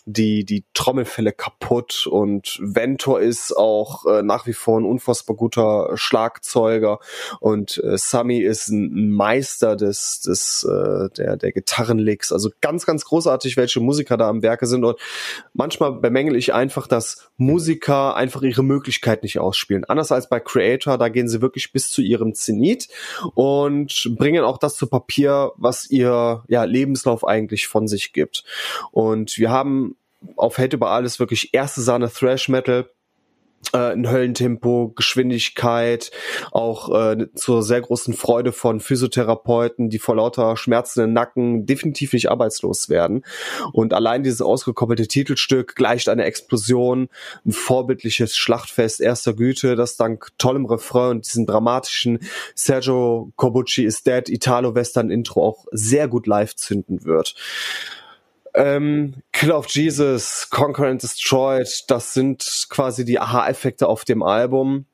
die, 0.10 0.46
die 0.46 0.64
Trommelfälle 0.74 1.34
kaputt 1.34 2.08
und 2.08 2.58
Ventor 2.62 3.20
ist 3.20 3.52
auch 3.52 4.06
äh, 4.06 4.24
nach 4.24 4.48
wie 4.48 4.54
vor 4.54 4.80
ein 4.80 4.86
unfassbar 4.86 5.36
guter 5.36 5.92
Schlagzeuger 5.96 7.00
und 7.42 7.84
äh, 7.84 7.98
Sammy 7.98 8.40
ist 8.40 8.70
ein 8.70 9.12
Meister 9.12 9.76
des, 9.76 10.22
des 10.22 10.64
äh, 10.64 11.10
der, 11.18 11.36
der 11.36 11.52
Gitarrenlicks. 11.52 12.32
Also 12.32 12.50
ganz, 12.62 12.86
ganz 12.86 13.04
großartig, 13.04 13.58
welche 13.58 13.82
Musiker 13.82 14.16
da 14.16 14.30
am 14.30 14.42
Werke 14.44 14.66
sind 14.66 14.86
und 14.86 14.98
manchmal 15.54 15.92
bemängel 15.92 16.38
ich 16.38 16.54
einfach, 16.54 16.88
dass 16.88 17.30
Musiker 17.36 18.16
einfach 18.16 18.44
ihre 18.44 18.64
Möglichkeit 18.64 19.24
nicht 19.24 19.40
ausspielen. 19.40 19.84
Anders 19.84 20.14
als 20.14 20.30
bei 20.30 20.40
Creator, 20.40 20.98
da 20.98 21.10
gehen 21.10 21.28
sie 21.28 21.42
wirklich 21.42 21.74
bis 21.74 21.92
zu 21.92 22.02
ihrem 22.02 22.34
Zenit 22.34 22.88
und 23.36 24.10
bringen 24.18 24.46
auch 24.46 24.58
das 24.58 24.78
zu 24.78 24.88
Papier, 24.88 25.52
was 25.58 25.90
ihr 25.90 26.46
ja, 26.48 26.64
Lebenslauf 26.64 27.28
eigentlich 27.28 27.68
von 27.68 27.90
sich 27.90 28.14
gibt. 28.14 28.46
Und 28.92 29.38
wir 29.38 29.50
haben 29.50 29.97
auf 30.36 30.58
Hate 30.58 30.76
über 30.76 30.92
alles 30.92 31.20
wirklich 31.20 31.54
erste 31.54 31.82
Sahne 31.82 32.10
Thrash 32.10 32.50
Metal 32.50 32.90
äh, 33.74 33.92
ein 33.92 34.10
Höllentempo, 34.10 34.94
Geschwindigkeit, 34.96 36.12
auch 36.52 36.94
äh, 36.94 37.28
zur 37.34 37.64
sehr 37.64 37.82
großen 37.82 38.14
Freude 38.14 38.52
von 38.52 38.80
Physiotherapeuten, 38.80 39.90
die 39.90 40.00
vor 40.00 40.16
lauter 40.16 40.56
schmerzenden 40.58 41.14
Nacken 41.14 41.66
definitiv 41.66 42.14
nicht 42.14 42.30
arbeitslos 42.30 42.90
werden. 42.90 43.26
Und 43.74 43.94
allein 43.94 44.24
dieses 44.24 44.42
ausgekoppelte 44.42 45.08
Titelstück 45.08 45.76
gleicht 45.76 46.08
einer 46.08 46.26
Explosion, 46.26 47.10
ein 47.46 47.52
vorbildliches 47.52 48.38
Schlachtfest 48.38 49.02
erster 49.02 49.34
Güte, 49.34 49.76
das 49.76 49.98
dank 49.98 50.30
tollem 50.38 50.66
Refrain 50.66 51.18
und 51.18 51.26
diesem 51.26 51.46
dramatischen 51.46 52.20
Sergio 52.56 53.32
Corbucci 53.36 53.84
is 53.84 54.04
Dead 54.04 54.30
Italo-Western-Intro 54.30 55.44
auch 55.46 55.66
sehr 55.72 56.08
gut 56.08 56.28
live 56.28 56.56
zünden 56.56 57.04
wird. 57.04 57.36
Ähm, 58.58 59.22
Kill 59.32 59.52
of 59.52 59.68
Jesus, 59.70 60.50
Conquer 60.50 60.88
and 60.88 61.02
Destroyed, 61.02 61.70
das 61.88 62.14
sind 62.14 62.66
quasi 62.70 63.06
die 63.06 63.20
Aha-Effekte 63.20 63.88
auf 63.88 64.04
dem 64.04 64.24
Album. 64.24 64.88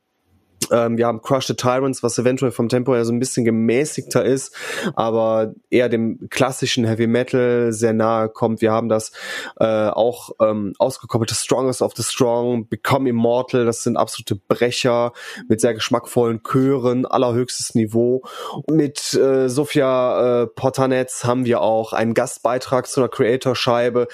Ähm, 0.72 0.97
wir 0.97 1.07
haben 1.07 1.22
Crush 1.22 1.47
the 1.47 1.55
Tyrants, 1.55 2.03
was 2.03 2.18
eventuell 2.18 2.51
vom 2.51 2.70
Tempo 2.70 2.93
her 2.93 3.05
so 3.05 3.11
ein 3.11 3.20
bisschen 3.20 3.45
gemäßigter 3.45 4.24
ist, 4.24 4.55
aber 4.95 5.53
eher 5.70 5.89
dem 5.89 6.28
klassischen 6.30 6.86
Heavy 6.86 7.07
Metal 7.07 7.72
sehr 7.72 7.93
nahe 7.93 8.30
kommt. 8.30 8.61
Wir 8.61 8.72
haben 8.72 8.89
das 8.89 9.11
äh, 9.59 9.66
auch 9.66 10.32
ähm, 10.41 10.74
ausgekoppelte 10.78 11.36
Strongest 11.36 11.82
of 11.82 11.93
the 11.95 12.03
Strong, 12.03 12.68
Become 12.68 13.09
Immortal, 13.09 13.66
das 13.66 13.84
sind 13.84 13.97
absolute 13.97 14.36
Brecher 14.36 15.14
mit 15.47 15.61
sehr 15.61 15.74
geschmackvollen 15.74 16.41
Chören, 16.43 17.05
allerhöchstes 17.05 17.76
Niveau. 17.76 18.24
Mit 18.70 19.14
äh, 19.14 19.49
Sofia 19.49 20.43
äh, 20.43 20.47
Portanetz 20.47 21.24
haben 21.26 21.45
wir 21.45 21.61
auch 21.61 21.93
einen 21.93 22.14
Gastbeitrag 22.14 22.88
zu 22.88 23.01
einer 23.01 23.09
Creator-Scheibe, 23.09 24.07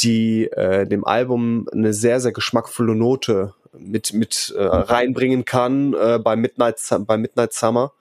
die 0.00 0.44
äh, 0.44 0.86
dem 0.86 1.04
Album 1.04 1.66
eine 1.72 1.92
sehr, 1.92 2.20
sehr 2.20 2.32
geschmackvolle 2.32 2.94
Note 2.94 3.54
mit, 3.78 4.12
mit 4.12 4.54
äh, 4.56 4.62
reinbringen 4.62 5.44
kann 5.44 5.94
äh, 5.94 6.18
bei, 6.18 6.36
Midnight, 6.36 6.80
bei 7.00 7.16
Midnight 7.16 7.52
Summer 7.52 7.92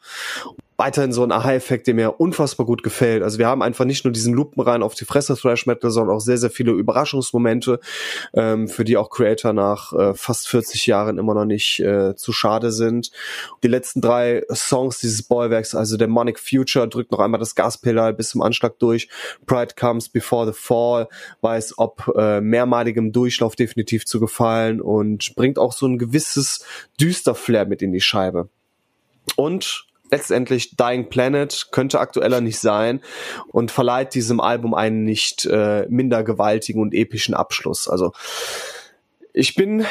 weiterhin 0.78 1.11
so 1.11 1.23
ein 1.23 1.32
Aha-Effekt, 1.32 1.88
der 1.88 1.95
mir 1.95 2.19
unfassbar 2.19 2.65
gut 2.65 2.84
gefällt. 2.84 3.23
Also 3.23 3.39
wir 3.39 3.47
haben 3.47 3.63
einfach 3.63 3.86
nicht 3.86 4.05
nur 4.05 4.11
diesen 4.11 4.34
Lupenrein 4.34 4.84
auf 4.84 4.93
die 4.93 5.05
Fresse 5.05 5.36
Thrash 5.36 5.65
Metal, 5.65 5.89
sondern 5.89 6.15
auch 6.15 6.21
sehr, 6.21 6.38
sehr 6.38 6.51
viele 6.51 6.71
Überraschungsmomente, 6.71 7.80
ähm, 8.34 8.67
für 8.67 8.86
die 8.86 8.95
auch 8.95 9.09
Creator 9.09 9.53
nach 9.53 9.91
äh, 9.93 10.13
fast 10.13 10.47
40 10.47 10.86
Jahren 10.86 11.17
immer 11.17 11.34
noch 11.34 11.45
nicht 11.45 11.80
äh, 11.80 12.15
zu 12.15 12.32
schade 12.32 12.71
sind. 12.71 13.11
Die 13.63 13.67
letzten 13.67 14.01
drei 14.01 14.43
Songs 14.53 14.99
dieses 14.99 15.23
Boywerks, 15.23 15.73
also 15.73 15.97
Demonic 15.97 16.39
Future, 16.39 16.88
drückt 16.88 17.11
noch 17.11 17.19
einmal 17.19 17.39
das 17.39 17.55
Gaspedal 17.55 18.13
bis 18.13 18.30
zum 18.30 18.43
Anschlag 18.43 18.78
durch. 18.78 19.09
Pride 19.47 19.73
Comes 19.75 20.09
Before 20.09 20.45
the 20.45 20.57
Fall, 20.57 21.09
weiß 21.41 21.80
ob 21.80 22.13
äh, 22.15 22.39
mehrmaligem 22.39 23.11
Durchlauf 23.11 23.55
definitiv 23.55 24.05
zu 24.05 24.19
gefallen 24.19 24.80
und 24.80 25.34
bringt 25.36 25.57
auch 25.57 25.73
so 25.73 25.88
ein 25.88 25.97
gewisses 25.97 26.63
düster 27.01 27.34
Flair 27.34 27.65
mit 27.65 27.82
in 27.82 27.91
die 27.91 28.01
Scheibe. 28.01 28.49
Und 29.36 29.87
letztendlich 30.12 30.76
Dying 30.76 31.10
Planet 31.10 31.70
könnte 31.72 31.99
aktueller 31.99 32.41
nicht 32.41 32.60
sein 32.60 33.01
und 33.47 33.72
verleiht 33.72 34.14
diesem 34.14 34.39
Album 34.39 34.74
einen 34.74 35.03
nicht 35.03 35.45
äh, 35.45 35.86
minder 35.89 36.24
gewaltigen 36.24 36.82
und 36.82 36.93
epischen 36.93 37.34
Abschluss. 37.34 37.88
Also 37.88 38.14
ich 39.34 39.55
bin 39.55 39.86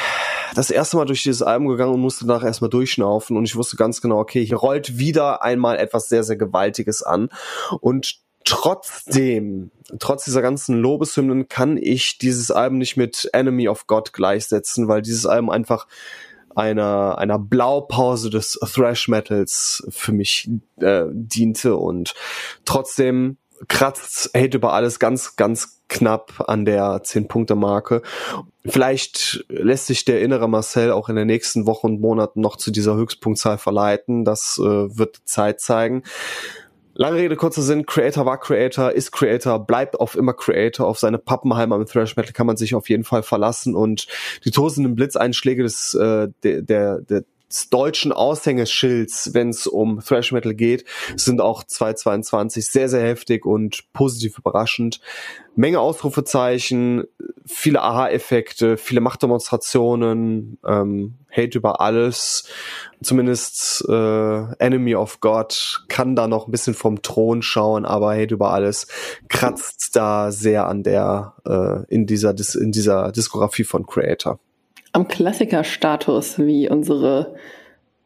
das 0.55 0.69
erste 0.69 0.97
Mal 0.97 1.05
durch 1.05 1.23
dieses 1.23 1.41
Album 1.41 1.67
gegangen 1.67 1.93
und 1.93 2.01
musste 2.01 2.25
danach 2.25 2.43
erstmal 2.43 2.69
durchschnaufen 2.69 3.37
und 3.37 3.45
ich 3.45 3.55
wusste 3.55 3.77
ganz 3.77 4.01
genau, 4.01 4.19
okay, 4.19 4.45
hier 4.45 4.57
rollt 4.57 4.97
wieder 4.97 5.41
einmal 5.41 5.77
etwas 5.77 6.09
sehr, 6.09 6.23
sehr 6.23 6.37
Gewaltiges 6.37 7.03
an 7.03 7.29
und 7.79 8.19
trotzdem, 8.43 9.71
trotz 9.99 10.23
dieser 10.25 10.41
ganzen 10.41 10.77
Lobeshymnen 10.77 11.49
kann 11.49 11.77
ich 11.77 12.17
dieses 12.17 12.49
Album 12.49 12.77
nicht 12.77 12.95
mit 12.97 13.29
Enemy 13.33 13.67
of 13.67 13.87
God 13.87 14.13
gleichsetzen, 14.13 14.87
weil 14.87 15.01
dieses 15.01 15.25
Album 15.25 15.49
einfach 15.49 15.87
einer, 16.57 17.17
einer 17.17 17.39
Blaupause 17.39 18.29
des 18.29 18.59
Thrash 18.73 19.07
Metals 19.07 19.85
für 19.89 20.11
mich 20.11 20.49
äh, 20.81 21.05
diente 21.11 21.75
und 21.75 22.15
trotzdem 22.65 23.37
kratzt 23.67 24.31
Hate 24.35 24.57
über 24.57 24.73
alles 24.73 24.99
ganz, 24.99 25.35
ganz 25.35 25.81
knapp 25.87 26.43
an 26.47 26.65
der 26.65 27.03
10-Punkte-Marke. 27.03 28.01
Vielleicht 28.65 29.45
lässt 29.47 29.87
sich 29.87 30.05
der 30.05 30.21
innere 30.21 30.49
Marcel 30.49 30.91
auch 30.91 31.09
in 31.09 31.15
den 31.15 31.27
nächsten 31.27 31.65
Wochen 31.65 31.87
und 31.87 32.01
Monaten 32.01 32.41
noch 32.41 32.57
zu 32.57 32.71
dieser 32.71 32.95
Höchstpunktzahl 32.95 33.57
verleiten. 33.57 34.25
Das 34.25 34.59
äh, 34.59 34.63
wird 34.63 35.21
Zeit 35.25 35.61
zeigen. 35.61 36.03
Lange 36.99 37.17
Rede, 37.19 37.35
kurzer 37.35 37.61
Sinn, 37.61 37.85
Creator 37.85 38.25
war 38.25 38.39
Creator, 38.39 38.91
ist 38.91 39.11
Creator, 39.11 39.63
bleibt 39.63 39.99
auf 39.99 40.15
immer 40.15 40.33
Creator, 40.33 40.87
auf 40.87 40.97
seine 40.97 41.19
Pappenheimer 41.19 41.75
im 41.75 41.85
Thrash 41.85 42.15
Metal 42.15 42.33
kann 42.33 42.47
man 42.47 42.57
sich 42.57 42.73
auf 42.73 42.89
jeden 42.89 43.03
Fall 43.03 43.21
verlassen. 43.21 43.75
Und 43.75 44.07
die 44.45 44.49
tosenden 44.49 44.95
Blitzeinschläge 44.95 45.61
des, 45.61 45.93
äh, 45.93 46.29
der, 46.41 46.63
der, 46.63 47.01
der 47.01 47.23
deutschen 47.69 48.11
Aushängeschilds, 48.11 49.33
wenn 49.33 49.49
es 49.49 49.67
um 49.67 49.99
Thrash 49.99 50.31
Metal 50.31 50.53
geht, 50.53 50.85
sind 51.15 51.41
auch 51.41 51.63
222 51.63 52.65
sehr, 52.67 52.89
sehr 52.89 53.03
heftig 53.03 53.45
und 53.45 53.91
positiv 53.93 54.37
überraschend. 54.37 54.99
Menge 55.55 55.79
Ausrufezeichen, 55.79 57.05
viele 57.45 57.81
Aha-Effekte, 57.81 58.77
viele 58.77 59.01
Machtdemonstrationen, 59.01 60.59
ähm, 60.65 61.15
Hate 61.31 61.57
über 61.57 61.81
alles. 61.81 62.47
Zumindest 63.01 63.83
äh, 63.87 64.53
Enemy 64.59 64.95
of 64.95 65.19
God 65.19 65.83
kann 65.87 66.15
da 66.15 66.27
noch 66.27 66.47
ein 66.47 66.51
bisschen 66.51 66.73
vom 66.73 67.01
Thron 67.01 67.41
schauen, 67.41 67.85
aber 67.85 68.11
Hate 68.15 68.33
über 68.33 68.51
alles 68.51 68.87
kratzt 69.29 69.95
da 69.95 70.31
sehr 70.31 70.67
an 70.67 70.83
der 70.83 71.35
äh, 71.45 71.93
in 71.93 72.05
dieser 72.05 72.35
in 72.59 72.71
dieser 72.71 73.11
Diskografie 73.11 73.63
von 73.63 73.85
Creator 73.85 74.39
am 74.97 75.07
Klassikerstatus, 75.07 76.39
wie 76.39 76.67
unsere 76.67 77.35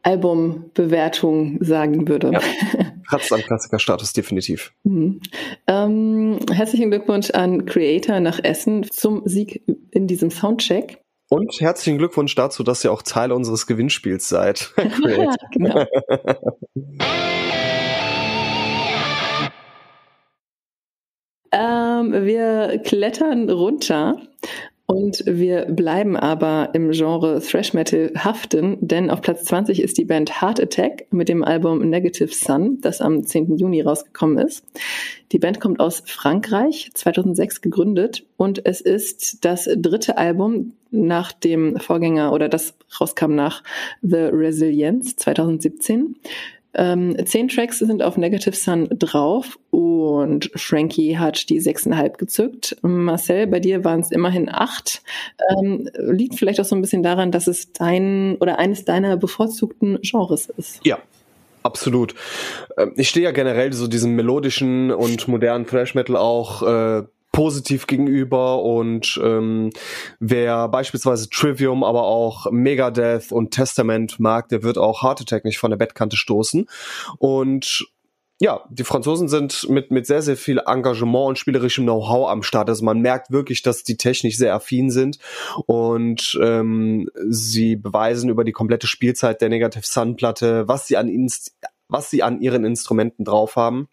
Albumbewertung 0.02 1.56
sagen 1.64 2.06
würde. 2.06 2.32
Ja, 2.32 2.40
kratzt 3.08 3.32
am 3.32 3.40
Klassikerstatus 3.40 4.12
definitiv. 4.12 4.74
Mhm. 4.84 5.22
Ähm, 5.66 6.38
herzlichen 6.52 6.90
Glückwunsch 6.90 7.30
an 7.30 7.64
Creator 7.64 8.20
nach 8.20 8.38
Essen 8.44 8.84
zum 8.90 9.22
Sieg 9.24 9.62
in 9.90 10.06
diesem 10.06 10.30
Soundcheck. 10.30 11.00
Und 11.30 11.60
herzlichen 11.60 11.96
Glückwunsch 11.96 12.34
dazu, 12.34 12.62
dass 12.62 12.84
ihr 12.84 12.92
auch 12.92 13.00
Teil 13.00 13.32
unseres 13.32 13.66
Gewinnspiels 13.66 14.28
seid. 14.28 14.74
genau. 15.52 15.86
ähm, 21.52 22.12
wir 22.26 22.82
klettern 22.84 23.48
runter 23.48 24.20
und 24.92 25.24
wir 25.26 25.64
bleiben 25.64 26.18
aber 26.18 26.68
im 26.74 26.90
Genre 26.90 27.40
Thrash 27.40 27.72
Metal 27.72 28.12
haften, 28.14 28.76
denn 28.82 29.08
auf 29.08 29.22
Platz 29.22 29.44
20 29.44 29.80
ist 29.80 29.96
die 29.96 30.04
Band 30.04 30.42
Heart 30.42 30.60
Attack 30.60 31.06
mit 31.10 31.30
dem 31.30 31.42
Album 31.42 31.78
Negative 31.88 32.28
Sun, 32.28 32.78
das 32.82 33.00
am 33.00 33.24
10. 33.24 33.56
Juni 33.56 33.80
rausgekommen 33.80 34.36
ist. 34.36 34.66
Die 35.32 35.38
Band 35.38 35.60
kommt 35.60 35.80
aus 35.80 36.02
Frankreich, 36.04 36.90
2006 36.92 37.62
gegründet 37.62 38.26
und 38.36 38.66
es 38.66 38.82
ist 38.82 39.46
das 39.46 39.66
dritte 39.76 40.18
Album 40.18 40.74
nach 40.90 41.32
dem 41.32 41.78
Vorgänger 41.78 42.30
oder 42.34 42.50
das 42.50 42.74
rauskam 43.00 43.34
nach 43.34 43.62
The 44.02 44.28
Resilience 44.30 45.16
2017. 45.16 46.16
Ähm, 46.74 47.16
zehn 47.26 47.48
Tracks 47.48 47.78
sind 47.78 48.02
auf 48.02 48.16
Negative 48.16 48.54
Sun 48.56 48.88
drauf 48.98 49.58
und 49.70 50.50
Frankie 50.54 51.18
hat 51.18 51.48
die 51.48 51.60
sechseinhalb 51.60 52.18
gezückt. 52.18 52.76
Marcel, 52.82 53.46
bei 53.46 53.60
dir 53.60 53.84
waren 53.84 54.00
es 54.00 54.10
immerhin 54.10 54.48
acht. 54.48 55.02
Ähm, 55.50 55.88
liegt 55.94 56.36
vielleicht 56.36 56.60
auch 56.60 56.64
so 56.64 56.74
ein 56.74 56.80
bisschen 56.80 57.02
daran, 57.02 57.30
dass 57.30 57.46
es 57.46 57.72
dein 57.72 58.36
oder 58.40 58.58
eines 58.58 58.84
deiner 58.84 59.16
bevorzugten 59.16 59.98
Genres 60.02 60.46
ist. 60.56 60.80
Ja, 60.84 60.98
Absolut. 61.64 62.14
Ähm, 62.76 62.92
ich 62.96 63.08
stehe 63.08 63.24
ja 63.24 63.30
generell 63.30 63.72
so 63.72 63.86
diesem 63.86 64.16
melodischen 64.16 64.90
und 64.90 65.28
modernen 65.28 65.66
Thrash 65.66 65.94
Metal 65.94 66.16
auch 66.16 66.62
äh, 66.62 67.02
positiv 67.32 67.86
gegenüber 67.86 68.62
und 68.62 69.20
ähm, 69.22 69.70
wer 70.20 70.68
beispielsweise 70.68 71.30
Trivium, 71.30 71.82
aber 71.82 72.04
auch 72.04 72.50
Megadeth 72.50 73.32
und 73.32 73.50
Testament 73.50 74.20
mag, 74.20 74.48
der 74.48 74.62
wird 74.62 74.78
auch 74.78 75.02
Heart 75.02 75.22
Attack 75.22 75.44
nicht 75.44 75.58
von 75.58 75.70
der 75.70 75.78
Bettkante 75.78 76.16
stoßen 76.16 76.66
und 77.18 77.86
ja, 78.42 78.64
die 78.70 78.82
Franzosen 78.82 79.28
sind 79.28 79.68
mit, 79.68 79.92
mit 79.92 80.04
sehr, 80.04 80.20
sehr 80.20 80.36
viel 80.36 80.60
Engagement 80.66 81.28
und 81.28 81.38
spielerischem 81.38 81.84
Know-how 81.84 82.28
am 82.28 82.42
Start. 82.42 82.68
Also 82.68 82.84
man 82.84 82.98
merkt 82.98 83.30
wirklich, 83.30 83.62
dass 83.62 83.84
die 83.84 83.96
technisch 83.96 84.36
sehr 84.36 84.52
affin 84.52 84.90
sind 84.90 85.18
und 85.66 86.36
ähm, 86.42 87.08
sie 87.28 87.76
beweisen 87.76 88.30
über 88.30 88.42
die 88.42 88.50
komplette 88.50 88.88
Spielzeit 88.88 89.40
der 89.40 89.48
Negative 89.48 89.86
Sun-Platte, 89.86 90.66
was 90.66 90.88
sie 90.88 90.96
an 90.96 91.08
Inst 91.08 91.52
was 91.92 92.10
sie 92.10 92.22
an 92.22 92.40
ihren 92.40 92.64
Instrumenten 92.64 93.24
drauf 93.24 93.54
haben. 93.54 93.86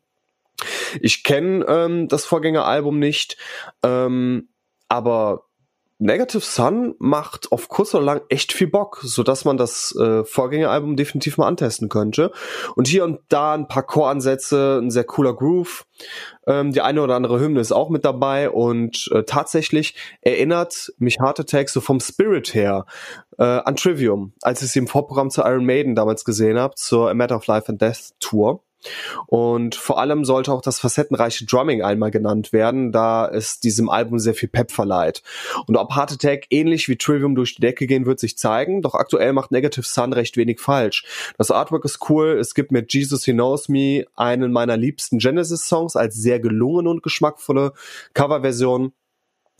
Ich 1.01 1.23
kenne 1.23 1.65
ähm, 1.67 2.07
das 2.07 2.25
Vorgängeralbum 2.25 2.99
nicht, 2.99 3.37
ähm, 3.83 4.49
aber 4.87 5.49
Negative 6.01 6.39
Sun 6.39 6.95
macht 6.97 7.51
auf 7.51 7.67
kurz 7.67 7.93
oder 7.93 8.05
lang 8.05 8.21
echt 8.29 8.53
viel 8.53 8.67
Bock, 8.67 9.01
so 9.03 9.21
dass 9.21 9.43
man 9.43 9.57
das 9.57 9.93
äh, 9.99 10.23
Vorgängeralbum 10.23 10.95
definitiv 10.95 11.37
mal 11.37 11.47
antesten 11.47 11.89
könnte. 11.89 12.31
Und 12.77 12.87
hier 12.87 13.03
und 13.03 13.19
da 13.27 13.53
ein 13.53 13.67
paar 13.67 13.83
Choransätze, 13.83 14.79
ein 14.81 14.91
sehr 14.91 15.03
cooler 15.03 15.35
Groove. 15.35 15.85
Ähm, 16.47 16.71
die 16.71 16.79
eine 16.79 17.01
oder 17.01 17.15
andere 17.15 17.41
Hymne 17.41 17.59
ist 17.59 17.73
auch 17.73 17.89
mit 17.89 18.05
dabei 18.05 18.49
und 18.49 19.09
äh, 19.11 19.23
tatsächlich 19.23 19.93
erinnert 20.21 20.93
mich 20.99 21.19
Heart 21.19 21.41
Attack 21.41 21.69
so 21.69 21.81
vom 21.81 21.99
Spirit 21.99 22.53
her 22.53 22.85
äh, 23.37 23.43
an 23.43 23.75
Trivium, 23.75 24.31
als 24.41 24.61
ich 24.61 24.71
sie 24.71 24.79
im 24.79 24.87
Vorprogramm 24.87 25.29
zur 25.29 25.45
Iron 25.47 25.65
Maiden 25.65 25.95
damals 25.95 26.23
gesehen 26.23 26.57
habe, 26.57 26.75
zur 26.75 27.09
A 27.09 27.13
Matter 27.13 27.35
of 27.35 27.47
Life 27.47 27.67
and 27.67 27.81
Death 27.81 28.13
Tour. 28.21 28.63
Und 29.27 29.75
vor 29.75 29.99
allem 29.99 30.25
sollte 30.25 30.51
auch 30.51 30.61
das 30.61 30.79
facettenreiche 30.79 31.45
Drumming 31.45 31.81
einmal 31.81 32.11
genannt 32.11 32.53
werden, 32.53 32.91
da 32.91 33.27
es 33.27 33.59
diesem 33.59 33.89
Album 33.89 34.19
sehr 34.19 34.33
viel 34.33 34.49
Pep 34.49 34.71
verleiht. 34.71 35.21
Und 35.67 35.75
ob 35.75 35.95
Heart 35.95 36.13
Attack 36.13 36.45
ähnlich 36.49 36.87
wie 36.87 36.97
Trivium 36.97 37.35
durch 37.35 37.55
die 37.55 37.61
Decke 37.61 37.87
gehen, 37.87 38.05
wird 38.05 38.19
sich 38.19 38.37
zeigen, 38.37 38.81
doch 38.81 38.95
aktuell 38.95 39.33
macht 39.33 39.51
Negative 39.51 39.85
Sun 39.85 40.13
recht 40.13 40.37
wenig 40.37 40.59
falsch. 40.59 41.05
Das 41.37 41.51
Artwork 41.51 41.85
ist 41.85 42.09
cool, 42.09 42.37
es 42.39 42.53
gibt 42.53 42.71
mit 42.71 42.93
Jesus 42.93 43.25
He 43.25 43.33
Knows 43.33 43.69
Me 43.69 44.05
einen 44.15 44.51
meiner 44.51 44.77
liebsten 44.77 45.19
Genesis-Songs 45.19 45.95
als 45.95 46.15
sehr 46.15 46.39
gelungene 46.39 46.89
und 46.89 47.03
geschmackvolle 47.03 47.73
Coverversion 48.13 48.93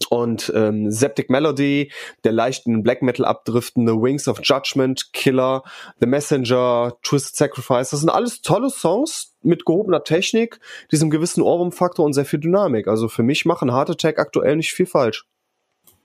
und 0.09 0.51
ähm, 0.55 0.89
Septic 0.91 1.29
Melody, 1.29 1.91
der 2.23 2.31
leicht 2.31 2.65
in 2.65 2.83
Black 2.83 3.01
Metal 3.01 3.25
abdriftende 3.25 3.93
Wings 3.93 4.27
of 4.27 4.39
Judgment, 4.43 5.11
Killer, 5.13 5.63
The 5.99 6.07
Messenger, 6.07 6.93
Twisted 7.03 7.35
Sacrifice, 7.35 7.89
das 7.89 7.99
sind 7.99 8.09
alles 8.09 8.41
tolle 8.41 8.69
Songs 8.69 9.35
mit 9.41 9.65
gehobener 9.65 10.03
Technik, 10.03 10.59
diesem 10.91 11.09
gewissen 11.09 11.41
Ohrwurmfaktor 11.41 12.05
und 12.05 12.13
sehr 12.13 12.25
viel 12.25 12.39
Dynamik. 12.39 12.87
Also 12.87 13.07
für 13.07 13.23
mich 13.23 13.45
machen 13.45 13.71
Heart 13.71 13.91
Attack 13.91 14.19
aktuell 14.19 14.55
nicht 14.55 14.71
viel 14.71 14.85
falsch. 14.85 15.25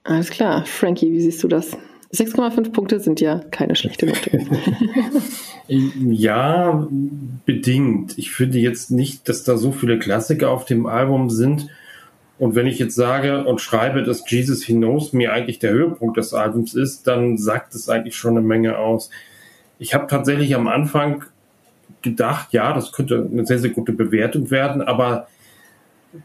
Alles 0.05 0.31
klar. 0.31 0.65
Frankie, 0.67 1.11
wie 1.13 1.21
siehst 1.21 1.43
du 1.43 1.49
das? 1.49 1.77
6,5 2.13 2.73
Punkte 2.73 3.01
sind 3.01 3.21
ja 3.21 3.41
keine 3.51 3.75
schlechte 3.75 4.07
Note. 4.07 4.47
ja, 5.67 6.89
bedingt. 7.45 8.17
Ich 8.19 8.31
finde 8.31 8.59
jetzt 8.59 8.91
nicht, 8.91 9.29
dass 9.29 9.43
da 9.43 9.57
so 9.57 9.73
viele 9.73 9.99
Klassiker 9.99 10.51
auf 10.51 10.65
dem 10.65 10.87
Album 10.87 11.31
sind, 11.31 11.69
und 12.39 12.55
wenn 12.55 12.67
ich 12.67 12.79
jetzt 12.79 12.97
sage 12.97 13.45
und 13.45 13.61
schreibe, 13.61 14.03
dass 14.03 14.29
Jesus 14.29 14.65
He 14.65 14.75
Knows 14.75 15.13
mir 15.13 15.33
eigentlich 15.33 15.61
der 15.61 15.71
Höhepunkt 15.71 16.17
des 16.17 16.35
Albums 16.35 16.75
ist, 16.75 17.07
dann 17.07 17.39
sagt 17.39 17.75
es 17.75 17.89
eigentlich 17.89 18.17
schon 18.17 18.37
eine 18.37 18.47
Menge 18.47 18.79
aus. 18.79 19.11
Ich 19.79 19.95
habe 19.95 20.07
tatsächlich 20.09 20.55
am 20.55 20.67
Anfang 20.67 21.25
gedacht, 22.03 22.53
ja, 22.53 22.73
das 22.73 22.93
könnte 22.93 23.29
eine 23.31 23.47
sehr, 23.47 23.59
sehr 23.59 23.71
gute 23.71 23.93
Bewertung 23.93 24.51
werden, 24.51 24.83
aber 24.83 25.29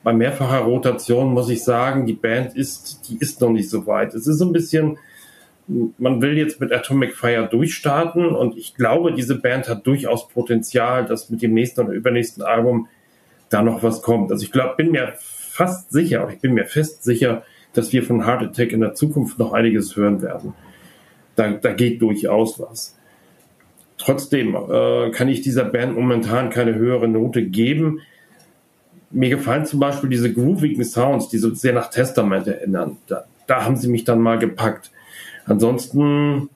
bei 0.04 0.14
mehrfacher 0.14 0.60
Rotation 0.60 1.34
muss 1.34 1.50
ich 1.50 1.64
sagen, 1.64 2.06
die 2.06 2.14
Band 2.14 2.56
ist, 2.56 3.08
die 3.10 3.18
ist 3.18 3.42
noch 3.42 3.50
nicht 3.50 3.70
so 3.70 3.88
weit. 3.88 4.14
Es 4.14 4.28
ist 4.28 4.38
so 4.38 4.46
ein 4.46 4.54
bisschen, 4.54 4.98
man 5.68 6.22
will 6.22 6.38
jetzt 6.38 6.60
mit 6.60 6.72
Atomic 6.72 7.16
Fire 7.16 7.48
durchstarten 7.50 8.28
und 8.28 8.58
ich 8.58 8.76
glaube, 8.76 9.14
diese 9.14 9.36
Band 9.36 9.68
hat 9.68 9.86
durchaus 9.86 10.28
Potenzial, 10.28 11.06
dass 11.06 11.30
mit 11.30 11.42
dem 11.42 11.54
nächsten 11.54 11.82
oder 11.82 11.94
übernächsten 11.94 12.44
Album 12.44 12.88
da 13.50 13.62
noch 13.62 13.82
was 13.82 14.02
kommt. 14.02 14.32
Also 14.32 14.44
ich 14.44 14.52
glaube, 14.52 14.76
bin 14.76 14.92
mir 14.92 15.14
fast 15.60 15.92
sicher, 15.92 16.30
ich 16.32 16.40
bin 16.40 16.54
mir 16.54 16.64
fest 16.64 17.04
sicher, 17.04 17.44
dass 17.74 17.92
wir 17.92 18.02
von 18.02 18.26
Heart 18.26 18.44
Attack 18.44 18.72
in 18.72 18.80
der 18.80 18.94
Zukunft 18.94 19.38
noch 19.40 19.52
einiges 19.52 19.94
hören 19.98 20.22
werden. 20.22 20.54
Da, 21.36 21.52
da 21.52 21.74
geht 21.74 22.02
durchaus 22.02 22.62
was. 22.62 22.98
Trotzdem 23.98 24.56
äh, 24.56 25.12
kann 25.12 25.28
ich 25.28 25.42
dieser 25.42 25.66
Band 25.66 25.98
momentan 25.98 26.50
keine 26.50 26.76
höhere 26.76 27.10
Note 27.10 27.44
geben. 27.44 28.00
Mir 29.12 29.30
gefallen 29.30 29.66
zum 29.66 29.82
Beispiel 29.82 30.10
diese 30.10 30.32
groovigen 30.32 30.86
Sounds, 30.86 31.28
die 31.28 31.38
so 31.38 31.54
sehr 31.54 31.74
nach 31.74 31.90
Testament 31.90 32.48
erinnern. 32.48 32.96
Da, 33.08 33.26
da 33.46 33.66
haben 33.66 33.76
sie 33.76 33.90
mich 33.90 34.06
dann 34.06 34.22
mal 34.22 34.40
gepackt. 34.40 34.92
Ansonsten 35.46 36.50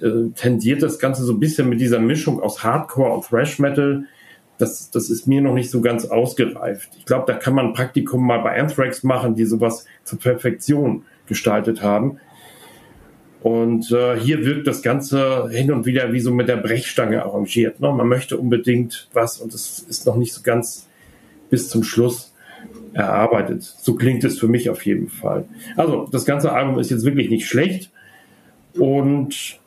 äh, 0.00 0.30
tendiert 0.34 0.82
das 0.82 0.98
Ganze 0.98 1.22
so 1.22 1.34
ein 1.34 1.38
bisschen 1.38 1.68
mit 1.68 1.80
dieser 1.80 2.00
Mischung 2.00 2.42
aus 2.42 2.64
Hardcore 2.64 3.12
und 3.12 3.24
Thrash 3.24 3.60
Metal 3.60 4.04
das, 4.58 4.90
das 4.90 5.10
ist 5.10 5.26
mir 5.26 5.40
noch 5.40 5.54
nicht 5.54 5.70
so 5.70 5.80
ganz 5.80 6.04
ausgereift. 6.06 6.90
Ich 6.98 7.06
glaube, 7.06 7.24
da 7.26 7.38
kann 7.38 7.54
man 7.54 7.66
ein 7.66 7.72
Praktikum 7.72 8.24
mal 8.24 8.38
bei 8.38 8.58
Anthrax 8.58 9.02
machen, 9.02 9.34
die 9.34 9.44
sowas 9.44 9.84
zur 10.04 10.18
Perfektion 10.18 11.04
gestaltet 11.26 11.82
haben. 11.82 12.18
Und 13.42 13.90
äh, 13.92 14.18
hier 14.18 14.44
wirkt 14.46 14.66
das 14.66 14.82
Ganze 14.82 15.48
hin 15.50 15.70
und 15.70 15.84
wieder 15.84 16.12
wie 16.12 16.20
so 16.20 16.32
mit 16.32 16.48
der 16.48 16.56
Brechstange 16.56 17.22
arrangiert. 17.22 17.78
Ne? 17.78 17.92
Man 17.92 18.08
möchte 18.08 18.38
unbedingt 18.38 19.08
was 19.12 19.38
und 19.38 19.52
es 19.52 19.80
ist 19.80 20.06
noch 20.06 20.16
nicht 20.16 20.32
so 20.32 20.40
ganz 20.42 20.88
bis 21.50 21.68
zum 21.68 21.82
Schluss 21.82 22.32
erarbeitet. 22.94 23.62
So 23.62 23.96
klingt 23.96 24.24
es 24.24 24.38
für 24.38 24.48
mich 24.48 24.70
auf 24.70 24.86
jeden 24.86 25.08
Fall. 25.08 25.44
Also, 25.76 26.08
das 26.10 26.24
ganze 26.24 26.52
Album 26.52 26.78
ist 26.78 26.90
jetzt 26.90 27.04
wirklich 27.04 27.28
nicht 27.28 27.46
schlecht 27.46 27.90
und 28.78 29.60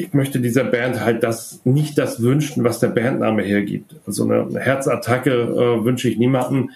ich 0.00 0.14
möchte 0.14 0.40
dieser 0.40 0.64
Band 0.64 1.04
halt 1.04 1.22
das 1.22 1.60
nicht 1.64 1.98
das 1.98 2.22
wünschen, 2.22 2.64
was 2.64 2.80
der 2.80 2.88
Bandname 2.88 3.42
hergibt. 3.42 3.96
Also 4.06 4.24
eine, 4.24 4.58
Herzattacke 4.58 5.30
äh, 5.30 5.84
wünsche 5.84 6.08
ich 6.08 6.18
niemandem. 6.18 6.70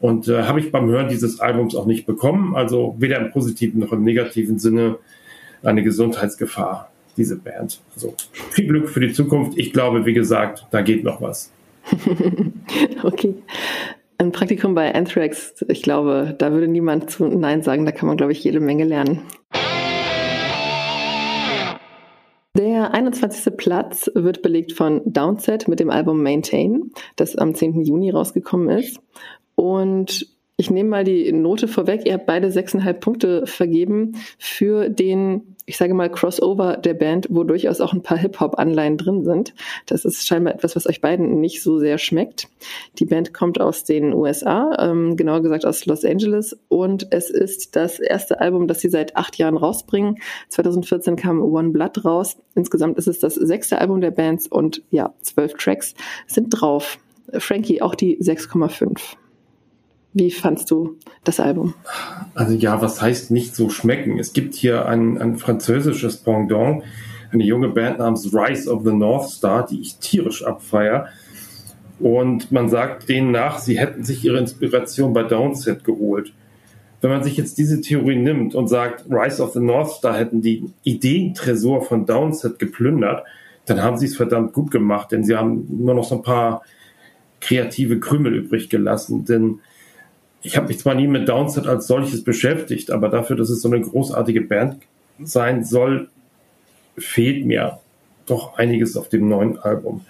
Und 0.00 0.28
äh, 0.28 0.42
habe 0.42 0.60
ich 0.60 0.70
beim 0.70 0.88
Hören 0.88 1.08
dieses 1.08 1.40
Albums 1.40 1.74
auch 1.74 1.86
nicht 1.86 2.06
bekommen. 2.06 2.54
Also 2.56 2.96
weder 2.98 3.18
im 3.18 3.30
positiven 3.30 3.80
noch 3.80 3.92
im 3.92 4.04
negativen 4.04 4.58
Sinne 4.58 4.96
eine 5.62 5.82
Gesundheitsgefahr, 5.82 6.90
diese 7.16 7.36
Band. 7.36 7.80
Also 7.94 8.14
viel 8.50 8.66
Glück 8.66 8.88
für 8.88 9.00
die 9.00 9.12
Zukunft. 9.12 9.58
Ich 9.58 9.72
glaube, 9.72 10.06
wie 10.06 10.14
gesagt, 10.14 10.66
da 10.70 10.82
geht 10.82 11.04
noch 11.04 11.20
was. 11.20 11.50
okay. 13.02 13.34
Ein 14.18 14.32
Praktikum 14.32 14.74
bei 14.74 14.92
Anthrax, 14.92 15.64
ich 15.68 15.82
glaube, 15.82 16.34
da 16.36 16.50
würde 16.50 16.66
niemand 16.66 17.08
zu 17.08 17.28
Nein 17.28 17.62
sagen. 17.62 17.86
Da 17.86 17.92
kann 17.92 18.08
man, 18.08 18.16
glaube 18.16 18.32
ich, 18.32 18.42
jede 18.42 18.58
Menge 18.58 18.84
lernen. 18.84 19.20
Der 22.88 22.94
21. 22.94 23.54
Platz 23.58 24.10
wird 24.14 24.40
belegt 24.40 24.72
von 24.72 25.02
Downset 25.04 25.68
mit 25.68 25.78
dem 25.78 25.90
Album 25.90 26.22
Maintain, 26.22 26.90
das 27.16 27.36
am 27.36 27.54
10. 27.54 27.82
Juni 27.82 28.08
rausgekommen 28.08 28.70
ist. 28.78 28.98
Und 29.56 30.26
ich 30.60 30.70
nehme 30.70 30.90
mal 30.90 31.04
die 31.04 31.32
Note 31.32 31.68
vorweg. 31.68 32.04
Ihr 32.04 32.14
habt 32.14 32.26
beide 32.26 32.50
sechseinhalb 32.50 33.00
Punkte 33.00 33.46
vergeben 33.46 34.16
für 34.40 34.88
den, 34.88 35.54
ich 35.66 35.76
sage 35.76 35.94
mal, 35.94 36.10
Crossover 36.10 36.76
der 36.76 36.94
Band, 36.94 37.28
wo 37.30 37.44
durchaus 37.44 37.80
auch 37.80 37.92
ein 37.92 38.02
paar 38.02 38.18
Hip-Hop-Anleihen 38.18 38.98
drin 38.98 39.24
sind. 39.24 39.54
Das 39.86 40.04
ist 40.04 40.26
scheinbar 40.26 40.54
etwas, 40.54 40.74
was 40.74 40.88
euch 40.88 41.00
beiden 41.00 41.40
nicht 41.40 41.62
so 41.62 41.78
sehr 41.78 41.96
schmeckt. 41.98 42.48
Die 42.98 43.04
Band 43.04 43.32
kommt 43.32 43.60
aus 43.60 43.84
den 43.84 44.12
USA, 44.12 44.76
ähm, 44.80 45.16
genauer 45.16 45.42
gesagt 45.42 45.64
aus 45.64 45.86
Los 45.86 46.04
Angeles. 46.04 46.58
Und 46.66 47.06
es 47.12 47.30
ist 47.30 47.76
das 47.76 48.00
erste 48.00 48.40
Album, 48.40 48.66
das 48.66 48.80
sie 48.80 48.88
seit 48.88 49.16
acht 49.16 49.38
Jahren 49.38 49.56
rausbringen. 49.56 50.16
2014 50.48 51.14
kam 51.14 51.40
One 51.40 51.68
Blood 51.68 52.04
raus. 52.04 52.36
Insgesamt 52.56 52.98
ist 52.98 53.06
es 53.06 53.20
das 53.20 53.36
sechste 53.36 53.80
Album 53.80 54.00
der 54.00 54.10
Bands 54.10 54.48
und 54.48 54.82
ja, 54.90 55.14
zwölf 55.20 55.54
Tracks 55.54 55.94
sind 56.26 56.50
drauf. 56.50 56.98
Frankie, 57.38 57.80
auch 57.80 57.94
die 57.94 58.18
6,5. 58.18 59.16
Wie 60.14 60.30
fandst 60.30 60.70
du 60.70 60.96
das 61.24 61.38
Album? 61.38 61.74
Also 62.34 62.54
ja, 62.54 62.80
was 62.80 63.02
heißt 63.02 63.30
nicht 63.30 63.54
so 63.54 63.68
schmecken? 63.68 64.18
Es 64.18 64.32
gibt 64.32 64.54
hier 64.54 64.86
ein, 64.86 65.18
ein 65.20 65.36
französisches 65.36 66.16
Pendant, 66.18 66.82
eine 67.30 67.44
junge 67.44 67.68
Band 67.68 67.98
namens 67.98 68.32
Rise 68.32 68.70
of 68.70 68.84
the 68.84 68.92
North 68.92 69.28
Star, 69.28 69.66
die 69.66 69.80
ich 69.80 69.96
tierisch 69.98 70.44
abfeier. 70.44 71.08
Und 72.00 72.52
man 72.52 72.68
sagt 72.68 73.08
denen 73.08 73.32
nach, 73.32 73.58
sie 73.58 73.78
hätten 73.78 74.04
sich 74.04 74.24
ihre 74.24 74.38
Inspiration 74.38 75.12
bei 75.12 75.24
Downset 75.24 75.84
geholt. 75.84 76.32
Wenn 77.00 77.10
man 77.10 77.22
sich 77.22 77.36
jetzt 77.36 77.58
diese 77.58 77.80
Theorie 77.80 78.16
nimmt 78.16 78.54
und 78.54 78.68
sagt, 78.68 79.04
Rise 79.10 79.42
of 79.42 79.52
the 79.52 79.60
North 79.60 79.90
Star 79.90 80.16
hätten 80.16 80.40
die 80.40 80.70
Ideentresor 80.84 81.82
von 81.82 82.06
Downset 82.06 82.58
geplündert, 82.58 83.24
dann 83.66 83.82
haben 83.82 83.98
sie 83.98 84.06
es 84.06 84.16
verdammt 84.16 84.52
gut 84.52 84.70
gemacht, 84.70 85.12
denn 85.12 85.22
sie 85.22 85.36
haben 85.36 85.66
nur 85.68 85.94
noch 85.94 86.04
so 86.04 86.16
ein 86.16 86.22
paar 86.22 86.62
kreative 87.40 88.00
Krümel 88.00 88.34
übrig 88.34 88.70
gelassen. 88.70 89.24
Denn 89.26 89.60
ich 90.42 90.56
habe 90.56 90.68
mich 90.68 90.78
zwar 90.78 90.94
nie 90.94 91.06
mit 91.06 91.28
Downset 91.28 91.66
als 91.66 91.86
solches 91.86 92.22
beschäftigt, 92.22 92.90
aber 92.90 93.08
dafür, 93.08 93.36
dass 93.36 93.50
es 93.50 93.60
so 93.60 93.70
eine 93.70 93.80
großartige 93.80 94.42
Band 94.42 94.76
sein 95.22 95.64
soll, 95.64 96.08
fehlt 96.96 97.44
mir 97.44 97.78
doch 98.26 98.58
einiges 98.58 98.96
auf 98.96 99.08
dem 99.08 99.28
neuen 99.28 99.58
Album. 99.58 100.04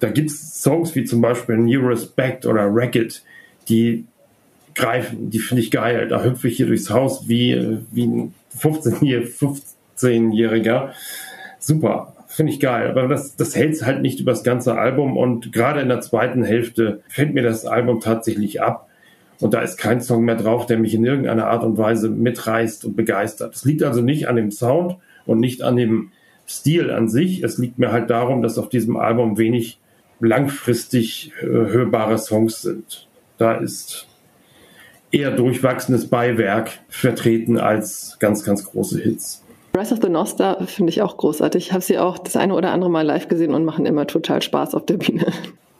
Da 0.00 0.10
gibt 0.10 0.30
es 0.30 0.62
Songs 0.62 0.94
wie 0.94 1.04
zum 1.04 1.20
Beispiel 1.20 1.56
New 1.56 1.86
Respect 1.86 2.44
oder 2.44 2.66
Racket, 2.68 3.22
die 3.68 4.04
greifen, 4.74 5.30
die 5.30 5.38
finde 5.38 5.62
ich 5.62 5.70
geil. 5.70 6.08
Da 6.08 6.24
hüpfe 6.24 6.48
ich 6.48 6.56
hier 6.56 6.66
durchs 6.66 6.90
Haus 6.90 7.28
wie, 7.28 7.78
wie 7.92 8.06
ein 8.06 8.34
15-Jähriger. 8.58 10.88
15 10.88 10.92
Super, 11.58 12.14
finde 12.26 12.52
ich 12.52 12.60
geil. 12.60 12.90
Aber 12.90 13.06
das, 13.06 13.36
das 13.36 13.54
hält 13.54 13.80
halt 13.82 14.02
nicht 14.02 14.20
über 14.20 14.32
das 14.32 14.42
ganze 14.42 14.76
Album 14.76 15.16
und 15.16 15.52
gerade 15.52 15.80
in 15.80 15.88
der 15.88 16.00
zweiten 16.00 16.42
Hälfte 16.42 17.02
fällt 17.08 17.34
mir 17.34 17.42
das 17.42 17.64
Album 17.64 18.00
tatsächlich 18.00 18.60
ab. 18.60 18.88
Und 19.42 19.54
da 19.54 19.60
ist 19.60 19.76
kein 19.76 20.00
Song 20.00 20.24
mehr 20.24 20.36
drauf, 20.36 20.66
der 20.66 20.78
mich 20.78 20.94
in 20.94 21.04
irgendeiner 21.04 21.48
Art 21.48 21.64
und 21.64 21.76
Weise 21.76 22.08
mitreißt 22.08 22.84
und 22.84 22.94
begeistert. 22.94 23.56
Es 23.56 23.64
liegt 23.64 23.82
also 23.82 24.00
nicht 24.00 24.28
an 24.28 24.36
dem 24.36 24.52
Sound 24.52 24.98
und 25.26 25.40
nicht 25.40 25.62
an 25.62 25.74
dem 25.74 26.12
Stil 26.46 26.92
an 26.92 27.08
sich. 27.08 27.42
Es 27.42 27.58
liegt 27.58 27.76
mir 27.76 27.90
halt 27.90 28.08
darum, 28.08 28.42
dass 28.42 28.56
auf 28.56 28.68
diesem 28.68 28.96
Album 28.96 29.38
wenig 29.38 29.80
langfristig 30.20 31.32
äh, 31.40 31.46
hörbare 31.46 32.18
Songs 32.18 32.62
sind. 32.62 33.08
Da 33.36 33.54
ist 33.54 34.06
eher 35.10 35.32
durchwachsenes 35.32 36.06
Beiwerk 36.06 36.78
vertreten 36.88 37.58
als 37.58 38.18
ganz, 38.20 38.44
ganz 38.44 38.64
große 38.64 39.00
Hits. 39.00 39.42
Rise 39.76 39.92
of 39.92 40.00
the 40.00 40.08
Nostar 40.08 40.64
finde 40.68 40.90
ich 40.90 41.02
auch 41.02 41.16
großartig. 41.16 41.66
Ich 41.66 41.72
habe 41.72 41.82
sie 41.82 41.98
auch 41.98 42.18
das 42.18 42.36
eine 42.36 42.54
oder 42.54 42.70
andere 42.70 42.90
Mal 42.90 43.04
live 43.04 43.26
gesehen 43.26 43.54
und 43.54 43.64
machen 43.64 43.86
immer 43.86 44.06
total 44.06 44.40
Spaß 44.40 44.76
auf 44.76 44.86
der 44.86 44.98
Bühne. 44.98 45.26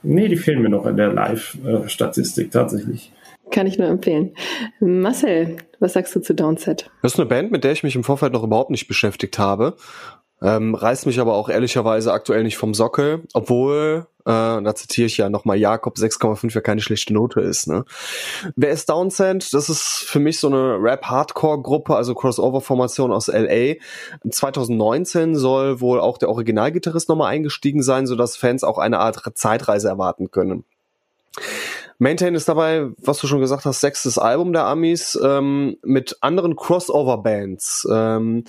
Nee, 0.02 0.26
die 0.26 0.36
fehlen 0.36 0.62
mir 0.62 0.68
noch 0.68 0.84
in 0.86 0.96
der 0.96 1.12
Live-Statistik 1.12 2.50
tatsächlich. 2.50 3.12
Kann 3.52 3.66
ich 3.66 3.78
nur 3.78 3.86
empfehlen. 3.86 4.34
Marcel, 4.80 5.58
was 5.78 5.92
sagst 5.92 6.16
du 6.16 6.20
zu 6.20 6.34
Downset? 6.34 6.90
Das 7.02 7.12
ist 7.12 7.20
eine 7.20 7.28
Band, 7.28 7.52
mit 7.52 7.64
der 7.64 7.72
ich 7.72 7.82
mich 7.82 7.94
im 7.94 8.02
Vorfeld 8.02 8.32
noch 8.32 8.42
überhaupt 8.42 8.70
nicht 8.70 8.88
beschäftigt 8.88 9.38
habe. 9.38 9.76
Ähm, 10.40 10.74
reißt 10.74 11.06
mich 11.06 11.20
aber 11.20 11.34
auch 11.34 11.48
ehrlicherweise 11.48 12.12
aktuell 12.12 12.42
nicht 12.42 12.56
vom 12.56 12.74
Sockel, 12.74 13.22
obwohl, 13.32 14.06
äh, 14.20 14.24
da 14.24 14.74
zitiere 14.74 15.06
ich 15.06 15.16
ja 15.18 15.28
nochmal 15.28 15.56
Jakob, 15.56 15.96
6,5 15.96 16.52
ja 16.54 16.60
keine 16.60 16.80
schlechte 16.80 17.12
Note 17.12 17.40
ist. 17.40 17.68
Ne? 17.68 17.84
Wer 18.56 18.70
ist 18.70 18.88
Downsend? 18.88 19.52
Das 19.52 19.68
ist 19.68 20.04
für 20.04 20.18
mich 20.18 20.40
so 20.40 20.48
eine 20.48 20.82
Rap-Hardcore-Gruppe, 20.82 21.94
also 21.94 22.14
Crossover-Formation 22.14 23.12
aus 23.12 23.28
LA. 23.28 23.74
2019 24.28 25.36
soll 25.36 25.80
wohl 25.80 26.00
auch 26.00 26.18
der 26.18 26.30
Originalgitarrist 26.30 27.08
nochmal 27.08 27.32
eingestiegen 27.32 27.82
sein, 27.82 28.08
sodass 28.08 28.36
Fans 28.36 28.64
auch 28.64 28.78
eine 28.78 28.98
Art 28.98 29.22
Zeitreise 29.34 29.88
erwarten 29.88 30.30
können. 30.32 30.64
Maintain 32.02 32.34
ist 32.34 32.48
dabei, 32.48 32.88
was 32.98 33.18
du 33.18 33.28
schon 33.28 33.38
gesagt 33.38 33.64
hast, 33.64 33.80
sechstes 33.80 34.18
Album 34.18 34.52
der 34.52 34.64
Amis 34.64 35.16
ähm, 35.22 35.76
mit 35.84 36.16
anderen 36.20 36.56
Crossover-Bands 36.56 37.86
ähm, 37.92 38.42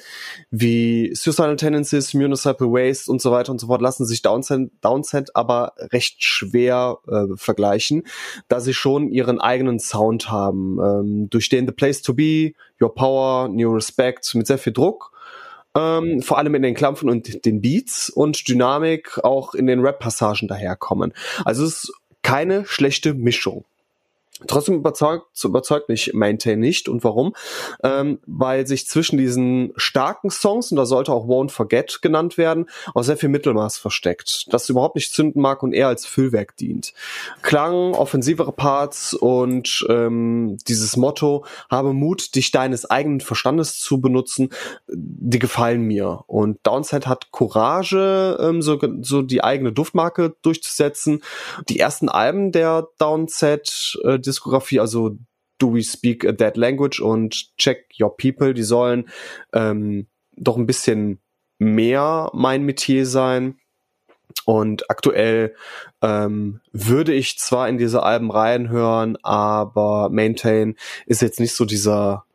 wie 0.49 1.13
Suicidal 1.13 1.55
Tendencies, 1.55 2.15
Municipal 2.15 2.69
Waste 2.69 3.11
und 3.11 3.21
so 3.21 3.31
weiter 3.31 3.51
und 3.51 3.61
so 3.61 3.67
fort 3.67 3.83
lassen 3.83 4.07
sich 4.07 4.23
Downset, 4.23 4.71
Downset 4.81 5.35
aber 5.35 5.73
recht 5.77 6.23
schwer 6.23 6.97
äh, 7.07 7.27
vergleichen, 7.35 8.07
da 8.47 8.59
sie 8.59 8.73
schon 8.73 9.11
ihren 9.11 9.39
eigenen 9.39 9.77
Sound 9.77 10.31
haben, 10.31 10.79
ähm, 10.83 11.29
durch 11.29 11.47
den 11.47 11.67
The 11.67 11.73
Place 11.73 12.01
to 12.01 12.15
Be, 12.15 12.53
Your 12.81 12.95
Power, 12.95 13.49
New 13.49 13.71
Respect 13.71 14.33
mit 14.33 14.47
sehr 14.47 14.57
viel 14.57 14.73
Druck 14.73 15.13
ähm, 15.75 16.21
vor 16.21 16.37
allem 16.37 16.53
in 16.55 16.61
den 16.61 16.75
Klampfen 16.75 17.09
und 17.09 17.45
den 17.45 17.61
Beats 17.61 18.09
und 18.09 18.47
Dynamik 18.47 19.19
auch 19.23 19.55
in 19.55 19.65
den 19.65 19.79
Rap-Passagen 19.79 20.47
daherkommen. 20.47 21.13
Also 21.45 21.63
es 21.63 21.85
ist 21.85 21.93
keine 22.23 22.65
schlechte 22.65 23.13
Mischung. 23.13 23.65
Trotzdem 24.47 24.75
überzeugt, 24.75 25.25
überzeugt 25.43 25.89
mich 25.89 26.13
Maintain 26.13 26.59
nicht. 26.59 26.89
Und 26.89 27.03
warum? 27.03 27.33
Ähm, 27.83 28.19
weil 28.25 28.67
sich 28.67 28.87
zwischen 28.87 29.17
diesen 29.17 29.73
starken 29.75 30.29
Songs, 30.29 30.71
und 30.71 30.77
da 30.77 30.85
sollte 30.85 31.11
auch 31.11 31.27
Won't 31.27 31.51
Forget 31.51 32.01
genannt 32.01 32.37
werden, 32.37 32.69
auch 32.93 33.03
sehr 33.03 33.17
viel 33.17 33.29
Mittelmaß 33.29 33.77
versteckt, 33.77 34.53
das 34.53 34.69
überhaupt 34.69 34.95
nicht 34.95 35.13
zünden 35.13 35.41
mag 35.41 35.63
und 35.63 35.73
eher 35.73 35.87
als 35.87 36.05
Füllwerk 36.05 36.57
dient. 36.57 36.93
Klang, 37.41 37.93
offensivere 37.93 38.51
Parts 38.51 39.13
und 39.13 39.85
ähm, 39.89 40.57
dieses 40.67 40.97
Motto, 40.97 41.45
habe 41.69 41.93
Mut, 41.93 42.35
dich 42.35 42.51
deines 42.51 42.89
eigenen 42.89 43.21
Verstandes 43.21 43.79
zu 43.79 44.01
benutzen, 44.01 44.49
die 44.87 45.39
gefallen 45.39 45.81
mir. 45.81 46.23
Und 46.27 46.59
Downside 46.63 47.07
hat 47.07 47.31
Courage, 47.31 48.37
ähm, 48.39 48.61
so, 48.61 48.79
so 49.01 49.21
die 49.21 49.43
eigene 49.43 49.71
Duftmarke 49.71 50.35
durchzusetzen. 50.41 51.21
Die 51.69 51.79
ersten 51.79 52.09
Alben 52.09 52.51
der 52.51 52.87
Downset, 52.97 53.99
äh, 54.03 54.19
Diskografie, 54.33 54.79
also 54.79 55.17
Do 55.59 55.73
We 55.73 55.83
Speak 55.83 56.25
a 56.25 56.31
Dead 56.31 56.57
Language 56.57 56.99
und 56.99 57.55
Check 57.57 57.93
Your 57.99 58.17
People, 58.17 58.53
die 58.53 58.63
sollen 58.63 59.09
ähm, 59.53 60.07
doch 60.35 60.57
ein 60.57 60.65
bisschen 60.65 61.19
mehr 61.59 62.29
mein 62.33 62.63
Metier 62.63 63.05
sein. 63.05 63.57
Und 64.45 64.89
aktuell 64.89 65.55
ähm, 66.01 66.59
würde 66.71 67.13
ich 67.13 67.37
zwar 67.37 67.69
in 67.69 67.77
diese 67.77 68.03
Alben 68.03 68.31
reinhören, 68.31 69.17
aber 69.21 70.09
Maintain 70.09 70.75
ist 71.05 71.21
jetzt 71.21 71.39
nicht 71.39 71.55
so 71.55 71.65
dieser 71.65 72.25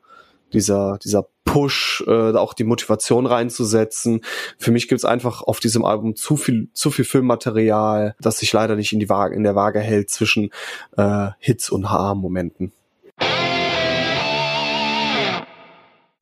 dieser 0.53 0.99
dieser 1.05 1.29
Push, 1.49 2.05
äh, 2.07 2.37
auch 2.37 2.53
die 2.53 2.65
Motivation 2.65 3.25
reinzusetzen. 3.25 4.21
Für 4.59 4.71
mich 4.71 4.87
gibt's 4.87 5.07
einfach 5.07 5.41
auf 5.41 5.61
diesem 5.61 5.83
Album 5.83 6.15
zu 6.15 6.37
viel, 6.37 6.69
zu 6.75 6.91
viel 6.91 7.07
Filmmaterial, 7.07 8.15
das 8.21 8.39
sich 8.39 8.53
leider 8.53 8.77
nicht 8.77 8.93
in 8.93 9.01
die 9.01 9.09
Waage, 9.09 9.35
in 9.35 9.45
der 9.45 9.55
Waage 9.55 9.81
hält 9.81 10.11
zwischen 10.11 10.51
äh, 10.99 11.29
Hits 11.39 11.71
und 11.71 11.91
Ha-Momenten. 11.91 12.73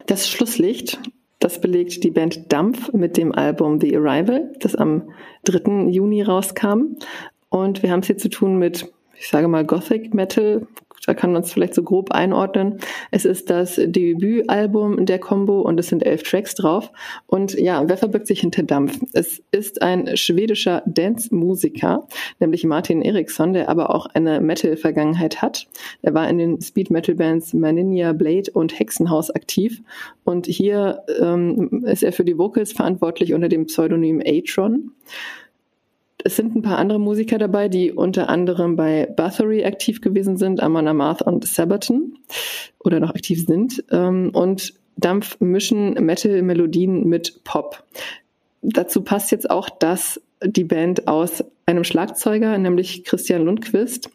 Das 0.06 0.28
Schlusslicht, 0.28 1.00
das 1.40 1.60
belegt 1.60 2.04
die 2.04 2.12
Band 2.12 2.52
Dampf 2.52 2.92
mit 2.92 3.16
dem 3.16 3.32
Album 3.32 3.80
The 3.80 3.96
Arrival, 3.96 4.52
das 4.60 4.76
am 4.76 5.10
3. 5.44 5.88
Juni 5.90 6.22
rauskam. 6.22 6.98
Und 7.48 7.82
wir 7.82 7.90
haben 7.90 8.00
es 8.00 8.06
hier 8.06 8.18
zu 8.18 8.30
tun 8.30 8.58
mit, 8.58 8.92
ich 9.18 9.28
sage 9.28 9.48
mal, 9.48 9.64
Gothic 9.64 10.14
Metal, 10.14 10.68
da 11.06 11.14
kann 11.14 11.32
man 11.32 11.42
es 11.42 11.52
vielleicht 11.52 11.74
so 11.74 11.82
grob 11.82 12.10
einordnen. 12.10 12.78
Es 13.10 13.24
ist 13.24 13.50
das 13.50 13.76
Debütalbum 13.76 15.06
der 15.06 15.18
Combo 15.18 15.60
und 15.60 15.78
es 15.80 15.88
sind 15.88 16.04
elf 16.04 16.22
Tracks 16.22 16.54
drauf. 16.54 16.90
Und 17.26 17.54
ja, 17.54 17.88
wer 17.88 17.96
verbirgt 17.96 18.26
sich 18.26 18.40
hinter 18.40 18.62
Dampf? 18.62 18.98
Es 19.12 19.42
ist 19.52 19.82
ein 19.82 20.16
schwedischer 20.16 20.82
Dance-Musiker, 20.86 22.06
nämlich 22.40 22.64
Martin 22.64 23.02
Eriksson, 23.02 23.52
der 23.52 23.68
aber 23.68 23.94
auch 23.94 24.06
eine 24.06 24.40
Metal-Vergangenheit 24.40 25.42
hat. 25.42 25.66
Er 26.02 26.14
war 26.14 26.28
in 26.28 26.38
den 26.38 26.60
Speed-Metal-Bands 26.60 27.54
Maninia 27.54 28.12
Blade 28.12 28.50
und 28.52 28.78
Hexenhaus 28.78 29.30
aktiv. 29.30 29.82
Und 30.24 30.46
hier 30.46 31.02
ähm, 31.20 31.84
ist 31.86 32.02
er 32.02 32.12
für 32.12 32.24
die 32.24 32.36
Vocals 32.36 32.72
verantwortlich 32.72 33.32
unter 33.32 33.48
dem 33.48 33.66
Pseudonym 33.66 34.20
Atron. 34.24 34.92
Es 36.26 36.34
sind 36.34 36.56
ein 36.56 36.62
paar 36.62 36.78
andere 36.78 36.98
Musiker 36.98 37.38
dabei, 37.38 37.68
die 37.68 37.92
unter 37.92 38.28
anderem 38.28 38.74
bei 38.74 39.06
Bathory 39.06 39.64
aktiv 39.64 40.00
gewesen 40.00 40.36
sind, 40.36 40.60
Amon 40.60 40.88
Amarth 40.88 41.22
und 41.22 41.46
Sabaton 41.46 42.18
oder 42.80 42.98
noch 42.98 43.10
aktiv 43.10 43.46
sind. 43.46 43.84
Ähm, 43.92 44.30
und 44.34 44.74
Dampf 44.96 45.38
mischen 45.38 45.94
Metal-Melodien 45.94 47.06
mit 47.06 47.44
Pop. 47.44 47.84
Dazu 48.60 49.02
passt 49.02 49.30
jetzt 49.30 49.48
auch, 49.48 49.70
dass 49.70 50.20
die 50.42 50.64
Band 50.64 51.06
aus 51.06 51.44
einem 51.64 51.84
Schlagzeuger, 51.84 52.58
nämlich 52.58 53.04
Christian 53.04 53.44
Lundquist, 53.44 54.10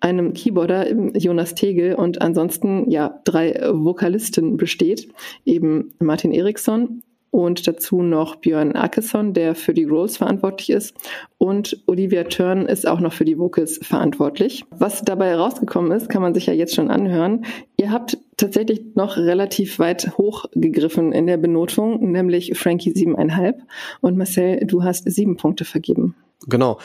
einem 0.00 0.32
Keyboarder 0.32 0.92
Jonas 1.16 1.54
Tegel 1.54 1.94
und 1.94 2.20
ansonsten 2.20 2.90
ja 2.90 3.20
drei 3.22 3.60
Vokalisten 3.70 4.56
besteht, 4.56 5.08
eben 5.44 5.94
Martin 6.00 6.32
Eriksson, 6.32 7.04
und 7.34 7.66
dazu 7.66 8.02
noch 8.02 8.36
Björn 8.36 8.76
Akesson, 8.76 9.32
der 9.34 9.56
für 9.56 9.74
die 9.74 9.86
Growls 9.86 10.18
verantwortlich 10.18 10.70
ist 10.70 10.94
und 11.36 11.82
Olivia 11.86 12.22
Turn 12.22 12.66
ist 12.66 12.86
auch 12.86 13.00
noch 13.00 13.12
für 13.12 13.24
die 13.24 13.40
Vocals 13.40 13.80
verantwortlich. 13.82 14.64
Was 14.70 15.02
dabei 15.02 15.30
herausgekommen 15.30 15.90
ist, 15.90 16.08
kann 16.08 16.22
man 16.22 16.32
sich 16.32 16.46
ja 16.46 16.52
jetzt 16.52 16.76
schon 16.76 16.92
anhören. 16.92 17.44
Ihr 17.76 17.90
habt 17.90 18.18
tatsächlich 18.36 18.94
noch 18.94 19.16
relativ 19.16 19.80
weit 19.80 20.16
hochgegriffen 20.16 21.10
in 21.10 21.26
der 21.26 21.36
Benotung, 21.36 22.12
nämlich 22.12 22.56
Frankie 22.56 22.92
siebeneinhalb 22.92 23.60
und 24.00 24.16
Marcel, 24.16 24.64
du 24.64 24.84
hast 24.84 25.10
sieben 25.10 25.36
Punkte 25.36 25.64
vergeben. 25.64 26.14
Genau. 26.46 26.78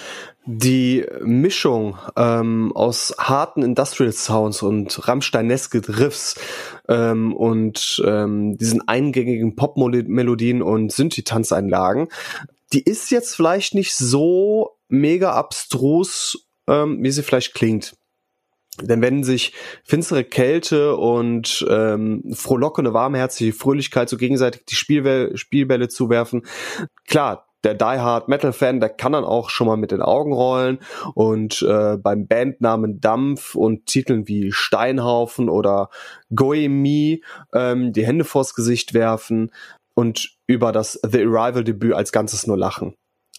Die 0.45 1.05
Mischung 1.22 1.97
ähm, 2.16 2.72
aus 2.74 3.16
harten 3.20 3.62
Industrial 3.62 4.12
Sounds 4.12 4.62
und 4.62 5.07
Rammsteineske 5.07 5.82
Riffs 5.88 6.36
ähm, 6.88 7.36
und 7.36 8.01
ähm, 8.05 8.57
diesen 8.57 8.88
eingängigen 8.88 9.55
Pop-Melodien 9.55 10.62
und 10.62 10.91
Synthi-Tanzeinlagen, 10.91 12.07
die 12.74 12.84
ist 12.84 13.12
jetzt 13.12 13.36
vielleicht 13.36 13.76
nicht 13.76 13.95
so 13.95 14.78
mega 14.88 15.34
abstrus, 15.34 16.47
ähm, 16.68 17.03
wie 17.03 17.12
sie 17.12 17.24
vielleicht 17.24 17.53
klingt. 17.53 17.95
Denn 18.82 19.01
wenn 19.01 19.24
sich 19.24 19.53
finstere 19.84 20.24
Kälte 20.24 20.95
und 20.95 21.66
ähm, 21.70 22.24
frohlockende, 22.34 22.93
warmherzige 22.93 23.51
Fröhlichkeit 23.51 24.07
so 24.07 24.16
gegenseitig 24.16 24.66
die 24.66 24.76
Spielbälle, 24.76 25.38
Spielbälle 25.38 25.89
zuwerfen, 25.89 26.45
klar, 27.05 27.49
der 27.64 27.74
Die 27.74 27.84
Hard 27.84 28.28
Metal 28.28 28.53
Fan, 28.53 28.80
der 28.80 28.89
kann 28.89 29.12
dann 29.12 29.26
auch 29.26 29.49
schon 29.49 29.68
mal 29.68 29.78
mit 29.78 29.91
den 29.91 30.01
Augen 30.01 30.34
rollen 30.34 30.80
und 31.14 31.62
äh, 31.62 31.97
beim 31.97 32.28
Bandnamen 32.28 33.01
Dampf 33.01 33.55
und 33.55 33.86
Titeln 33.86 34.28
wie 34.28 34.51
Steinhaufen 34.51 35.49
oder 35.49 35.89
Goemi 36.34 37.24
ähm, 37.53 37.93
die 37.93 38.05
Hände 38.05 38.26
vors 38.26 38.53
Gesicht 38.53 38.93
werfen 38.93 39.51
und 39.93 40.38
über 40.47 40.72
das 40.72 40.99
The 41.03 41.24
Arrival 41.24 41.64
Debüt 41.64 41.93
als 41.93 42.12
Ganzes 42.12 42.47
nur 42.47 42.57
lachen. 42.57 42.95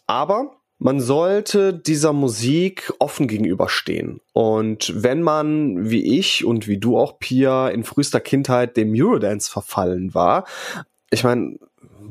Aber 0.07 0.61
man 0.79 1.01
sollte 1.01 1.75
dieser 1.75 2.15
Musik 2.15 2.91
offen 2.99 3.29
gegenüberstehen. 3.29 4.21
Und 4.33 4.93
wenn 4.97 5.21
man, 5.21 5.91
wie 5.91 6.19
ich 6.19 6.45
und 6.47 6.69
wie 6.69 6.79
du 6.79 6.97
auch, 6.99 7.19
Pia, 7.19 7.69
in 7.69 7.85
frühester 7.85 8.19
Kindheit 8.19 8.79
dem 8.79 8.95
Eurodance 8.95 9.51
verfallen 9.51 10.15
war, 10.15 10.47
ich 11.11 11.23
meine, 11.23 11.59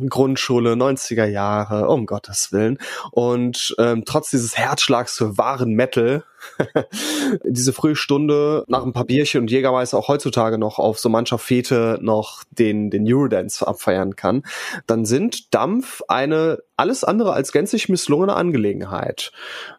Grundschule, 0.08 0.74
90er 0.74 1.26
Jahre, 1.26 1.90
um 1.90 2.06
Gottes 2.06 2.52
Willen. 2.52 2.78
Und 3.12 3.76
ähm, 3.78 4.04
trotz 4.06 4.30
dieses 4.30 4.58
Herzschlags 4.58 5.18
für 5.18 5.38
wahren 5.38 5.74
Metal, 5.74 6.24
diese 7.44 7.74
frühe 7.74 7.96
Stunde 7.96 8.64
nach 8.68 8.86
ein 8.86 8.94
paar 8.94 9.06
Bierchen 9.06 9.42
und 9.42 9.52
Jägermeister 9.52 9.98
auch 9.98 10.08
heutzutage 10.08 10.58
noch 10.58 10.80
auf 10.80 11.00
so 11.00 11.10
mancher 11.10 11.38
Fete 11.38 12.00
noch 12.02 12.44
den, 12.52 12.90
den 12.90 13.06
Eurodance 13.08 13.68
abfeiern 13.68 14.16
kann, 14.16 14.44
dann 14.88 15.06
sind 15.06 15.54
Dampf 15.54 16.02
eine 16.08 16.60
alles 16.78 17.04
andere 17.04 17.34
als 17.34 17.52
gänzlich 17.52 17.90
misslungene 17.90 18.34
Angelegenheit. 18.34 19.32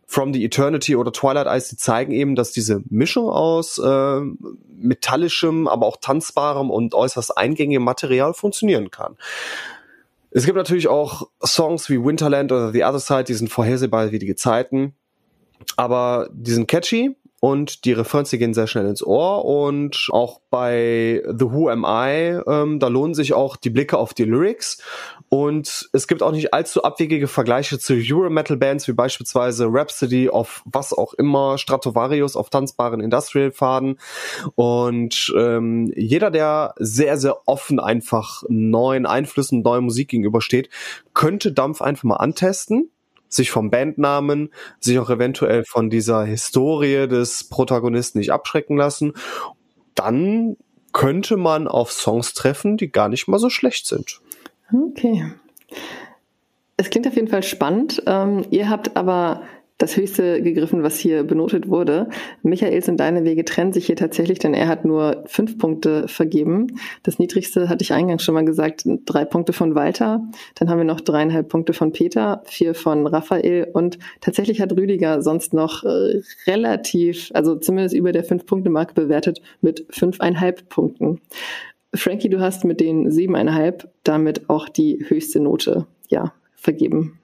From 0.07 0.35
the 0.35 0.45
Eternity 0.45 0.97
oder 0.97 1.13
Twilight 1.13 1.47
Eyes, 1.47 1.69
die 1.69 1.77
zeigen 1.77 2.13
eben, 2.13 2.35
dass 2.35 2.53
diese 2.53 2.83
Mischung 2.91 3.31
aus 3.31 3.79
äh, 3.79 4.21
metallischem, 4.77 5.69
aber 5.69 5.87
auch 5.87 5.99
tanzbarem 6.01 6.71
und 6.71 6.95
äußerst 6.95 7.39
eingängigem 7.39 7.85
Material 7.85 8.35
funktionieren 8.35 8.91
kann. 8.91 9.17
Es 10.31 10.45
gibt 10.45 10.57
natürlich 10.57 10.89
auch 10.89 11.29
Songs 11.45 11.89
wie 11.91 12.03
Winterland 12.03 12.53
oder 12.53 12.73
The 12.73 12.85
Other 12.85 13.01
Side, 13.01 13.25
die 13.25 13.35
sind 13.35 13.49
vorhersehbar 13.49 14.13
wie 14.13 14.19
die 14.19 14.27
Gezeiten 14.27 14.95
aber 15.77 16.29
die 16.33 16.53
sind 16.53 16.69
catchy 16.69 17.17
und 17.41 17.87
die 17.87 17.93
die 17.95 18.37
gehen 18.39 18.53
sehr 18.53 18.67
schnell 18.67 18.87
ins 18.87 19.03
Ohr. 19.03 19.47
Und 19.47 20.09
auch 20.13 20.41
bei 20.51 21.23
The 21.27 21.51
Who 21.51 21.71
Am 21.71 21.85
I, 21.87 22.39
ähm, 22.47 22.79
da 22.79 22.89
lohnen 22.89 23.15
sich 23.15 23.33
auch 23.33 23.57
die 23.57 23.71
Blicke 23.71 23.97
auf 23.97 24.13
die 24.13 24.25
Lyrics. 24.25 24.83
Und 25.31 25.89
es 25.95 26.07
gibt 26.07 26.23
auch 26.23 26.33
nicht 26.33 26.53
allzu 26.53 26.83
abwegige 26.83 27.29
Vergleiche 27.29 27.79
zu 27.79 27.95
Euro-Metal-Bands 27.95 28.87
wie 28.89 28.93
beispielsweise 28.93 29.69
Rhapsody 29.71 30.29
auf 30.29 30.63
was 30.67 30.93
auch 30.93 31.15
immer, 31.15 31.57
Stratovarius 31.57 32.37
auf 32.37 32.51
tanzbaren 32.51 33.01
Industrial-Faden. 33.01 33.99
Und 34.55 35.33
ähm, 35.37 35.91
jeder, 35.97 36.31
der 36.31 36.75
sehr, 36.79 37.17
sehr 37.17 37.49
offen 37.49 37.81
einfach 37.81 38.43
neuen 38.49 39.07
Einflüssen, 39.07 39.63
neuer 39.63 39.81
Musik 39.81 40.09
gegenübersteht, 40.09 40.69
könnte 41.15 41.53
Dampf 41.53 41.81
einfach 41.81 42.05
mal 42.05 42.17
antesten 42.17 42.91
sich 43.31 43.51
vom 43.51 43.71
Bandnamen, 43.71 44.53
sich 44.79 44.99
auch 44.99 45.09
eventuell 45.09 45.65
von 45.65 45.89
dieser 45.89 46.25
Historie 46.25 47.09
des 47.09 47.45
Protagonisten 47.45 48.19
nicht 48.19 48.33
abschrecken 48.33 48.77
lassen, 48.77 49.15
dann 49.95 50.57
könnte 50.93 51.37
man 51.37 51.69
auf 51.69 51.93
Songs 51.93 52.35
treffen, 52.35 52.77
die 52.77 52.91
gar 52.91 53.09
nicht 53.09 53.29
mal 53.29 53.39
so 53.39 53.49
schlecht 53.49 53.87
sind. 53.87 54.21
Okay. 54.73 55.33
Es 56.77 56.91
klingt 56.91 57.07
auf 57.07 57.15
jeden 57.15 57.29
Fall 57.29 57.43
spannend. 57.43 58.03
Ähm, 58.07 58.45
ihr 58.51 58.69
habt 58.69 58.97
aber 58.97 59.43
das 59.81 59.97
höchste 59.97 60.43
gegriffen, 60.43 60.83
was 60.83 60.99
hier 60.99 61.25
benotet 61.25 61.69
wurde. 61.69 62.09
Michaels 62.43 62.89
und 62.89 62.99
deine 62.99 63.25
Wege 63.25 63.45
trennen 63.45 63.73
sich 63.73 63.87
hier 63.87 63.97
tatsächlich, 63.97 64.39
denn 64.39 64.53
er 64.53 64.69
hat 64.69 64.85
nur 64.85 65.25
fünf 65.27 65.59
Punkte 65.59 66.07
vergeben. 66.07 66.79
Das 67.03 67.19
niedrigste 67.19 67.69
hatte 67.69 67.83
ich 67.83 67.93
eingangs 67.93 68.23
schon 68.23 68.35
mal 68.35 68.45
gesagt, 68.45 68.85
drei 69.07 69.25
Punkte 69.25 69.55
von 69.55 69.75
Walter. 69.75 70.23
Dann 70.55 70.69
haben 70.69 70.79
wir 70.79 70.85
noch 70.85 71.01
dreieinhalb 71.01 71.49
Punkte 71.49 71.73
von 71.73 71.93
Peter, 71.93 72.43
vier 72.45 72.75
von 72.75 73.07
Raphael 73.07 73.69
und 73.73 73.99
tatsächlich 74.21 74.61
hat 74.61 74.73
Rüdiger 74.73 75.23
sonst 75.23 75.55
noch 75.55 75.83
äh, 75.83 76.21
relativ, 76.47 77.31
also 77.33 77.57
zumindest 77.57 77.95
über 77.95 78.13
der 78.13 78.25
Fünf-Punkte-Marke 78.25 78.93
bewertet 78.93 79.41
mit 79.63 79.87
fünfeinhalb 79.89 80.69
Punkten. 80.69 81.23
Frankie, 81.95 82.29
du 82.29 82.41
hast 82.41 82.65
mit 82.65 82.81
den 82.81 83.11
siebeneinhalb 83.11 83.89
damit 84.05 84.51
auch 84.51 84.69
die 84.69 85.07
höchste 85.09 85.41
Note, 85.41 85.87
ja, 86.09 86.35
vergeben. 86.55 87.20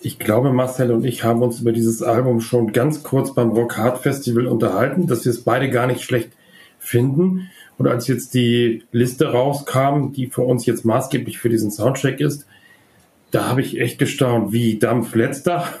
Ich 0.00 0.18
glaube, 0.18 0.52
Marcel 0.52 0.90
und 0.92 1.04
ich 1.04 1.24
haben 1.24 1.42
uns 1.42 1.60
über 1.60 1.72
dieses 1.72 2.02
Album 2.02 2.40
schon 2.40 2.72
ganz 2.72 3.02
kurz 3.02 3.34
beim 3.34 3.50
Rock 3.50 3.76
Hard 3.76 3.98
Festival 3.98 4.46
unterhalten, 4.46 5.06
dass 5.06 5.24
wir 5.24 5.30
es 5.30 5.42
beide 5.42 5.70
gar 5.70 5.86
nicht 5.86 6.02
schlecht 6.02 6.30
finden. 6.78 7.50
Und 7.78 7.88
als 7.88 8.06
jetzt 8.06 8.34
die 8.34 8.84
Liste 8.92 9.32
rauskam, 9.32 10.12
die 10.12 10.28
für 10.28 10.42
uns 10.42 10.66
jetzt 10.66 10.84
maßgeblich 10.84 11.38
für 11.38 11.48
diesen 11.48 11.70
Soundtrack 11.70 12.20
ist, 12.20 12.46
da 13.30 13.48
habe 13.48 13.60
ich 13.60 13.80
echt 13.80 13.98
gestaunt, 13.98 14.52
wie 14.52 14.78
Dampf 14.78 15.14
letzter. 15.14 15.66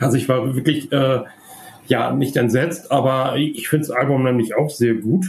Also 0.00 0.16
ich 0.16 0.28
war 0.28 0.56
wirklich, 0.56 0.90
äh, 0.90 1.20
ja, 1.86 2.12
nicht 2.12 2.36
entsetzt, 2.36 2.90
aber 2.90 3.36
ich 3.36 3.68
finde 3.68 3.86
das 3.86 3.96
Album 3.96 4.24
nämlich 4.24 4.56
auch 4.56 4.70
sehr 4.70 4.94
gut. 4.94 5.26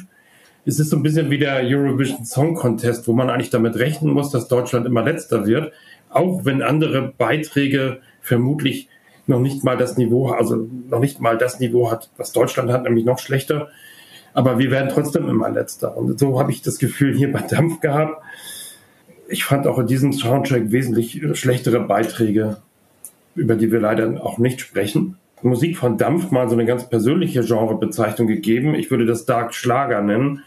Es 0.66 0.80
ist 0.80 0.90
so 0.90 0.98
ein 0.98 1.04
bisschen 1.04 1.30
wie 1.30 1.38
der 1.38 1.62
Eurovision 1.64 2.26
Song 2.26 2.56
Contest, 2.56 3.08
wo 3.08 3.14
man 3.14 3.30
eigentlich 3.30 3.52
damit 3.52 3.76
rechnen 3.76 4.12
muss, 4.12 4.32
dass 4.32 4.48
Deutschland 4.48 4.88
immer 4.88 5.04
letzter 5.04 5.46
wird, 5.46 5.72
auch 6.10 6.46
wenn 6.46 6.64
andere 6.64 7.14
Beiträge 7.16 8.00
vermutlich 8.30 8.88
noch 9.28 9.40
nicht 9.40 9.64
mal 9.64 9.76
das 9.76 9.98
Niveau, 9.98 10.30
also 10.30 10.68
noch 10.90 11.00
nicht 11.00 11.20
mal 11.20 11.38
das 11.38 11.60
Niveau 11.60 11.92
hat, 11.92 12.10
was 12.18 12.32
Deutschland 12.32 12.72
hat, 12.72 12.84
nämlich 12.84 13.06
noch 13.06 13.20
schlechter. 13.20 13.70
Aber 14.34 14.60
wir 14.60 14.72
werden 14.72 14.90
trotzdem 14.90 15.28
immer 15.28 15.50
letzter. 15.50 15.98
Und 15.98 16.18
so 16.20 16.40
habe 16.40 16.52
ich 16.52 16.62
das 16.62 16.80
Gefühl 16.80 17.16
hier 17.16 17.32
bei 17.32 17.42
Dampf 17.42 17.82
gehabt. 17.82 18.22
Ich 19.28 19.44
fand 19.44 19.68
auch 19.68 19.78
in 19.80 19.88
diesem 19.88 20.14
Soundtrack 20.14 20.72
wesentlich 20.72 21.22
schlechtere 21.34 21.80
Beiträge, 21.82 22.58
über 23.36 23.56
die 23.56 23.72
wir 23.72 23.80
leider 23.80 24.24
auch 24.24 24.38
nicht 24.38 24.62
sprechen. 24.62 25.18
Musik 25.42 25.78
von 25.78 25.98
Dampf 25.98 26.32
mal 26.32 26.48
so 26.50 26.56
eine 26.56 26.66
ganz 26.66 26.90
persönliche 26.90 27.44
Genrebezeichnung 27.44 28.28
gegeben. 28.28 28.76
Ich 28.76 28.92
würde 28.92 29.06
das 29.06 29.26
Dark 29.26 29.54
Schlager 29.54 30.02
nennen. 30.02 30.44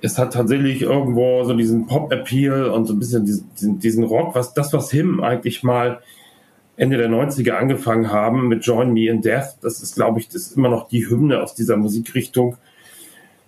Es 0.00 0.18
hat 0.18 0.32
tatsächlich 0.32 0.82
irgendwo 0.82 1.42
so 1.44 1.54
diesen 1.54 1.86
Pop-Appeal 1.86 2.66
und 2.66 2.86
so 2.86 2.92
ein 2.92 2.98
bisschen 2.98 3.24
diesen, 3.24 3.78
diesen 3.80 4.04
Rock, 4.04 4.34
was 4.34 4.54
das, 4.54 4.72
was 4.72 4.90
Him 4.90 5.20
eigentlich 5.20 5.62
mal 5.64 6.00
Ende 6.78 6.96
der 6.96 7.08
90er 7.08 7.52
angefangen 7.52 8.12
haben 8.12 8.46
mit 8.46 8.64
Join 8.64 8.92
Me 8.92 9.08
in 9.08 9.20
Death. 9.20 9.58
Das 9.62 9.82
ist, 9.82 9.96
glaube 9.96 10.20
ich, 10.20 10.28
das 10.28 10.42
ist 10.42 10.56
immer 10.56 10.68
noch 10.68 10.88
die 10.88 11.10
Hymne 11.10 11.42
aus 11.42 11.54
dieser 11.54 11.76
Musikrichtung. 11.76 12.56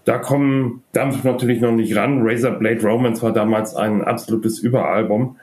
Da 0.04 0.18
kommen 0.18 0.82
Dampf 0.92 1.22
natürlich 1.22 1.60
noch 1.60 1.70
nicht 1.70 1.94
ran. 1.96 2.22
Razor 2.22 2.52
Blade 2.52 2.82
Romance 2.82 3.22
war 3.22 3.32
damals 3.32 3.76
ein 3.76 4.02
absolutes 4.02 4.58
Überalbum. 4.58 5.36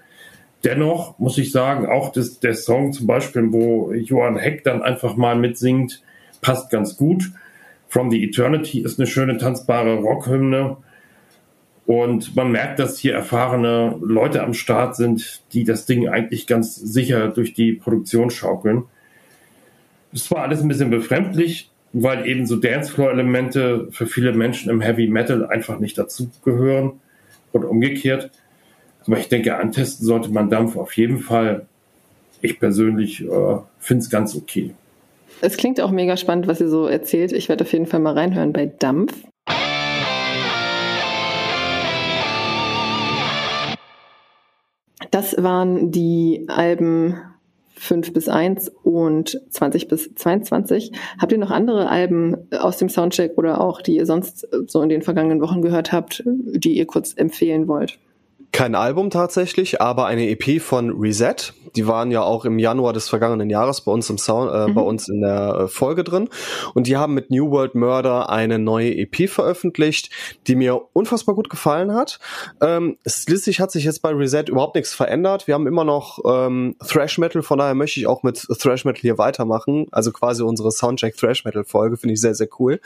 Dennoch 0.65 1.17
muss 1.17 1.37
ich 1.37 1.53
sagen, 1.53 1.85
auch 1.85 2.11
das, 2.11 2.41
der 2.41 2.55
Song 2.55 2.91
zum 2.91 3.07
Beispiel, 3.07 3.53
wo 3.53 3.93
Johann 3.93 4.37
Heck 4.37 4.65
dann 4.65 4.81
einfach 4.81 5.15
mal 5.15 5.37
mitsingt, 5.37 6.03
passt 6.41 6.69
ganz 6.69 6.97
gut. 6.97 7.31
From 7.87 8.11
the 8.11 8.21
Eternity 8.21 8.81
ist 8.81 8.99
eine 8.99 9.07
schöne 9.07 9.37
tanzbare 9.37 9.95
Rockhymne. 9.95 10.75
Und 11.87 12.35
man 12.35 12.51
merkt, 12.51 12.79
dass 12.79 12.99
hier 12.99 13.13
erfahrene 13.13 13.97
Leute 14.01 14.43
am 14.43 14.53
Start 14.53 14.97
sind, 14.97 15.41
die 15.53 15.63
das 15.63 15.85
Ding 15.85 16.09
eigentlich 16.09 16.45
ganz 16.45 16.75
sicher 16.75 17.29
durch 17.29 17.53
die 17.53 17.71
Produktion 17.71 18.29
schaukeln. 18.29 18.83
Es 20.11 20.29
war 20.29 20.43
alles 20.43 20.61
ein 20.61 20.67
bisschen 20.67 20.89
befremdlich, 20.89 21.71
weil 21.93 22.27
eben 22.27 22.45
so 22.45 22.57
Dancefloor-Elemente 22.57 23.87
für 23.91 24.05
viele 24.05 24.33
Menschen 24.33 24.69
im 24.69 24.81
Heavy 24.81 25.07
Metal 25.07 25.47
einfach 25.47 25.79
nicht 25.79 25.97
dazugehören 25.97 26.99
oder 27.53 27.69
umgekehrt. 27.69 28.31
Aber 29.05 29.17
ich 29.17 29.29
denke, 29.29 29.55
antesten 29.55 30.05
sollte 30.05 30.29
man 30.29 30.49
Dampf 30.49 30.75
auf 30.75 30.91
jeden 30.97 31.19
Fall. 31.19 31.67
Ich 32.41 32.59
persönlich 32.59 33.21
äh, 33.23 33.57
finde 33.79 34.03
es 34.03 34.09
ganz 34.09 34.35
okay. 34.35 34.73
Es 35.39 35.55
klingt 35.55 35.79
auch 35.79 35.91
mega 35.91 36.17
spannend, 36.17 36.47
was 36.47 36.59
ihr 36.59 36.67
so 36.67 36.85
erzählt. 36.85 37.31
Ich 37.31 37.47
werde 37.47 37.63
auf 37.63 37.71
jeden 37.71 37.85
Fall 37.85 38.01
mal 38.01 38.13
reinhören 38.13 38.51
bei 38.51 38.65
Dampf. 38.65 39.13
Das 45.17 45.35
waren 45.41 45.89
die 45.89 46.45
Alben 46.47 47.15
5 47.73 48.13
bis 48.13 48.29
1 48.29 48.71
und 48.83 49.41
20 49.49 49.87
bis 49.87 50.13
22. 50.13 50.91
Habt 51.17 51.31
ihr 51.31 51.39
noch 51.39 51.49
andere 51.49 51.89
Alben 51.89 52.37
aus 52.51 52.77
dem 52.77 52.87
Soundcheck 52.87 53.35
oder 53.35 53.59
auch, 53.59 53.81
die 53.81 53.95
ihr 53.95 54.05
sonst 54.05 54.47
so 54.67 54.79
in 54.83 54.89
den 54.89 55.01
vergangenen 55.01 55.41
Wochen 55.41 55.63
gehört 55.63 55.91
habt, 55.91 56.23
die 56.27 56.77
ihr 56.77 56.85
kurz 56.85 57.15
empfehlen 57.15 57.67
wollt? 57.67 57.97
Kein 58.51 58.75
Album 58.75 59.09
tatsächlich, 59.09 59.81
aber 59.81 60.05
eine 60.05 60.29
EP 60.29 60.61
von 60.61 60.89
Reset. 60.89 61.35
Die 61.75 61.85
waren 61.85 62.11
ja 62.11 62.23
auch 62.23 62.45
im 62.45 62.57
Januar 62.57 62.93
des 62.93 63.07
vergangenen 63.07 63.49
Jahres 63.49 63.81
bei 63.81 63.91
uns 63.91 64.09
im 64.09 64.17
Sound, 64.17 64.51
äh, 64.51 64.67
mhm. 64.67 64.73
bei 64.73 64.81
uns 64.81 65.09
in 65.09 65.21
der 65.21 65.55
äh, 65.55 65.67
Folge 65.67 66.03
drin. 66.03 66.29
Und 66.73 66.87
die 66.87 66.97
haben 66.97 67.13
mit 67.13 67.29
New 67.29 67.51
World 67.51 67.75
Murder 67.75 68.29
eine 68.29 68.57
neue 68.57 68.95
EP 68.95 69.29
veröffentlicht, 69.29 70.09
die 70.47 70.55
mir 70.55 70.81
unfassbar 70.93 71.35
gut 71.35 71.49
gefallen 71.49 71.93
hat. 71.93 72.19
Ähm, 72.61 72.97
stilistisch 73.05 73.59
hat 73.59 73.71
sich 73.71 73.83
jetzt 73.83 74.01
bei 74.01 74.09
Reset 74.09 74.45
überhaupt 74.47 74.75
nichts 74.75 74.93
verändert. 74.93 75.47
Wir 75.47 75.53
haben 75.53 75.67
immer 75.67 75.83
noch 75.83 76.19
ähm, 76.25 76.75
Thrash 76.87 77.17
Metal, 77.17 77.43
von 77.43 77.59
daher 77.59 77.75
möchte 77.75 77.99
ich 77.99 78.07
auch 78.07 78.23
mit 78.23 78.47
Thrash 78.59 78.85
Metal 78.85 79.01
hier 79.01 79.17
weitermachen. 79.17 79.87
Also 79.91 80.11
quasi 80.11 80.41
unsere 80.41 80.71
Soundcheck 80.71 81.15
Thrash 81.15 81.45
Metal 81.45 81.63
Folge 81.63 81.97
finde 81.97 82.13
ich 82.13 82.21
sehr, 82.21 82.33
sehr 82.33 82.47
cool. 82.59 82.79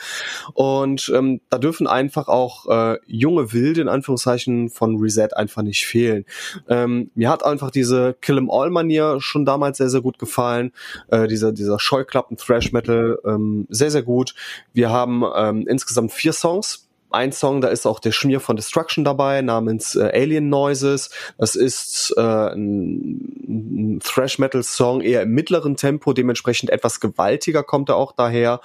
Und 0.54 1.10
ähm, 1.14 1.40
da 1.48 1.58
dürfen 1.58 1.86
einfach 1.86 2.28
auch 2.28 2.66
äh, 2.66 2.98
junge 3.06 3.52
Wilde 3.52 3.80
in 3.80 3.88
Anführungszeichen 3.88 4.68
von 4.68 4.96
Reset 4.96 5.28
einfach 5.34 5.51
einfach 5.52 5.62
nicht 5.62 5.86
fehlen. 5.86 6.24
Ähm, 6.68 7.10
mir 7.14 7.28
hat 7.28 7.44
einfach 7.44 7.70
diese 7.70 8.14
Kill 8.20 8.38
'em 8.38 8.50
All 8.50 8.70
Manier 8.70 9.18
schon 9.20 9.44
damals 9.44 9.78
sehr, 9.78 9.90
sehr 9.90 10.00
gut 10.00 10.18
gefallen. 10.18 10.72
Äh, 11.08 11.28
dieser, 11.28 11.52
dieser 11.52 11.78
Scheuklappen 11.78 12.36
Thrash 12.36 12.72
Metal 12.72 13.18
ähm, 13.24 13.66
sehr, 13.68 13.90
sehr 13.90 14.02
gut. 14.02 14.34
Wir 14.72 14.90
haben 14.90 15.22
ähm, 15.36 15.66
insgesamt 15.68 16.12
vier 16.12 16.32
Songs 16.32 16.88
ein 17.12 17.32
Song, 17.32 17.60
da 17.60 17.68
ist 17.68 17.86
auch 17.86 18.00
der 18.00 18.12
Schmier 18.12 18.40
von 18.40 18.56
Destruction 18.56 19.04
dabei, 19.04 19.42
namens 19.42 19.94
äh, 19.96 20.10
Alien 20.12 20.48
Noises. 20.48 21.10
Das 21.38 21.54
ist 21.54 22.14
äh, 22.16 22.20
ein, 22.20 23.36
ein 23.46 24.00
Thrash-Metal-Song 24.02 25.02
eher 25.02 25.22
im 25.22 25.32
mittleren 25.32 25.76
Tempo, 25.76 26.12
dementsprechend 26.12 26.70
etwas 26.70 27.00
gewaltiger 27.00 27.62
kommt 27.62 27.90
er 27.90 27.96
auch 27.96 28.12
daher. 28.12 28.60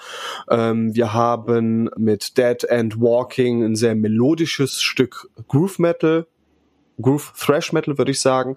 Ähm, 0.50 0.94
wir 0.94 1.12
haben 1.12 1.90
mit 1.96 2.38
Dead 2.38 2.68
and 2.70 3.00
Walking 3.00 3.62
ein 3.62 3.76
sehr 3.76 3.94
melodisches 3.94 4.80
Stück 4.80 5.28
Groove 5.48 5.78
Metal 5.78 6.26
Groove 7.00 7.32
Thrash 7.38 7.72
Metal, 7.72 7.98
würde 7.98 8.10
ich 8.10 8.20
sagen. 8.20 8.56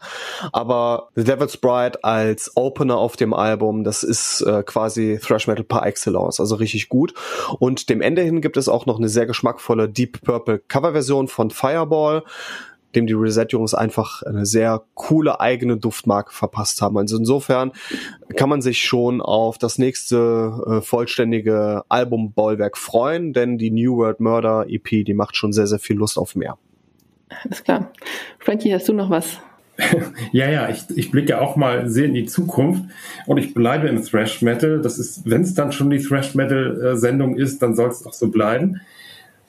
Aber 0.52 1.10
The 1.16 1.24
Devil's 1.24 1.58
Bride 1.58 2.04
als 2.04 2.52
Opener 2.56 2.98
auf 2.98 3.16
dem 3.16 3.34
Album, 3.34 3.84
das 3.84 4.04
ist 4.04 4.42
äh, 4.42 4.64
quasi 4.64 5.20
Thrash 5.22 5.48
Metal 5.48 5.64
par 5.64 5.86
excellence, 5.86 6.40
also 6.40 6.56
richtig 6.56 6.90
gut. 6.90 7.14
Und 7.60 7.90
dem 7.90 8.02
Ende 8.02 8.22
hin 8.22 8.42
gibt 8.42 8.58
es 8.58 8.70
auch 8.70 8.86
noch 8.86 8.98
eine 8.98 9.10
sehr 9.10 9.26
geschmackvolle 9.26 9.90
Deep 9.90 10.22
Purple 10.22 10.60
Coverversion 10.60 11.28
von 11.28 11.52
Fireball 11.52 12.24
dem 12.96 13.08
die 13.08 13.14
Reset 13.14 13.48
Jungs 13.50 13.74
einfach 13.74 14.22
eine 14.24 14.46
sehr 14.46 14.84
coole 14.96 15.40
eigene 15.40 15.78
Duftmarke 15.78 16.34
verpasst 16.34 16.82
haben. 16.82 16.98
Also 16.98 17.18
insofern 17.18 17.72
kann 18.36 18.50
man 18.50 18.62
sich 18.62 18.84
schon 18.84 19.22
auf 19.22 19.58
das 19.58 19.78
nächste 19.78 20.62
äh, 20.68 20.82
vollständige 20.82 21.84
Album 21.90 22.34
Bollwerk 22.34 22.78
freuen, 22.78 23.34
denn 23.34 23.58
die 23.58 23.72
New 23.72 23.98
World 23.98 24.20
Murder 24.20 24.66
EP, 24.68 25.06
die 25.06 25.14
macht 25.14 25.36
schon 25.36 25.54
sehr, 25.54 25.68
sehr 25.68 25.80
viel 25.80 25.98
Lust 25.98 26.18
auf 26.18 26.36
mehr. 26.36 26.58
Alles 27.44 27.64
klar. 27.64 27.92
Frankie, 28.40 28.74
hast 28.74 28.88
du 28.90 28.94
noch 28.94 29.10
was? 29.10 29.40
ja, 30.32 30.50
ja, 30.50 30.70
ich, 30.70 30.84
ich 30.96 31.12
blicke 31.12 31.42
auch 31.42 31.56
mal 31.56 31.90
sehr 31.90 32.06
in 32.06 32.14
die 32.14 32.26
Zukunft 32.26 32.84
und 33.26 33.38
ich 33.38 33.54
bleibe 33.54 33.88
im 33.88 34.04
Thrash 34.04 34.42
Metal. 34.42 34.82
Das 34.82 34.98
ist, 34.98 35.30
wenn 35.30 35.42
es 35.42 35.54
dann 35.54 35.72
schon 35.72 35.90
die 35.90 36.00
Thrash 36.00 36.36
Metal 36.36 36.82
äh, 36.82 36.98
Sendung 36.98 37.36
ist, 37.36 37.62
dann 37.62 37.76
soll 37.76 37.90
es 37.90 38.06
auch 38.06 38.14
so 38.14 38.30
bleiben. 38.30 38.82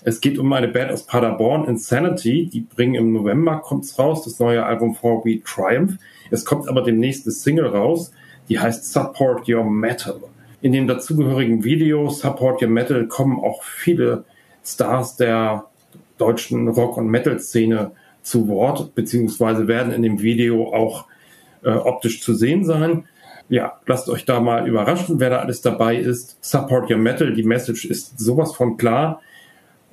Es 0.05 0.21
geht 0.21 0.39
um 0.39 0.53
eine 0.53 0.69
Band 0.69 0.91
aus 0.91 1.07
Paderborn, 1.07 1.67
Insanity. 1.67 2.47
Die 2.47 2.61
bringen 2.61 2.95
im 2.95 3.13
November, 3.13 3.59
kommt's 3.59 3.99
raus, 3.99 4.25
das 4.25 4.39
neue 4.41 4.65
Album 4.65 4.97
4 4.97 5.45
Triumph. 5.45 5.97
Es 6.31 6.45
kommt 6.45 6.69
aber 6.69 6.83
demnächst 6.83 7.27
eine 7.27 7.33
Single 7.33 7.67
raus, 7.67 8.11
die 8.49 8.59
heißt 8.59 8.93
Support 8.93 9.49
Your 9.49 9.65
Metal. 9.65 10.21
In 10.61 10.73
dem 10.73 10.87
dazugehörigen 10.87 11.63
Video 11.63 12.09
Support 12.09 12.63
Your 12.63 12.69
Metal 12.69 13.07
kommen 13.07 13.39
auch 13.39 13.63
viele 13.63 14.25
Stars 14.65 15.17
der 15.17 15.67
deutschen 16.23 16.69
Rock- 16.69 16.97
und 16.97 17.09
Metal-Szene 17.09 17.91
zu 18.23 18.47
Wort, 18.47 18.95
beziehungsweise 18.95 19.67
werden 19.67 19.93
in 19.93 20.03
dem 20.03 20.23
Video 20.23 20.73
auch 20.73 21.07
äh, 21.65 21.71
optisch 21.71 22.23
zu 22.23 22.35
sehen 22.35 22.65
sein. 22.65 23.05
Ja, 23.49 23.81
lasst 23.87 24.09
euch 24.09 24.25
da 24.25 24.41
mal 24.41 24.69
überraschen, 24.69 25.19
wer 25.19 25.31
da 25.31 25.39
alles 25.41 25.61
dabei 25.61 25.97
ist. 25.97 26.39
Support 26.41 26.91
Your 26.91 26.99
Metal, 26.99 27.35
die 27.35 27.43
Message 27.43 27.85
ist 27.85 28.19
sowas 28.21 28.55
von 28.55 28.77
klar. 28.77 29.21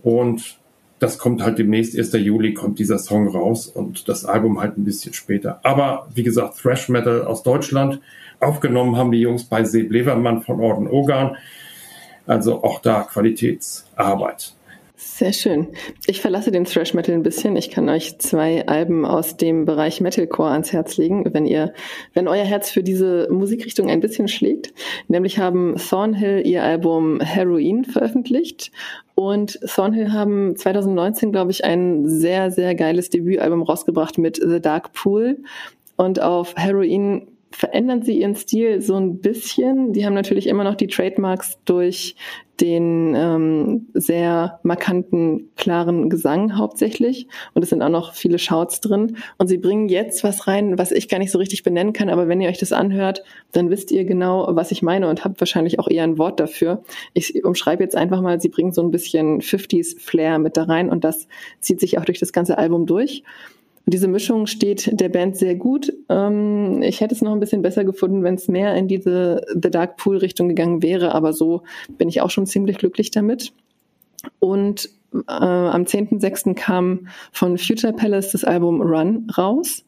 Und 0.03 0.59
das 0.99 1.17
kommt 1.17 1.41
halt 1.41 1.57
demnächst, 1.57 1.97
1. 1.97 2.13
Juli 2.13 2.53
kommt 2.53 2.77
dieser 2.77 2.99
Song 2.99 3.27
raus 3.27 3.67
und 3.67 4.07
das 4.07 4.23
Album 4.23 4.61
halt 4.61 4.77
ein 4.77 4.85
bisschen 4.85 5.13
später. 5.13 5.59
Aber 5.63 6.07
wie 6.13 6.23
gesagt, 6.23 6.59
Thrash 6.61 6.89
Metal 6.89 7.23
aus 7.23 7.41
Deutschland. 7.41 8.01
Aufgenommen 8.39 8.95
haben 8.97 9.11
die 9.11 9.21
Jungs 9.21 9.45
bei 9.45 9.63
Seb 9.63 9.91
Levermann 9.91 10.43
von 10.43 10.59
Orden 10.59 10.87
Ogan. 10.87 11.35
Also 12.27 12.63
auch 12.63 12.79
da 12.79 13.01
Qualitätsarbeit. 13.01 14.53
Sehr 15.01 15.31
schön. 15.31 15.69
Ich 16.07 16.19
verlasse 16.19 16.51
den 16.51 16.65
Thrash 16.65 16.93
Metal 16.93 17.15
ein 17.15 17.23
bisschen. 17.23 17.55
Ich 17.55 17.71
kann 17.71 17.87
euch 17.87 18.19
zwei 18.19 18.67
Alben 18.67 19.05
aus 19.05 19.37
dem 19.37 19.63
Bereich 19.63 20.01
Metalcore 20.01 20.51
ans 20.51 20.73
Herz 20.73 20.97
legen, 20.97 21.23
wenn 21.33 21.45
ihr, 21.45 21.73
wenn 22.13 22.27
euer 22.27 22.43
Herz 22.43 22.69
für 22.69 22.83
diese 22.83 23.29
Musikrichtung 23.31 23.89
ein 23.89 24.01
bisschen 24.01 24.27
schlägt. 24.27 24.73
Nämlich 25.07 25.39
haben 25.39 25.77
Thornhill 25.77 26.45
ihr 26.45 26.63
Album 26.63 27.21
Heroin 27.21 27.85
veröffentlicht 27.85 28.73
und 29.15 29.57
Thornhill 29.65 30.11
haben 30.11 30.57
2019, 30.57 31.31
glaube 31.31 31.51
ich, 31.51 31.63
ein 31.63 32.05
sehr, 32.05 32.51
sehr 32.51 32.75
geiles 32.75 33.09
Debütalbum 33.09 33.63
rausgebracht 33.63 34.17
mit 34.17 34.35
The 34.35 34.59
Dark 34.59 34.91
Pool. 34.91 35.37
Und 35.95 36.21
auf 36.21 36.55
Heroin 36.57 37.25
verändern 37.51 38.03
sie 38.03 38.19
ihren 38.19 38.35
Stil 38.35 38.81
so 38.81 38.95
ein 38.95 39.19
bisschen. 39.19 39.93
Die 39.93 40.05
haben 40.05 40.13
natürlich 40.13 40.47
immer 40.47 40.63
noch 40.63 40.75
die 40.75 40.87
Trademarks 40.87 41.59
durch 41.65 42.15
den 42.61 43.15
ähm, 43.15 43.87
sehr 43.93 44.59
markanten, 44.63 45.49
klaren 45.55 46.09
Gesang 46.09 46.57
hauptsächlich. 46.57 47.27
Und 47.53 47.63
es 47.63 47.69
sind 47.69 47.81
auch 47.81 47.89
noch 47.89 48.13
viele 48.13 48.37
Shouts 48.37 48.81
drin. 48.81 49.17
Und 49.37 49.47
sie 49.47 49.57
bringen 49.57 49.87
jetzt 49.87 50.23
was 50.23 50.47
rein, 50.47 50.77
was 50.77 50.91
ich 50.91 51.07
gar 51.07 51.19
nicht 51.19 51.31
so 51.31 51.37
richtig 51.37 51.63
benennen 51.63 51.93
kann. 51.93 52.09
Aber 52.09 52.27
wenn 52.27 52.41
ihr 52.41 52.49
euch 52.49 52.57
das 52.57 52.73
anhört, 52.73 53.23
dann 53.51 53.69
wisst 53.69 53.91
ihr 53.91 54.03
genau, 54.03 54.47
was 54.51 54.71
ich 54.71 54.81
meine 54.81 55.07
und 55.07 55.23
habt 55.23 55.39
wahrscheinlich 55.39 55.79
auch 55.79 55.87
eher 55.87 56.03
ein 56.03 56.17
Wort 56.17 56.39
dafür. 56.39 56.83
Ich 57.13 57.43
umschreibe 57.43 57.83
jetzt 57.83 57.95
einfach 57.95 58.21
mal, 58.21 58.41
sie 58.41 58.49
bringen 58.49 58.73
so 58.73 58.81
ein 58.81 58.91
bisschen 58.91 59.41
50s 59.41 59.99
Flair 59.99 60.37
mit 60.37 60.57
da 60.57 60.63
rein 60.63 60.89
und 60.89 61.03
das 61.03 61.27
zieht 61.61 61.79
sich 61.79 61.97
auch 61.97 62.05
durch 62.05 62.19
das 62.19 62.33
ganze 62.33 62.57
Album 62.57 62.85
durch. 62.85 63.23
Diese 63.89 64.07
Mischung 64.07 64.45
steht 64.45 64.99
der 64.99 65.09
Band 65.09 65.35
sehr 65.35 65.55
gut. 65.55 65.91
Ähm, 66.09 66.83
ich 66.83 67.01
hätte 67.01 67.15
es 67.15 67.23
noch 67.23 67.31
ein 67.31 67.39
bisschen 67.39 67.63
besser 67.63 67.83
gefunden, 67.83 68.23
wenn 68.23 68.35
es 68.35 68.47
mehr 68.47 68.75
in 68.75 68.87
diese 68.87 69.41
The 69.51 69.71
Dark 69.71 69.97
Pool 69.97 70.17
Richtung 70.17 70.47
gegangen 70.47 70.83
wäre, 70.83 71.15
aber 71.15 71.33
so 71.33 71.63
bin 71.97 72.07
ich 72.07 72.21
auch 72.21 72.29
schon 72.29 72.45
ziemlich 72.45 72.77
glücklich 72.77 73.09
damit. 73.09 73.51
Und 74.37 74.89
äh, 75.13 75.17
am 75.27 75.85
10.06. 75.85 76.53
kam 76.53 77.07
von 77.31 77.57
Future 77.57 77.93
Palace 77.93 78.31
das 78.31 78.43
Album 78.43 78.79
Run 78.79 79.27
raus. 79.35 79.83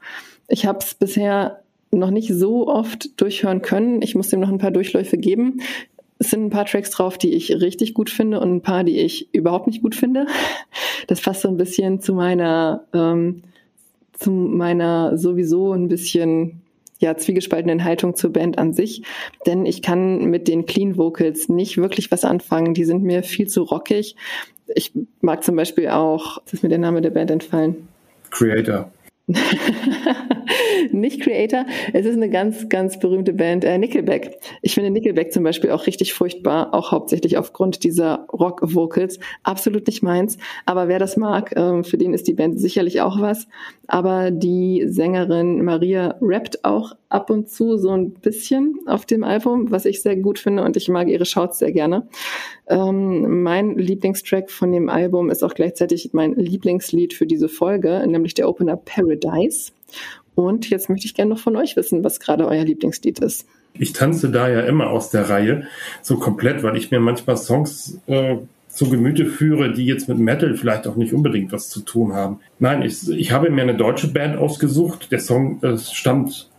Ich 0.48 0.66
habe 0.66 0.80
es 0.80 0.96
bisher 0.96 1.62
noch 1.92 2.10
nicht 2.10 2.34
so 2.34 2.68
oft 2.68 3.22
durchhören 3.22 3.62
können. 3.62 4.02
Ich 4.02 4.16
muss 4.16 4.30
dem 4.30 4.40
noch 4.40 4.50
ein 4.50 4.58
paar 4.58 4.72
Durchläufe 4.72 5.18
geben. 5.20 5.62
Es 6.18 6.32
sind 6.32 6.46
ein 6.46 6.50
paar 6.50 6.66
Tracks 6.66 6.90
drauf, 6.90 7.20
die 7.20 7.34
ich 7.34 7.52
richtig 7.62 7.94
gut 7.94 8.10
finde 8.10 8.40
und 8.40 8.52
ein 8.52 8.62
paar, 8.62 8.84
die 8.84 8.98
ich 8.98 9.32
überhaupt 9.32 9.68
nicht 9.68 9.84
gut 9.84 9.94
finde. 9.94 10.26
Das 11.08 11.22
passt 11.22 11.42
so 11.42 11.50
ein 11.50 11.58
bisschen 11.58 12.00
zu 12.00 12.14
meiner 12.14 12.84
ähm, 12.94 13.44
zu 14.22 14.32
meiner 14.32 15.18
sowieso 15.18 15.74
ein 15.74 15.88
bisschen 15.88 16.62
ja, 17.00 17.18
zwiegespaltenen 17.18 17.84
Haltung 17.84 18.16
zur 18.16 18.32
Band 18.32 18.60
an 18.60 18.74
sich, 18.74 19.02
denn 19.48 19.66
ich 19.66 19.82
kann 19.82 20.26
mit 20.26 20.48
den 20.48 20.68
Clean 20.68 20.98
Vocals 20.98 21.50
nicht 21.50 21.78
wirklich 21.78 22.12
was 22.12 22.24
anfangen. 22.24 22.76
Die 22.76 22.86
sind 22.86 23.04
mir 23.04 23.24
viel 23.24 23.48
zu 23.48 23.64
rockig. 23.64 24.16
Ich 24.76 24.94
mag 25.20 25.44
zum 25.44 25.56
Beispiel 25.56 25.90
auch, 25.90 26.40
das 26.44 26.54
ist 26.54 26.64
mir 26.64 26.70
der 26.70 26.78
Name 26.78 27.02
der 27.02 27.10
Band 27.10 27.32
entfallen. 27.32 27.88
Creator. 28.30 28.92
nicht 30.92 31.22
Creator. 31.22 31.66
Es 31.94 32.06
ist 32.06 32.16
eine 32.16 32.30
ganz, 32.30 32.70
ganz 32.70 33.00
berühmte 33.00 33.34
Band, 33.34 33.64
äh, 33.64 33.78
Nickelback. 33.78 34.40
Ich 34.62 34.74
finde 34.74 34.90
Nickelback 34.90 35.32
zum 35.32 35.44
Beispiel 35.44 35.72
auch 35.72 35.88
richtig 35.88 36.14
furchtbar, 36.14 36.74
auch 36.74 36.92
hauptsächlich 36.92 37.38
aufgrund 37.38 37.84
dieser 37.84 38.26
Rock-Vocals. 38.32 39.20
Absolut 39.44 39.88
nicht 39.88 40.04
meins. 40.04 40.38
Aber 40.66 40.88
wer 40.88 41.00
das 41.00 41.18
mag, 41.18 41.54
ähm, 41.56 41.84
für 41.84 41.98
den 41.98 42.14
ist 42.14 42.28
die 42.28 42.34
Band 42.34 42.60
sicherlich 42.60 43.02
auch 43.02 43.20
was. 43.20 43.48
Aber 43.88 44.32
die 44.32 44.86
Sängerin 44.88 45.64
Maria 45.64 46.16
rappt 46.22 46.64
auch 46.64 46.94
ab 47.10 47.30
und 47.30 47.50
zu 47.50 47.78
so 47.78 47.90
ein 47.90 48.12
bisschen 48.12 48.80
auf 48.86 49.06
dem 49.06 49.24
Album, 49.24 49.70
was 49.70 49.86
ich 49.86 50.02
sehr 50.02 50.16
gut 50.16 50.40
finde 50.40 50.64
und 50.64 50.78
ich 50.78 50.88
mag 50.88 51.10
ihre 51.10 51.26
Shouts 51.26 51.60
sehr 51.60 51.72
gerne. 51.72 52.08
Ähm, 52.68 53.44
mein 53.44 53.78
Lieblingstrack 53.78 54.50
von 54.50 54.72
dem 54.72 54.88
Album 54.88 55.30
ist 55.30 55.44
auch 55.44 55.54
gleichzeitig 55.54 56.12
mein 56.14 56.36
Lieblingslied 56.36 57.14
für 57.14 57.26
diese 57.26 57.50
Folge, 57.50 58.04
nämlich 58.08 58.34
der 58.34 58.48
Opener 58.48 58.78
Paradise. 58.78 59.74
Und 60.36 60.70
jetzt 60.70 60.90
möchte 60.90 61.06
ich 61.06 61.14
gerne 61.14 61.32
noch 61.32 61.40
von 61.40 61.56
euch 61.56 61.76
wissen, 61.76 62.04
was 62.04 62.20
gerade 62.20 62.48
euer 62.48 62.64
Lieblingslied 62.64 63.20
ist. 63.20 63.46
Ich 63.74 63.94
tanze 63.94 64.30
da 64.30 64.50
ja 64.50 64.62
immer 64.62 64.90
aus 64.90 65.12
der 65.12 65.30
Reihe, 65.30 65.64
so 66.02 66.18
komplett, 66.18 66.64
weil 66.64 66.76
ich 66.78 66.92
mir 66.92 67.00
manchmal 67.00 67.38
Songs 67.38 68.00
äh, 68.08 68.38
zu 68.68 68.90
Gemüte 68.90 69.26
führe, 69.26 69.74
die 69.74 69.86
jetzt 69.86 70.08
mit 70.08 70.18
Metal 70.18 70.56
vielleicht 70.56 70.88
auch 70.88 70.96
nicht 70.96 71.14
unbedingt 71.14 71.52
was 71.52 71.70
zu 71.70 71.82
tun 71.82 72.14
haben. 72.14 72.40
Nein, 72.60 72.82
ich, 72.82 73.10
ich 73.10 73.32
habe 73.32 73.50
mir 73.50 73.62
eine 73.62 73.76
deutsche 73.76 74.08
Band 74.08 74.38
ausgesucht. 74.38 75.12
Der 75.12 75.20
Song 75.20 75.62
äh, 75.62 75.78
stammt 75.78 76.50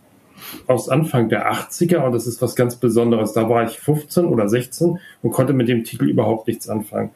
aus 0.67 0.89
Anfang 0.89 1.29
der 1.29 1.51
80er 1.51 2.05
und 2.05 2.11
das 2.13 2.27
ist 2.27 2.41
was 2.41 2.55
ganz 2.55 2.75
Besonderes. 2.75 3.33
Da 3.33 3.49
war 3.49 3.63
ich 3.63 3.79
15 3.79 4.25
oder 4.25 4.47
16 4.47 4.99
und 5.21 5.31
konnte 5.31 5.53
mit 5.53 5.67
dem 5.67 5.83
Titel 5.83 6.05
überhaupt 6.05 6.47
nichts 6.47 6.69
anfangen. 6.69 7.11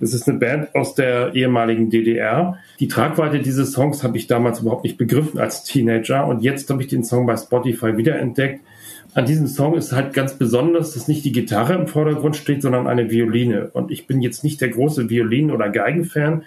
Es 0.00 0.14
ist 0.14 0.28
eine 0.28 0.38
Band 0.38 0.74
aus 0.74 0.94
der 0.94 1.34
ehemaligen 1.34 1.90
DDR. 1.90 2.58
Die 2.80 2.88
Tragweite 2.88 3.40
dieses 3.40 3.72
Songs 3.72 4.02
habe 4.02 4.16
ich 4.16 4.26
damals 4.26 4.60
überhaupt 4.60 4.84
nicht 4.84 4.96
begriffen 4.96 5.38
als 5.38 5.62
Teenager 5.62 6.26
und 6.26 6.42
jetzt 6.42 6.70
habe 6.70 6.82
ich 6.82 6.88
den 6.88 7.04
Song 7.04 7.26
bei 7.26 7.36
Spotify 7.36 7.96
wiederentdeckt. 7.96 8.64
An 9.12 9.26
diesem 9.26 9.46
Song 9.46 9.74
ist 9.74 9.92
halt 9.92 10.14
ganz 10.14 10.34
besonders, 10.34 10.94
dass 10.94 11.08
nicht 11.08 11.24
die 11.24 11.32
Gitarre 11.32 11.74
im 11.74 11.86
Vordergrund 11.86 12.36
steht, 12.36 12.62
sondern 12.62 12.86
eine 12.86 13.10
Violine. 13.10 13.70
Und 13.72 13.90
ich 13.90 14.06
bin 14.06 14.22
jetzt 14.22 14.44
nicht 14.44 14.60
der 14.60 14.68
große 14.68 15.10
Violinen- 15.10 15.50
oder 15.50 15.68
Geigenfan, 15.68 16.44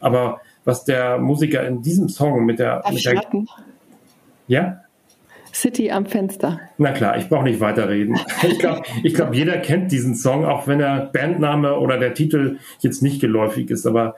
aber 0.00 0.40
was 0.64 0.84
der 0.84 1.18
Musiker 1.18 1.66
in 1.66 1.82
diesem 1.82 2.08
Song 2.08 2.44
mit 2.46 2.58
der, 2.58 2.82
mit 2.90 3.04
der 3.04 3.22
ja 4.48 4.82
City 5.52 5.90
am 5.90 6.06
Fenster. 6.06 6.60
Na 6.78 6.92
klar, 6.92 7.16
ich 7.16 7.28
brauche 7.28 7.44
nicht 7.44 7.60
weiterreden. 7.60 8.18
Ich 8.48 8.58
glaube, 8.58 8.82
ich 9.02 9.14
glaub, 9.14 9.34
jeder 9.34 9.58
kennt 9.58 9.92
diesen 9.92 10.14
Song, 10.14 10.44
auch 10.44 10.66
wenn 10.66 10.78
der 10.78 11.10
Bandname 11.12 11.78
oder 11.78 11.98
der 11.98 12.14
Titel 12.14 12.58
jetzt 12.80 13.02
nicht 13.02 13.20
geläufig 13.20 13.70
ist. 13.70 13.86
Aber 13.86 14.14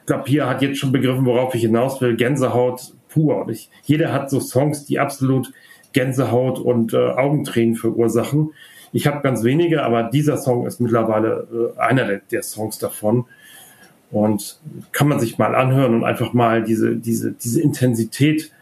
ich 0.00 0.06
glaube, 0.06 0.24
hier 0.26 0.48
hat 0.48 0.62
jetzt 0.62 0.78
schon 0.78 0.92
begriffen, 0.92 1.24
worauf 1.24 1.54
ich 1.54 1.62
hinaus 1.62 2.00
will. 2.00 2.16
Gänsehaut 2.16 2.92
pur. 3.08 3.42
Und 3.42 3.50
ich, 3.50 3.70
jeder 3.84 4.12
hat 4.12 4.30
so 4.30 4.40
Songs, 4.40 4.84
die 4.84 4.98
absolut 4.98 5.52
Gänsehaut 5.92 6.58
und 6.58 6.94
äh, 6.94 6.96
Augentränen 6.96 7.76
verursachen. 7.76 8.52
Ich 8.92 9.06
habe 9.06 9.22
ganz 9.22 9.42
wenige, 9.42 9.82
aber 9.82 10.04
dieser 10.04 10.36
Song 10.36 10.66
ist 10.66 10.80
mittlerweile 10.80 11.72
äh, 11.76 11.80
einer 11.80 12.04
der, 12.04 12.20
der 12.30 12.42
Songs 12.42 12.78
davon. 12.78 13.26
Und 14.10 14.60
kann 14.92 15.08
man 15.08 15.20
sich 15.20 15.38
mal 15.38 15.54
anhören 15.54 15.94
und 15.94 16.04
einfach 16.04 16.34
mal 16.34 16.62
diese, 16.62 16.96
diese, 16.96 17.32
diese 17.32 17.62
Intensität 17.62 18.52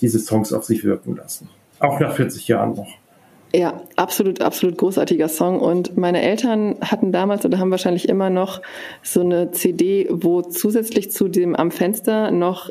dieses 0.00 0.26
Songs 0.26 0.52
auf 0.52 0.64
sich 0.64 0.84
wirken 0.84 1.16
lassen. 1.16 1.48
Auch 1.84 2.00
nach 2.00 2.14
40 2.14 2.48
Jahren 2.48 2.74
noch. 2.74 2.88
Ja, 3.54 3.82
absolut, 3.94 4.40
absolut 4.40 4.78
großartiger 4.78 5.28
Song. 5.28 5.60
Und 5.60 5.96
meine 5.96 6.22
Eltern 6.22 6.76
hatten 6.80 7.12
damals 7.12 7.44
oder 7.44 7.58
haben 7.60 7.70
wahrscheinlich 7.70 8.08
immer 8.08 8.28
noch 8.28 8.60
so 9.02 9.20
eine 9.20 9.52
CD, 9.52 10.08
wo 10.10 10.42
zusätzlich 10.42 11.12
zu 11.12 11.28
dem 11.28 11.54
am 11.54 11.70
Fenster 11.70 12.32
noch 12.32 12.70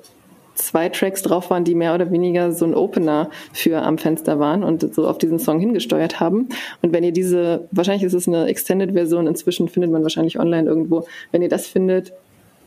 zwei 0.56 0.90
Tracks 0.90 1.22
drauf 1.22 1.50
waren, 1.50 1.64
die 1.64 1.74
mehr 1.74 1.96
oder 1.96 2.12
weniger 2.12 2.52
so 2.52 2.66
ein 2.66 2.76
Opener 2.76 3.30
für 3.54 3.82
am 3.82 3.98
Fenster 3.98 4.40
waren 4.40 4.64
und 4.64 4.94
so 4.94 5.08
auf 5.08 5.18
diesen 5.18 5.40
Song 5.40 5.60
hingesteuert 5.60 6.20
haben. 6.20 6.50
Und 6.82 6.92
wenn 6.92 7.04
ihr 7.04 7.14
diese, 7.14 7.68
wahrscheinlich 7.72 8.04
ist 8.04 8.14
es 8.14 8.28
eine 8.28 8.48
Extended-Version, 8.48 9.28
inzwischen 9.28 9.70
findet 9.70 9.92
man 9.92 10.04
wahrscheinlich 10.04 10.40
online 10.40 10.68
irgendwo. 10.68 11.06
Wenn 11.32 11.42
ihr 11.42 11.50
das 11.50 11.68
findet, 11.68 12.12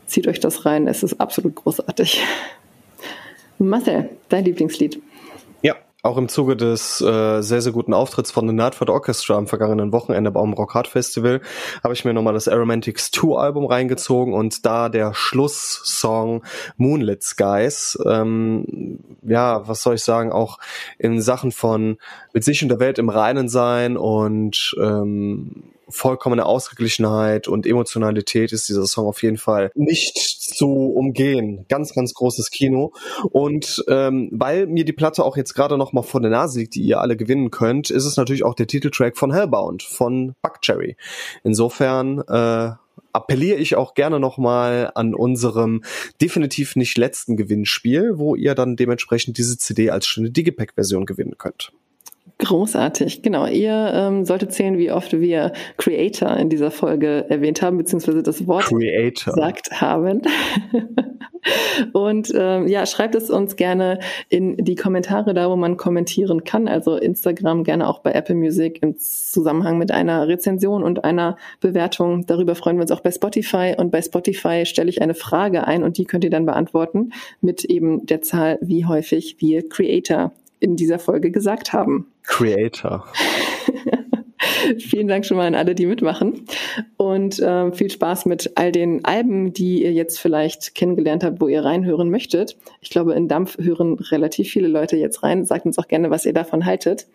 zieht 0.07 0.27
euch 0.27 0.39
das 0.39 0.65
rein. 0.65 0.87
Es 0.87 1.03
ist 1.03 1.21
absolut 1.21 1.55
großartig. 1.55 2.23
Marcel, 3.59 4.09
dein 4.29 4.45
Lieblingslied? 4.45 4.99
Auch 6.07 6.17
im 6.17 6.29
Zuge 6.29 6.55
des 6.55 7.01
äh, 7.01 7.41
sehr, 7.41 7.61
sehr 7.61 7.71
guten 7.71 7.93
Auftritts 7.93 8.31
von 8.31 8.47
The 8.47 8.53
Nightford 8.53 8.89
Orchestra 8.89 9.35
am 9.35 9.47
vergangenen 9.47 9.91
Wochenende 9.91 10.31
beim 10.31 10.53
Rock 10.53 10.73
Hard 10.73 10.87
Festival 10.87 11.41
habe 11.83 11.93
ich 11.93 12.05
mir 12.05 12.13
nochmal 12.13 12.33
das 12.33 12.47
Aromantics 12.47 13.11
2 13.11 13.37
Album 13.37 13.65
reingezogen 13.65 14.33
und 14.33 14.65
da 14.65 14.89
der 14.89 15.13
Schlusssong 15.13 16.43
Moonlit 16.77 17.23
Skies, 17.23 17.97
ähm, 18.05 18.99
ja, 19.21 19.67
was 19.67 19.83
soll 19.83 19.95
ich 19.95 20.03
sagen, 20.03 20.31
auch 20.31 20.59
in 20.97 21.21
Sachen 21.21 21.51
von 21.51 21.97
mit 22.33 22.43
sich 22.43 22.63
und 22.63 22.69
der 22.69 22.79
Welt 22.79 22.99
im 22.99 23.09
Reinen 23.09 23.49
sein 23.49 23.97
und 23.97 24.75
ähm, 24.81 25.63
vollkommene 25.89 26.45
Ausgeglichenheit 26.45 27.47
und 27.47 27.65
Emotionalität 27.65 28.51
ist 28.51 28.69
dieser 28.69 28.85
Song 28.85 29.07
auf 29.07 29.21
jeden 29.23 29.37
Fall 29.37 29.71
nicht 29.75 30.17
zu 30.17 30.67
umgehen. 30.67 31.65
Ganz, 31.69 31.93
ganz 31.93 32.13
großes 32.13 32.51
Kino. 32.51 32.93
Und 33.31 33.83
ähm, 33.87 34.29
weil 34.31 34.67
mir 34.67 34.85
die 34.85 34.93
Platte 34.93 35.23
auch 35.23 35.37
jetzt 35.37 35.53
gerade 35.53 35.77
noch 35.77 35.93
mal 35.93 36.03
vor 36.03 36.21
der 36.21 36.31
Nase 36.31 36.59
liegt, 36.59 36.75
die 36.75 36.81
ihr 36.81 37.01
alle 37.01 37.17
gewinnen 37.17 37.51
könnt, 37.51 37.89
ist 37.89 38.05
es 38.05 38.17
natürlich 38.17 38.43
auch 38.43 38.55
der 38.55 38.67
Titeltrack 38.67 39.17
von 39.17 39.33
Hellbound 39.33 39.83
von 39.83 40.33
Buckcherry. 40.41 40.95
Insofern 41.43 42.19
äh, 42.27 42.71
appelliere 43.13 43.57
ich 43.57 43.75
auch 43.75 43.93
gerne 43.93 44.19
nochmal 44.19 44.91
an 44.95 45.13
unserem 45.15 45.83
definitiv 46.21 46.75
nicht 46.75 46.97
letzten 46.97 47.35
Gewinnspiel, 47.35 48.17
wo 48.17 48.35
ihr 48.35 48.55
dann 48.55 48.75
dementsprechend 48.75 49.37
diese 49.37 49.57
CD 49.57 49.89
als 49.89 50.07
schöne 50.07 50.31
Digipack-Version 50.31 51.05
gewinnen 51.05 51.37
könnt. 51.37 51.71
Großartig, 52.39 53.23
genau. 53.23 53.47
Ihr 53.47 53.91
ähm, 53.95 54.23
solltet 54.23 54.53
zählen, 54.53 54.77
wie 54.77 54.91
oft 54.91 55.11
wir 55.19 55.53
Creator 55.77 56.37
in 56.37 56.49
dieser 56.49 56.69
Folge 56.69 57.25
erwähnt 57.29 57.63
haben, 57.63 57.77
beziehungsweise 57.77 58.21
das 58.21 58.45
Wort 58.45 58.65
Creator. 58.65 59.33
gesagt 59.33 59.81
haben. 59.81 60.21
Und 61.93 62.31
ähm, 62.35 62.67
ja, 62.67 62.85
schreibt 62.85 63.15
es 63.15 63.31
uns 63.31 63.55
gerne 63.55 63.99
in 64.29 64.55
die 64.57 64.75
Kommentare 64.75 65.33
da, 65.33 65.49
wo 65.49 65.55
man 65.55 65.77
kommentieren 65.77 66.43
kann. 66.43 66.67
Also 66.67 66.95
Instagram 66.95 67.63
gerne 67.63 67.87
auch 67.87 67.99
bei 67.99 68.11
Apple 68.11 68.35
Music 68.35 68.83
im 68.83 68.97
Zusammenhang 68.97 69.79
mit 69.79 69.91
einer 69.91 70.27
Rezension 70.27 70.83
und 70.83 71.03
einer 71.03 71.37
Bewertung. 71.59 72.27
Darüber 72.27 72.53
freuen 72.53 72.77
wir 72.77 72.81
uns 72.83 72.91
auch 72.91 73.01
bei 73.01 73.11
Spotify. 73.11 73.73
Und 73.77 73.91
bei 73.91 74.01
Spotify 74.01 74.65
stelle 74.65 74.89
ich 74.89 75.01
eine 75.01 75.15
Frage 75.15 75.65
ein 75.65 75.83
und 75.83 75.97
die 75.97 76.05
könnt 76.05 76.23
ihr 76.23 76.29
dann 76.29 76.45
beantworten 76.45 77.13
mit 77.41 77.65
eben 77.65 78.05
der 78.05 78.21
Zahl, 78.21 78.59
wie 78.61 78.85
häufig 78.85 79.37
wir 79.39 79.67
Creator 79.67 80.33
in 80.59 80.75
dieser 80.75 80.99
Folge 80.99 81.31
gesagt 81.31 81.73
haben. 81.73 82.07
Creator. 82.23 83.05
Vielen 84.79 85.07
Dank 85.07 85.25
schon 85.25 85.37
mal 85.37 85.47
an 85.47 85.55
alle, 85.55 85.75
die 85.75 85.85
mitmachen. 85.85 86.45
Und 86.97 87.39
äh, 87.39 87.71
viel 87.71 87.89
Spaß 87.89 88.25
mit 88.25 88.51
all 88.55 88.71
den 88.71 89.05
Alben, 89.05 89.53
die 89.53 89.83
ihr 89.83 89.93
jetzt 89.93 90.19
vielleicht 90.19 90.75
kennengelernt 90.75 91.23
habt, 91.23 91.41
wo 91.41 91.47
ihr 91.47 91.63
reinhören 91.63 92.09
möchtet. 92.09 92.57
Ich 92.81 92.89
glaube, 92.89 93.13
in 93.13 93.27
Dampf 93.27 93.57
hören 93.57 93.95
relativ 93.95 94.49
viele 94.49 94.67
Leute 94.67 94.97
jetzt 94.97 95.23
rein. 95.23 95.45
Sagt 95.45 95.65
uns 95.65 95.77
auch 95.77 95.87
gerne, 95.87 96.09
was 96.09 96.25
ihr 96.25 96.33
davon 96.33 96.65
haltet. 96.65 97.07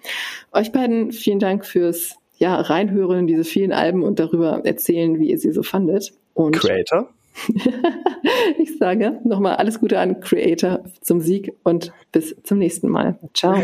Euch 0.52 0.72
beiden 0.72 1.12
vielen 1.12 1.38
Dank 1.38 1.66
fürs 1.66 2.16
ja, 2.38 2.56
reinhören 2.60 3.20
in 3.20 3.26
diese 3.26 3.44
vielen 3.44 3.72
Alben 3.72 4.02
und 4.02 4.18
darüber 4.18 4.62
erzählen, 4.64 5.18
wie 5.18 5.30
ihr 5.30 5.38
sie 5.38 5.52
so 5.52 5.62
fandet. 5.62 6.12
Und 6.34 6.56
Creator. 6.56 7.08
ich 8.58 8.78
sage 8.78 9.20
nochmal 9.24 9.56
alles 9.56 9.80
Gute 9.80 9.98
an 9.98 10.20
Creator 10.20 10.84
zum 11.00 11.20
Sieg 11.20 11.52
und 11.64 11.92
bis 12.12 12.36
zum 12.42 12.58
nächsten 12.58 12.88
Mal. 12.88 13.18
Ciao. 13.34 13.60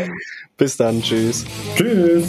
Bis 0.57 0.77
dann. 0.77 1.01
Tschüss. 1.01 1.45
Tschüss. 1.75 2.27